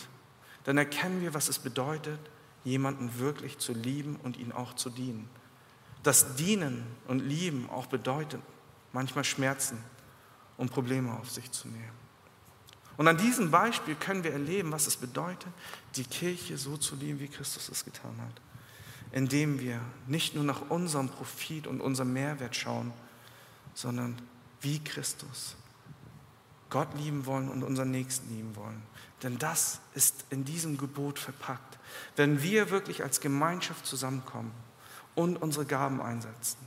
dann 0.64 0.78
erkennen 0.78 1.22
wir, 1.22 1.34
was 1.34 1.50
es 1.50 1.60
bedeutet, 1.60 2.20
jemanden 2.64 3.18
wirklich 3.20 3.58
zu 3.58 3.74
lieben 3.74 4.18
und 4.18 4.38
ihn 4.38 4.52
auch 4.52 4.76
zu 4.76 4.90
dienen. 4.90 5.28
Das 6.04 6.36
Dienen 6.36 6.86
und 7.08 7.20
Lieben 7.20 7.70
auch 7.70 7.88
bedeutet 7.88 8.42
manchmal 8.94 9.24
Schmerzen 9.24 9.78
und 10.58 10.72
Probleme 10.72 11.12
auf 11.18 11.30
sich 11.30 11.52
zu 11.52 11.68
nehmen. 11.68 12.01
Und 13.02 13.08
an 13.08 13.18
diesem 13.18 13.50
Beispiel 13.50 13.96
können 13.96 14.24
wir 14.24 14.32
erleben, 14.32 14.72
was 14.72 14.86
es 14.86 14.96
bedeutet, 14.96 15.52
die 15.96 16.04
Kirche 16.04 16.56
so 16.56 16.78
zu 16.78 16.96
lieben, 16.96 17.20
wie 17.20 17.30
Christus 17.30 17.68
es 17.68 17.84
getan 17.84 18.16
hat. 18.22 18.42
Indem 19.12 19.60
wir 19.60 19.82
nicht 20.06 20.36
nur 20.36 20.44
nach 20.44 20.70
unserem 20.70 21.10
Profit 21.10 21.66
und 21.66 21.82
unserem 21.82 22.14
Mehrwert 22.14 22.56
schauen, 22.56 22.94
sondern 23.74 24.22
wie 24.62 24.78
Christus 24.84 25.56
Gott 26.70 26.90
lieben 26.96 27.26
wollen 27.26 27.50
und 27.50 27.64
unseren 27.64 27.90
Nächsten 27.90 28.36
lieben 28.36 28.56
wollen. 28.56 28.84
Denn 29.24 29.40
das 29.40 29.80
ist 29.96 30.26
in 30.30 30.46
diesem 30.46 30.78
Gebot 30.78 31.18
verpackt. 31.18 31.80
Wenn 32.16 32.44
wir 32.44 32.70
wirklich 32.70 33.02
als 33.02 33.20
Gemeinschaft 33.20 33.88
zusammenkommen 33.88 34.52
und 35.16 35.38
unsere 35.38 35.66
Gaben 35.66 36.04
einsetzen, 36.04 36.60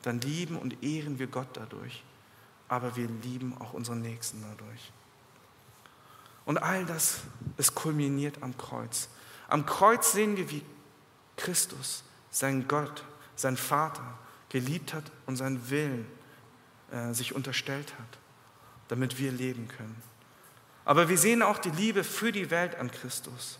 dann 0.00 0.22
lieben 0.22 0.56
und 0.56 0.82
ehren 0.82 1.18
wir 1.18 1.26
Gott 1.26 1.48
dadurch, 1.52 2.02
aber 2.68 2.96
wir 2.96 3.08
lieben 3.08 3.54
auch 3.60 3.74
unseren 3.74 4.00
Nächsten 4.00 4.40
dadurch. 4.40 4.90
Und 6.44 6.58
all 6.58 6.84
das 6.84 7.20
ist 7.56 7.74
kulminiert 7.74 8.42
am 8.42 8.56
Kreuz. 8.56 9.08
Am 9.48 9.66
Kreuz 9.66 10.12
sehen 10.12 10.36
wir, 10.36 10.50
wie 10.50 10.64
Christus, 11.36 12.04
sein 12.30 12.66
Gott, 12.68 13.04
sein 13.36 13.56
Vater 13.56 14.18
geliebt 14.48 14.94
hat 14.94 15.04
und 15.26 15.36
seinen 15.36 15.70
Willen 15.70 16.06
äh, 16.90 17.12
sich 17.12 17.34
unterstellt 17.34 17.92
hat, 17.98 18.18
damit 18.88 19.18
wir 19.18 19.32
leben 19.32 19.68
können. 19.68 20.02
Aber 20.84 21.08
wir 21.08 21.18
sehen 21.18 21.42
auch 21.42 21.58
die 21.58 21.70
Liebe 21.70 22.04
für 22.04 22.32
die 22.32 22.50
Welt 22.50 22.74
an 22.74 22.90
Christus, 22.90 23.58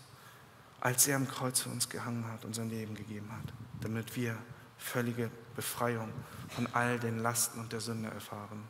als 0.81 1.07
er 1.07 1.15
am 1.15 1.27
Kreuz 1.27 1.61
für 1.61 1.69
uns 1.69 1.89
gehangen 1.89 2.27
hat 2.27 2.43
und 2.43 2.53
sein 2.53 2.69
Leben 2.69 2.95
gegeben 2.95 3.31
hat, 3.31 3.53
damit 3.81 4.15
wir 4.15 4.37
völlige 4.77 5.31
Befreiung 5.55 6.11
von 6.49 6.67
all 6.73 6.99
den 6.99 7.19
Lasten 7.19 7.59
und 7.59 7.71
der 7.71 7.79
Sünde 7.79 8.09
erfahren. 8.09 8.63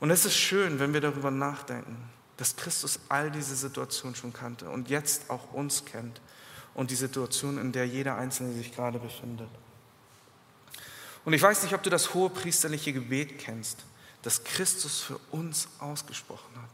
Und 0.00 0.10
es 0.10 0.24
ist 0.24 0.36
schön, 0.36 0.80
wenn 0.80 0.92
wir 0.92 1.00
darüber 1.00 1.30
nachdenken, 1.30 1.96
dass 2.36 2.56
Christus 2.56 2.98
all 3.08 3.30
diese 3.30 3.54
Situationen 3.54 4.14
schon 4.14 4.32
kannte 4.32 4.68
und 4.68 4.88
jetzt 4.88 5.30
auch 5.30 5.52
uns 5.52 5.84
kennt 5.84 6.20
und 6.74 6.90
die 6.90 6.96
Situation, 6.96 7.58
in 7.58 7.72
der 7.72 7.86
jeder 7.86 8.16
Einzelne 8.16 8.52
sich 8.54 8.74
gerade 8.74 8.98
befindet. 8.98 9.48
Und 11.24 11.32
ich 11.32 11.42
weiß 11.42 11.62
nicht, 11.62 11.74
ob 11.74 11.82
du 11.82 11.90
das 11.90 12.12
hohe 12.12 12.30
priesterliche 12.30 12.92
Gebet 12.92 13.38
kennst 13.38 13.84
das 14.24 14.42
Christus 14.42 15.02
für 15.02 15.18
uns 15.30 15.68
ausgesprochen 15.78 16.56
hat. 16.56 16.70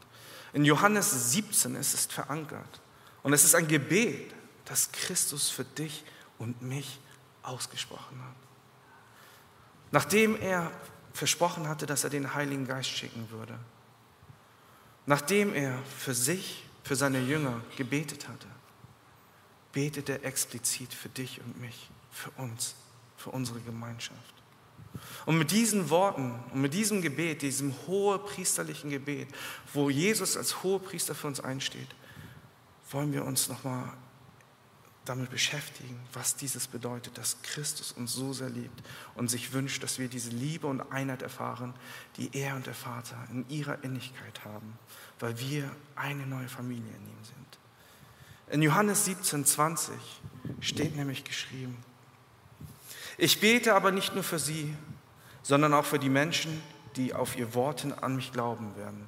In 0.53 0.63
Johannes 0.63 1.33
17 1.33 1.75
ist 1.75 1.93
es 1.93 2.05
verankert. 2.05 2.79
Und 3.23 3.33
es 3.33 3.43
ist 3.43 3.55
ein 3.55 3.67
Gebet, 3.67 4.33
das 4.65 4.91
Christus 4.91 5.49
für 5.49 5.65
dich 5.65 6.03
und 6.39 6.61
mich 6.61 6.99
ausgesprochen 7.43 8.19
hat. 8.23 8.35
Nachdem 9.91 10.39
er 10.41 10.71
versprochen 11.13 11.67
hatte, 11.67 11.85
dass 11.85 12.05
er 12.05 12.09
den 12.09 12.33
Heiligen 12.33 12.65
Geist 12.65 12.89
schicken 12.89 13.29
würde, 13.31 13.59
nachdem 15.05 15.53
er 15.53 15.77
für 15.83 16.13
sich, 16.13 16.63
für 16.83 16.95
seine 16.95 17.19
Jünger 17.19 17.61
gebetet 17.77 18.27
hatte, 18.27 18.47
betet 19.73 20.09
er 20.09 20.23
explizit 20.25 20.93
für 20.93 21.09
dich 21.09 21.39
und 21.41 21.59
mich, 21.59 21.89
für 22.11 22.31
uns, 22.31 22.75
für 23.17 23.29
unsere 23.29 23.59
Gemeinschaft. 23.61 24.33
Und 25.25 25.37
mit 25.37 25.51
diesen 25.51 25.89
Worten 25.89 26.37
und 26.53 26.61
mit 26.61 26.73
diesem 26.73 27.01
Gebet, 27.01 27.41
diesem 27.41 27.73
hohepriesterlichen 27.87 28.89
Gebet, 28.89 29.29
wo 29.73 29.89
Jesus 29.89 30.35
als 30.35 30.63
Hohepriester 30.63 31.15
für 31.15 31.27
uns 31.27 31.39
einsteht, 31.39 31.87
wollen 32.89 33.13
wir 33.13 33.23
uns 33.23 33.47
nochmal 33.47 33.93
damit 35.05 35.31
beschäftigen, 35.31 35.99
was 36.13 36.35
dieses 36.35 36.67
bedeutet, 36.67 37.17
dass 37.17 37.41
Christus 37.41 37.91
uns 37.91 38.13
so 38.13 38.33
sehr 38.33 38.49
liebt 38.49 38.83
und 39.15 39.29
sich 39.29 39.51
wünscht, 39.51 39.81
dass 39.81 39.97
wir 39.97 40.07
diese 40.07 40.29
Liebe 40.29 40.67
und 40.67 40.81
Einheit 40.91 41.23
erfahren, 41.23 41.73
die 42.17 42.29
er 42.33 42.55
und 42.55 42.67
der 42.67 42.75
Vater 42.75 43.17
in 43.31 43.47
ihrer 43.49 43.83
Innigkeit 43.83 44.45
haben, 44.45 44.77
weil 45.19 45.39
wir 45.39 45.71
eine 45.95 46.27
neue 46.27 46.47
Familie 46.47 46.91
in 46.91 47.07
ihm 47.07 47.23
sind. 47.23 47.41
In 48.51 48.61
Johannes 48.61 49.05
17, 49.05 49.45
20 49.45 49.95
steht 50.59 50.95
nämlich 50.95 51.23
geschrieben, 51.23 51.77
ich 53.17 53.39
bete 53.39 53.73
aber 53.75 53.91
nicht 53.91 54.13
nur 54.13 54.23
für 54.23 54.39
sie, 54.39 54.75
sondern 55.41 55.73
auch 55.73 55.85
für 55.85 55.99
die 55.99 56.09
Menschen, 56.09 56.61
die 56.95 57.13
auf 57.13 57.37
ihr 57.37 57.53
Worten 57.53 57.93
an 57.93 58.15
mich 58.15 58.31
glauben 58.31 58.75
werden. 58.75 59.07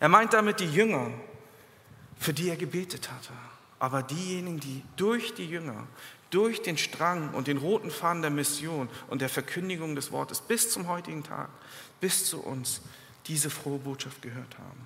Er 0.00 0.08
meint 0.08 0.32
damit 0.32 0.60
die 0.60 0.70
Jünger, 0.70 1.10
für 2.18 2.32
die 2.32 2.48
er 2.48 2.56
gebetet 2.56 3.10
hatte, 3.10 3.32
aber 3.80 4.04
diejenigen, 4.04 4.60
die 4.60 4.82
durch 4.96 5.34
die 5.34 5.46
Jünger, 5.46 5.88
durch 6.30 6.62
den 6.62 6.78
Strang 6.78 7.34
und 7.34 7.48
den 7.48 7.56
roten 7.56 7.90
Faden 7.90 8.22
der 8.22 8.30
Mission 8.30 8.88
und 9.08 9.20
der 9.20 9.28
Verkündigung 9.28 9.96
des 9.96 10.12
Wortes 10.12 10.40
bis 10.40 10.70
zum 10.70 10.86
heutigen 10.86 11.24
Tag, 11.24 11.48
bis 12.00 12.26
zu 12.26 12.40
uns, 12.40 12.80
diese 13.26 13.50
frohe 13.50 13.78
Botschaft 13.78 14.22
gehört 14.22 14.56
haben. 14.58 14.80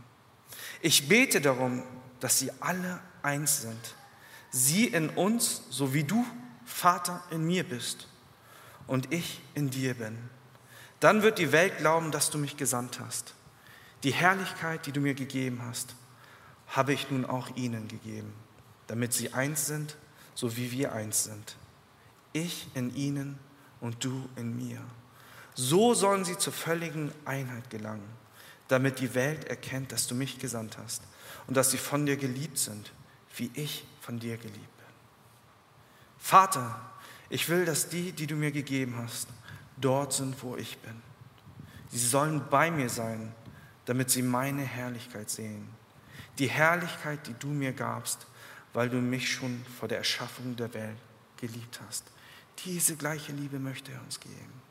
Ich 0.81 1.09
bete 1.09 1.43
darum, 1.43 1.83
dass 2.21 2.39
sie 2.39 2.51
alle 2.61 3.01
eins 3.23 3.61
sind. 3.61 3.95
Sie 4.51 4.87
in 4.87 5.11
uns, 5.11 5.63
so 5.69 5.93
wie 5.93 6.05
du, 6.05 6.25
Vater, 6.65 7.23
in 7.31 7.45
mir 7.45 7.65
bist 7.65 8.09
und 8.87 9.13
ich 9.13 9.43
in 9.55 9.69
dir 9.69 9.93
bin 9.93 10.17
dann 11.05 11.23
wird 11.23 11.39
die 11.39 11.53
Welt 11.53 11.77
glauben, 11.77 12.11
dass 12.13 12.31
du 12.31 12.39
mich 12.39 12.57
gesandt 12.57 12.99
hast. 12.99 13.35
Die 14.05 14.15
Herrlichkeit, 14.15 14.87
die 14.87 14.93
du 14.93 15.01
mir 15.01 15.13
gegeben 15.13 15.61
hast, 15.63 15.97
habe 16.69 16.95
ich 16.95 17.11
nun 17.11 17.27
auch 17.27 17.55
ihnen 17.57 17.89
gegeben, 17.89 18.33
damit 18.95 19.13
sie 19.13 19.33
eins 19.33 19.67
sind, 19.67 19.97
so 20.37 20.57
wie 20.57 20.71
wir 20.71 20.93
eins 20.93 21.25
sind. 21.25 21.57
Ich 22.33 22.69
in 22.75 22.95
ihnen 22.95 23.41
und 23.81 24.05
du 24.05 24.29
in 24.37 24.57
mir. 24.57 24.81
So 25.57 25.95
sollen 25.95 26.25
sie 26.25 26.39
zur 26.39 26.53
völligen 26.53 27.11
Einheit 27.25 27.71
gelangen, 27.71 28.09
damit 28.69 29.01
die 29.01 29.17
Welt 29.17 29.47
erkennt, 29.47 29.91
dass 29.91 30.07
du 30.07 30.15
mich 30.15 30.39
gesandt 30.39 30.79
hast 30.79 31.03
und 31.49 31.57
dass 31.57 31.73
sie 31.73 31.77
von 31.77 32.07
dir 32.07 32.17
geliebt 32.17 32.57
sind, 32.57 32.93
wie 33.35 33.51
ich 33.55 33.85
von 34.01 34.21
dir 34.21 34.37
geliebt 34.37 34.55
bin. 34.55 34.87
Vater, 36.17 36.81
ich 37.31 37.49
will, 37.49 37.65
dass 37.65 37.89
die, 37.89 38.13
die 38.13 38.29
du 38.29 38.37
mir 38.37 38.53
gegeben 38.53 38.95
hast, 38.97 39.27
dort 39.77 40.13
sind, 40.13 40.41
wo 40.41 40.57
ich 40.57 40.79
bin. 40.79 41.03
Sie 41.91 41.99
sollen 41.99 42.45
bei 42.49 42.71
mir 42.71 42.89
sein, 42.89 43.35
damit 43.87 44.11
sie 44.11 44.23
meine 44.23 44.63
Herrlichkeit 44.63 45.31
sehen. 45.31 45.69
Die 46.39 46.49
Herrlichkeit, 46.49 47.27
die 47.27 47.35
du 47.35 47.49
mir 47.49 47.73
gabst, 47.73 48.29
weil 48.75 48.91
du 48.91 48.97
mich 48.97 49.33
schon 49.33 49.65
vor 49.79 49.89
der 49.89 49.99
Erschaffung 49.99 50.57
der 50.57 50.75
Welt 50.75 50.99
geliebt 51.39 51.81
hast. 51.87 52.05
Diese 52.65 52.97
gleiche 52.97 53.33
Liebe 53.33 53.59
möchte 53.59 53.93
er 53.93 54.03
uns 54.03 54.21
geben. 54.21 54.63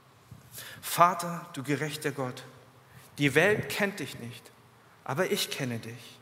Vater, 0.82 1.50
du 1.54 1.64
gerechter 1.64 2.12
Gott, 2.12 2.44
die 3.18 3.34
Welt 3.34 3.70
kennt 3.70 4.00
dich 4.00 4.20
nicht, 4.20 4.52
aber 5.04 5.32
ich 5.32 5.50
kenne 5.50 5.80
dich. 5.80 6.20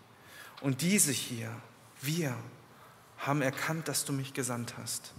Und 0.62 0.82
diese 0.82 1.12
hier, 1.12 1.50
wir, 2.02 2.36
haben 3.22 3.42
erkannt, 3.42 3.88
dass 3.88 4.04
du 4.04 4.14
mich 4.14 4.34
gesandt 4.34 4.76
hast. 4.78 5.14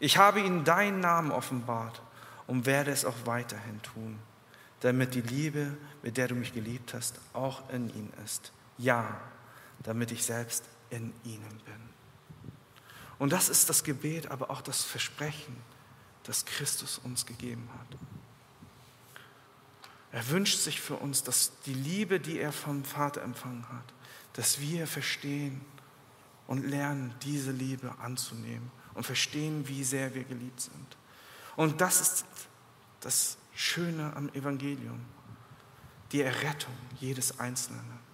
Ich 0.00 0.16
habe 0.16 0.40
ihnen 0.40 0.64
deinen 0.64 1.00
Namen 1.00 1.30
offenbart 1.30 2.00
und 2.46 2.66
werde 2.66 2.90
es 2.90 3.04
auch 3.04 3.26
weiterhin 3.26 3.82
tun, 3.82 4.18
damit 4.80 5.14
die 5.14 5.20
Liebe, 5.20 5.76
mit 6.02 6.16
der 6.16 6.28
du 6.28 6.34
mich 6.34 6.54
geliebt 6.54 6.94
hast, 6.94 7.20
auch 7.34 7.68
in 7.70 7.90
ihnen 7.90 8.12
ist. 8.24 8.52
Ja, 8.78 9.20
damit 9.82 10.12
ich 10.12 10.24
selbst 10.24 10.64
in 10.90 11.12
ihnen 11.24 11.60
bin. 11.64 11.88
Und 13.18 13.32
das 13.32 13.48
ist 13.48 13.68
das 13.68 13.84
Gebet, 13.84 14.30
aber 14.30 14.50
auch 14.50 14.62
das 14.62 14.84
Versprechen, 14.84 15.56
das 16.22 16.44
Christus 16.44 16.98
uns 16.98 17.26
gegeben 17.26 17.68
hat. 17.78 17.98
Er 20.12 20.28
wünscht 20.30 20.58
sich 20.58 20.80
für 20.80 20.96
uns, 20.96 21.22
dass 21.22 21.52
die 21.66 21.74
Liebe, 21.74 22.20
die 22.20 22.38
er 22.38 22.52
vom 22.52 22.84
Vater 22.84 23.22
empfangen 23.22 23.68
hat, 23.68 23.92
dass 24.34 24.60
wir 24.60 24.86
verstehen 24.86 25.60
und 26.46 26.64
lernen, 26.66 27.14
diese 27.22 27.50
Liebe 27.50 27.94
anzunehmen 27.98 28.70
und 28.94 29.04
verstehen, 29.04 29.68
wie 29.68 29.84
sehr 29.84 30.14
wir 30.14 30.24
geliebt 30.24 30.60
sind. 30.60 30.96
Und 31.56 31.80
das 31.80 32.00
ist 32.00 32.24
das 33.00 33.36
Schöne 33.54 34.14
am 34.16 34.28
Evangelium, 34.30 35.04
die 36.12 36.22
Errettung 36.22 36.74
jedes 37.00 37.38
Einzelnen. 37.38 38.07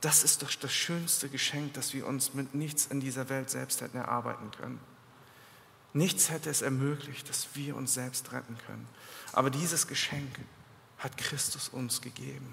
Das 0.00 0.22
ist 0.22 0.42
doch 0.42 0.54
das 0.54 0.72
schönste 0.72 1.28
Geschenk, 1.28 1.74
das 1.74 1.92
wir 1.92 2.06
uns 2.06 2.34
mit 2.34 2.54
nichts 2.54 2.86
in 2.86 3.00
dieser 3.00 3.28
Welt 3.28 3.50
selbst 3.50 3.80
hätten 3.80 3.96
erarbeiten 3.96 4.50
können. 4.52 4.80
Nichts 5.92 6.30
hätte 6.30 6.50
es 6.50 6.62
ermöglicht, 6.62 7.28
dass 7.28 7.48
wir 7.54 7.74
uns 7.74 7.94
selbst 7.94 8.30
retten 8.32 8.56
können. 8.66 8.86
Aber 9.32 9.50
dieses 9.50 9.86
Geschenk 9.86 10.38
hat 10.98 11.16
Christus 11.16 11.68
uns 11.68 12.00
gegeben. 12.00 12.52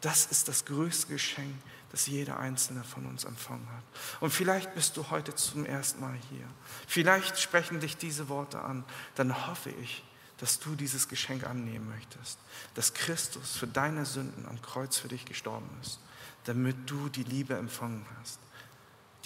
Das 0.00 0.26
ist 0.26 0.48
das 0.48 0.64
größte 0.64 1.12
Geschenk, 1.12 1.54
das 1.92 2.06
jeder 2.06 2.38
einzelne 2.38 2.82
von 2.82 3.06
uns 3.06 3.24
empfangen 3.24 3.68
hat. 3.70 3.84
Und 4.20 4.30
vielleicht 4.30 4.74
bist 4.74 4.96
du 4.96 5.10
heute 5.10 5.34
zum 5.34 5.64
ersten 5.64 6.00
Mal 6.00 6.18
hier. 6.30 6.44
Vielleicht 6.88 7.38
sprechen 7.38 7.80
dich 7.80 7.96
diese 7.96 8.28
Worte 8.28 8.60
an. 8.60 8.84
Dann 9.14 9.46
hoffe 9.46 9.70
ich, 9.70 10.02
dass 10.38 10.58
du 10.58 10.74
dieses 10.74 11.08
Geschenk 11.08 11.46
annehmen 11.46 11.88
möchtest, 11.88 12.38
dass 12.74 12.94
Christus 12.94 13.56
für 13.56 13.68
deine 13.68 14.04
Sünden 14.04 14.44
am 14.46 14.60
Kreuz 14.60 14.98
für 14.98 15.08
dich 15.08 15.24
gestorben 15.24 15.70
ist 15.80 16.00
damit 16.44 16.90
du 16.90 17.08
die 17.08 17.22
Liebe 17.22 17.56
empfangen 17.56 18.04
hast, 18.20 18.38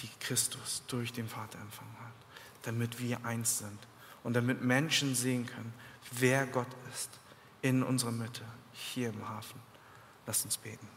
die 0.01 0.09
Christus 0.19 0.83
durch 0.87 1.11
den 1.13 1.27
Vater 1.27 1.59
empfangen 1.59 1.95
hat, 1.99 2.13
damit 2.63 2.99
wir 2.99 3.25
eins 3.25 3.59
sind 3.59 3.79
und 4.23 4.33
damit 4.33 4.61
Menschen 4.61 5.15
sehen 5.15 5.45
können, 5.45 5.73
wer 6.11 6.45
Gott 6.45 6.67
ist 6.93 7.09
in 7.61 7.83
unserer 7.83 8.11
Mitte, 8.11 8.43
hier 8.73 9.09
im 9.09 9.27
Hafen. 9.27 9.59
Lass 10.25 10.45
uns 10.45 10.57
beten. 10.57 10.87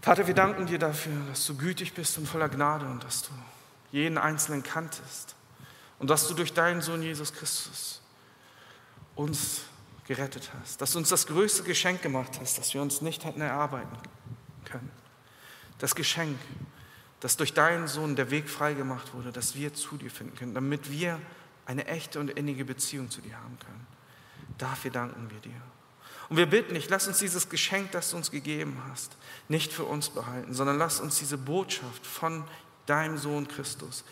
Vater, 0.00 0.26
wir 0.26 0.34
danken 0.34 0.66
dir 0.66 0.78
dafür, 0.78 1.16
dass 1.28 1.46
du 1.46 1.56
gütig 1.56 1.94
bist 1.94 2.18
und 2.18 2.26
voller 2.26 2.48
Gnade 2.48 2.86
und 2.86 3.04
dass 3.04 3.22
du 3.22 3.30
jeden 3.92 4.18
Einzelnen 4.18 4.62
kanntest 4.62 5.36
und 5.98 6.10
dass 6.10 6.26
du 6.26 6.34
durch 6.34 6.52
deinen 6.52 6.80
Sohn 6.80 7.02
Jesus 7.02 7.32
Christus 7.32 8.02
uns 9.14 9.62
gerettet 10.06 10.50
hast, 10.60 10.80
dass 10.80 10.92
du 10.92 10.98
uns 10.98 11.08
das 11.08 11.26
größte 11.26 11.62
Geschenk 11.62 12.02
gemacht 12.02 12.38
hast, 12.40 12.58
das 12.58 12.74
wir 12.74 12.82
uns 12.82 13.02
nicht 13.02 13.24
hätten 13.24 13.40
erarbeiten 13.40 13.96
können. 14.64 14.90
Das 15.78 15.94
Geschenk, 15.94 16.38
dass 17.20 17.36
durch 17.36 17.54
deinen 17.54 17.86
Sohn 17.86 18.16
der 18.16 18.30
Weg 18.30 18.48
freigemacht 18.48 19.14
wurde, 19.14 19.32
dass 19.32 19.54
wir 19.54 19.74
zu 19.74 19.96
dir 19.96 20.10
finden 20.10 20.36
können, 20.36 20.54
damit 20.54 20.90
wir 20.90 21.20
eine 21.66 21.86
echte 21.86 22.18
und 22.18 22.30
innige 22.30 22.64
Beziehung 22.64 23.10
zu 23.10 23.20
dir 23.20 23.36
haben 23.36 23.58
können. 23.60 23.86
Dafür 24.58 24.90
danken 24.90 25.30
wir 25.30 25.38
dir. 25.38 25.60
Und 26.28 26.36
wir 26.36 26.46
bitten 26.46 26.74
dich, 26.74 26.88
lass 26.88 27.06
uns 27.06 27.18
dieses 27.18 27.48
Geschenk, 27.48 27.92
das 27.92 28.10
du 28.10 28.16
uns 28.16 28.30
gegeben 28.30 28.80
hast, 28.90 29.16
nicht 29.48 29.72
für 29.72 29.84
uns 29.84 30.10
behalten, 30.10 30.54
sondern 30.54 30.78
lass 30.78 31.00
uns 31.00 31.18
diese 31.18 31.38
Botschaft 31.38 32.06
von 32.06 32.44
deinem 32.86 33.18
Sohn 33.18 33.46
Christus 33.48 34.04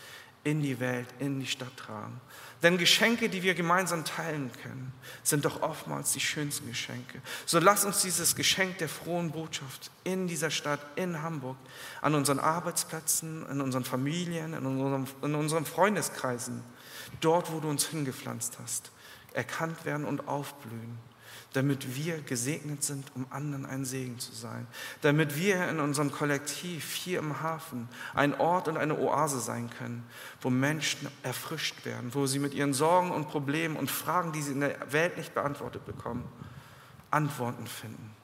in 0.43 0.61
die 0.61 0.79
Welt, 0.79 1.07
in 1.19 1.39
die 1.39 1.47
Stadt 1.47 1.75
tragen. 1.77 2.19
Denn 2.63 2.77
Geschenke, 2.77 3.29
die 3.29 3.41
wir 3.41 3.55
gemeinsam 3.55 4.05
teilen 4.05 4.51
können, 4.61 4.93
sind 5.23 5.45
doch 5.45 5.61
oftmals 5.61 6.13
die 6.13 6.19
schönsten 6.19 6.67
Geschenke. 6.67 7.21
So 7.45 7.59
lass 7.59 7.85
uns 7.85 8.01
dieses 8.01 8.35
Geschenk 8.35 8.77
der 8.77 8.89
frohen 8.89 9.31
Botschaft 9.31 9.89
in 10.03 10.27
dieser 10.27 10.51
Stadt, 10.51 10.79
in 10.95 11.21
Hamburg, 11.21 11.57
an 12.01 12.13
unseren 12.13 12.39
Arbeitsplätzen, 12.39 13.47
in 13.49 13.61
unseren 13.61 13.83
Familien, 13.83 14.53
in 14.53 14.65
unseren, 14.65 15.07
in 15.23 15.35
unseren 15.35 15.65
Freundeskreisen, 15.65 16.63
dort, 17.19 17.51
wo 17.51 17.59
du 17.59 17.69
uns 17.69 17.87
hingepflanzt 17.87 18.57
hast, 18.61 18.91
erkannt 19.33 19.85
werden 19.85 20.05
und 20.05 20.27
aufblühen 20.27 20.99
damit 21.53 21.95
wir 21.95 22.21
gesegnet 22.21 22.83
sind, 22.83 23.11
um 23.15 23.25
anderen 23.29 23.65
ein 23.65 23.83
Segen 23.83 24.19
zu 24.19 24.33
sein, 24.33 24.67
damit 25.01 25.35
wir 25.35 25.67
in 25.67 25.79
unserem 25.79 26.11
Kollektiv 26.11 26.93
hier 26.93 27.19
im 27.19 27.41
Hafen 27.41 27.89
ein 28.13 28.39
Ort 28.39 28.67
und 28.67 28.77
eine 28.77 28.97
Oase 28.97 29.39
sein 29.39 29.69
können, 29.69 30.03
wo 30.39 30.49
Menschen 30.49 31.09
erfrischt 31.23 31.85
werden, 31.85 32.13
wo 32.13 32.25
sie 32.25 32.39
mit 32.39 32.53
ihren 32.53 32.73
Sorgen 32.73 33.11
und 33.11 33.27
Problemen 33.27 33.75
und 33.75 33.91
Fragen, 33.91 34.31
die 34.31 34.41
sie 34.41 34.53
in 34.53 34.61
der 34.61 34.91
Welt 34.93 35.17
nicht 35.17 35.33
beantwortet 35.33 35.85
bekommen, 35.85 36.23
Antworten 37.09 37.67
finden. 37.67 38.15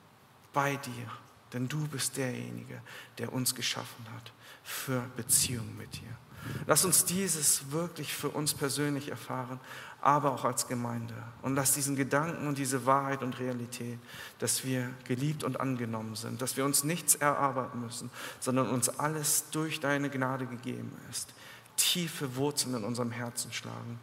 Bei 0.54 0.78
dir, 0.78 1.12
denn 1.52 1.68
du 1.68 1.86
bist 1.88 2.16
derjenige, 2.16 2.82
der 3.18 3.34
uns 3.34 3.54
geschaffen 3.56 4.06
hat 4.16 4.32
für 4.64 5.02
Beziehungen 5.18 5.78
mit 5.78 5.96
dir. 5.96 6.18
Lass 6.66 6.86
uns 6.86 7.06
dieses 7.06 7.72
wirklich 7.72 8.14
für 8.14 8.30
uns 8.30 8.54
persönlich 8.54 9.10
erfahren, 9.10 9.60
aber 10.08 10.32
auch 10.32 10.46
als 10.46 10.70
Gemeinde. 10.70 11.14
Und 11.42 11.56
lass 11.56 11.74
diesen 11.74 11.98
Gedanken 11.98 12.48
und 12.48 12.58
diese 12.58 12.86
Wahrheit 12.86 13.22
und 13.24 13.40
Realität, 13.40 14.00
dass 14.40 14.64
wir 14.64 14.90
geliebt 15.04 15.44
und 15.44 15.60
angenommen 15.60 16.16
sind, 16.16 16.42
dass 16.42 16.56
wir 16.56 16.64
uns 16.64 16.86
nichts 16.86 17.16
erarbeiten 17.16 17.82
müssen, 17.82 18.10
sondern 18.40 18.70
uns 18.70 18.88
alles 18.88 19.50
durch 19.52 19.82
deine 19.82 20.10
Gnade 20.10 20.46
gegeben 20.46 20.98
ist, 21.12 21.34
tiefe 21.76 22.38
Wurzeln 22.38 22.76
in 22.76 22.86
unserem 22.86 23.12
Herzen 23.12 23.52
schlagen, 23.52 24.00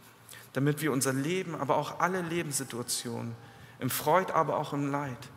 damit 0.52 0.82
wir 0.82 0.92
unser 0.92 1.14
Leben, 1.14 1.54
aber 1.54 1.78
auch 1.78 2.00
alle 2.00 2.20
Lebenssituationen, 2.20 3.34
im 3.78 3.88
Freud, 3.88 4.30
aber 4.30 4.58
auch 4.58 4.74
im 4.74 4.90
Leid, 4.90 5.30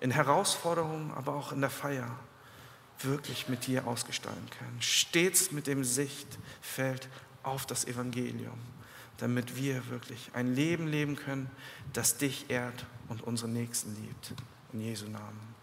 in 0.00 0.10
Herausforderungen, 0.10 1.12
aber 1.12 1.34
auch 1.34 1.52
in 1.52 1.60
der 1.60 1.68
Feier, 1.68 2.08
wirklich 3.00 3.50
mit 3.50 3.66
dir 3.66 3.86
ausgestalten 3.86 4.48
können. 4.58 4.80
Stets 4.80 5.52
mit 5.52 5.66
dem 5.66 5.84
Sichtfeld 5.84 7.10
auf 7.42 7.66
das 7.66 7.84
Evangelium, 7.84 8.58
damit 9.24 9.56
wir 9.56 9.88
wirklich 9.88 10.30
ein 10.34 10.54
Leben 10.54 10.86
leben 10.86 11.16
können, 11.16 11.50
das 11.94 12.18
dich 12.18 12.50
ehrt 12.50 12.84
und 13.08 13.22
unsere 13.22 13.48
Nächsten 13.48 13.96
liebt. 13.96 14.34
In 14.74 14.82
Jesu 14.82 15.06
Namen. 15.06 15.40
Amen. 15.40 15.53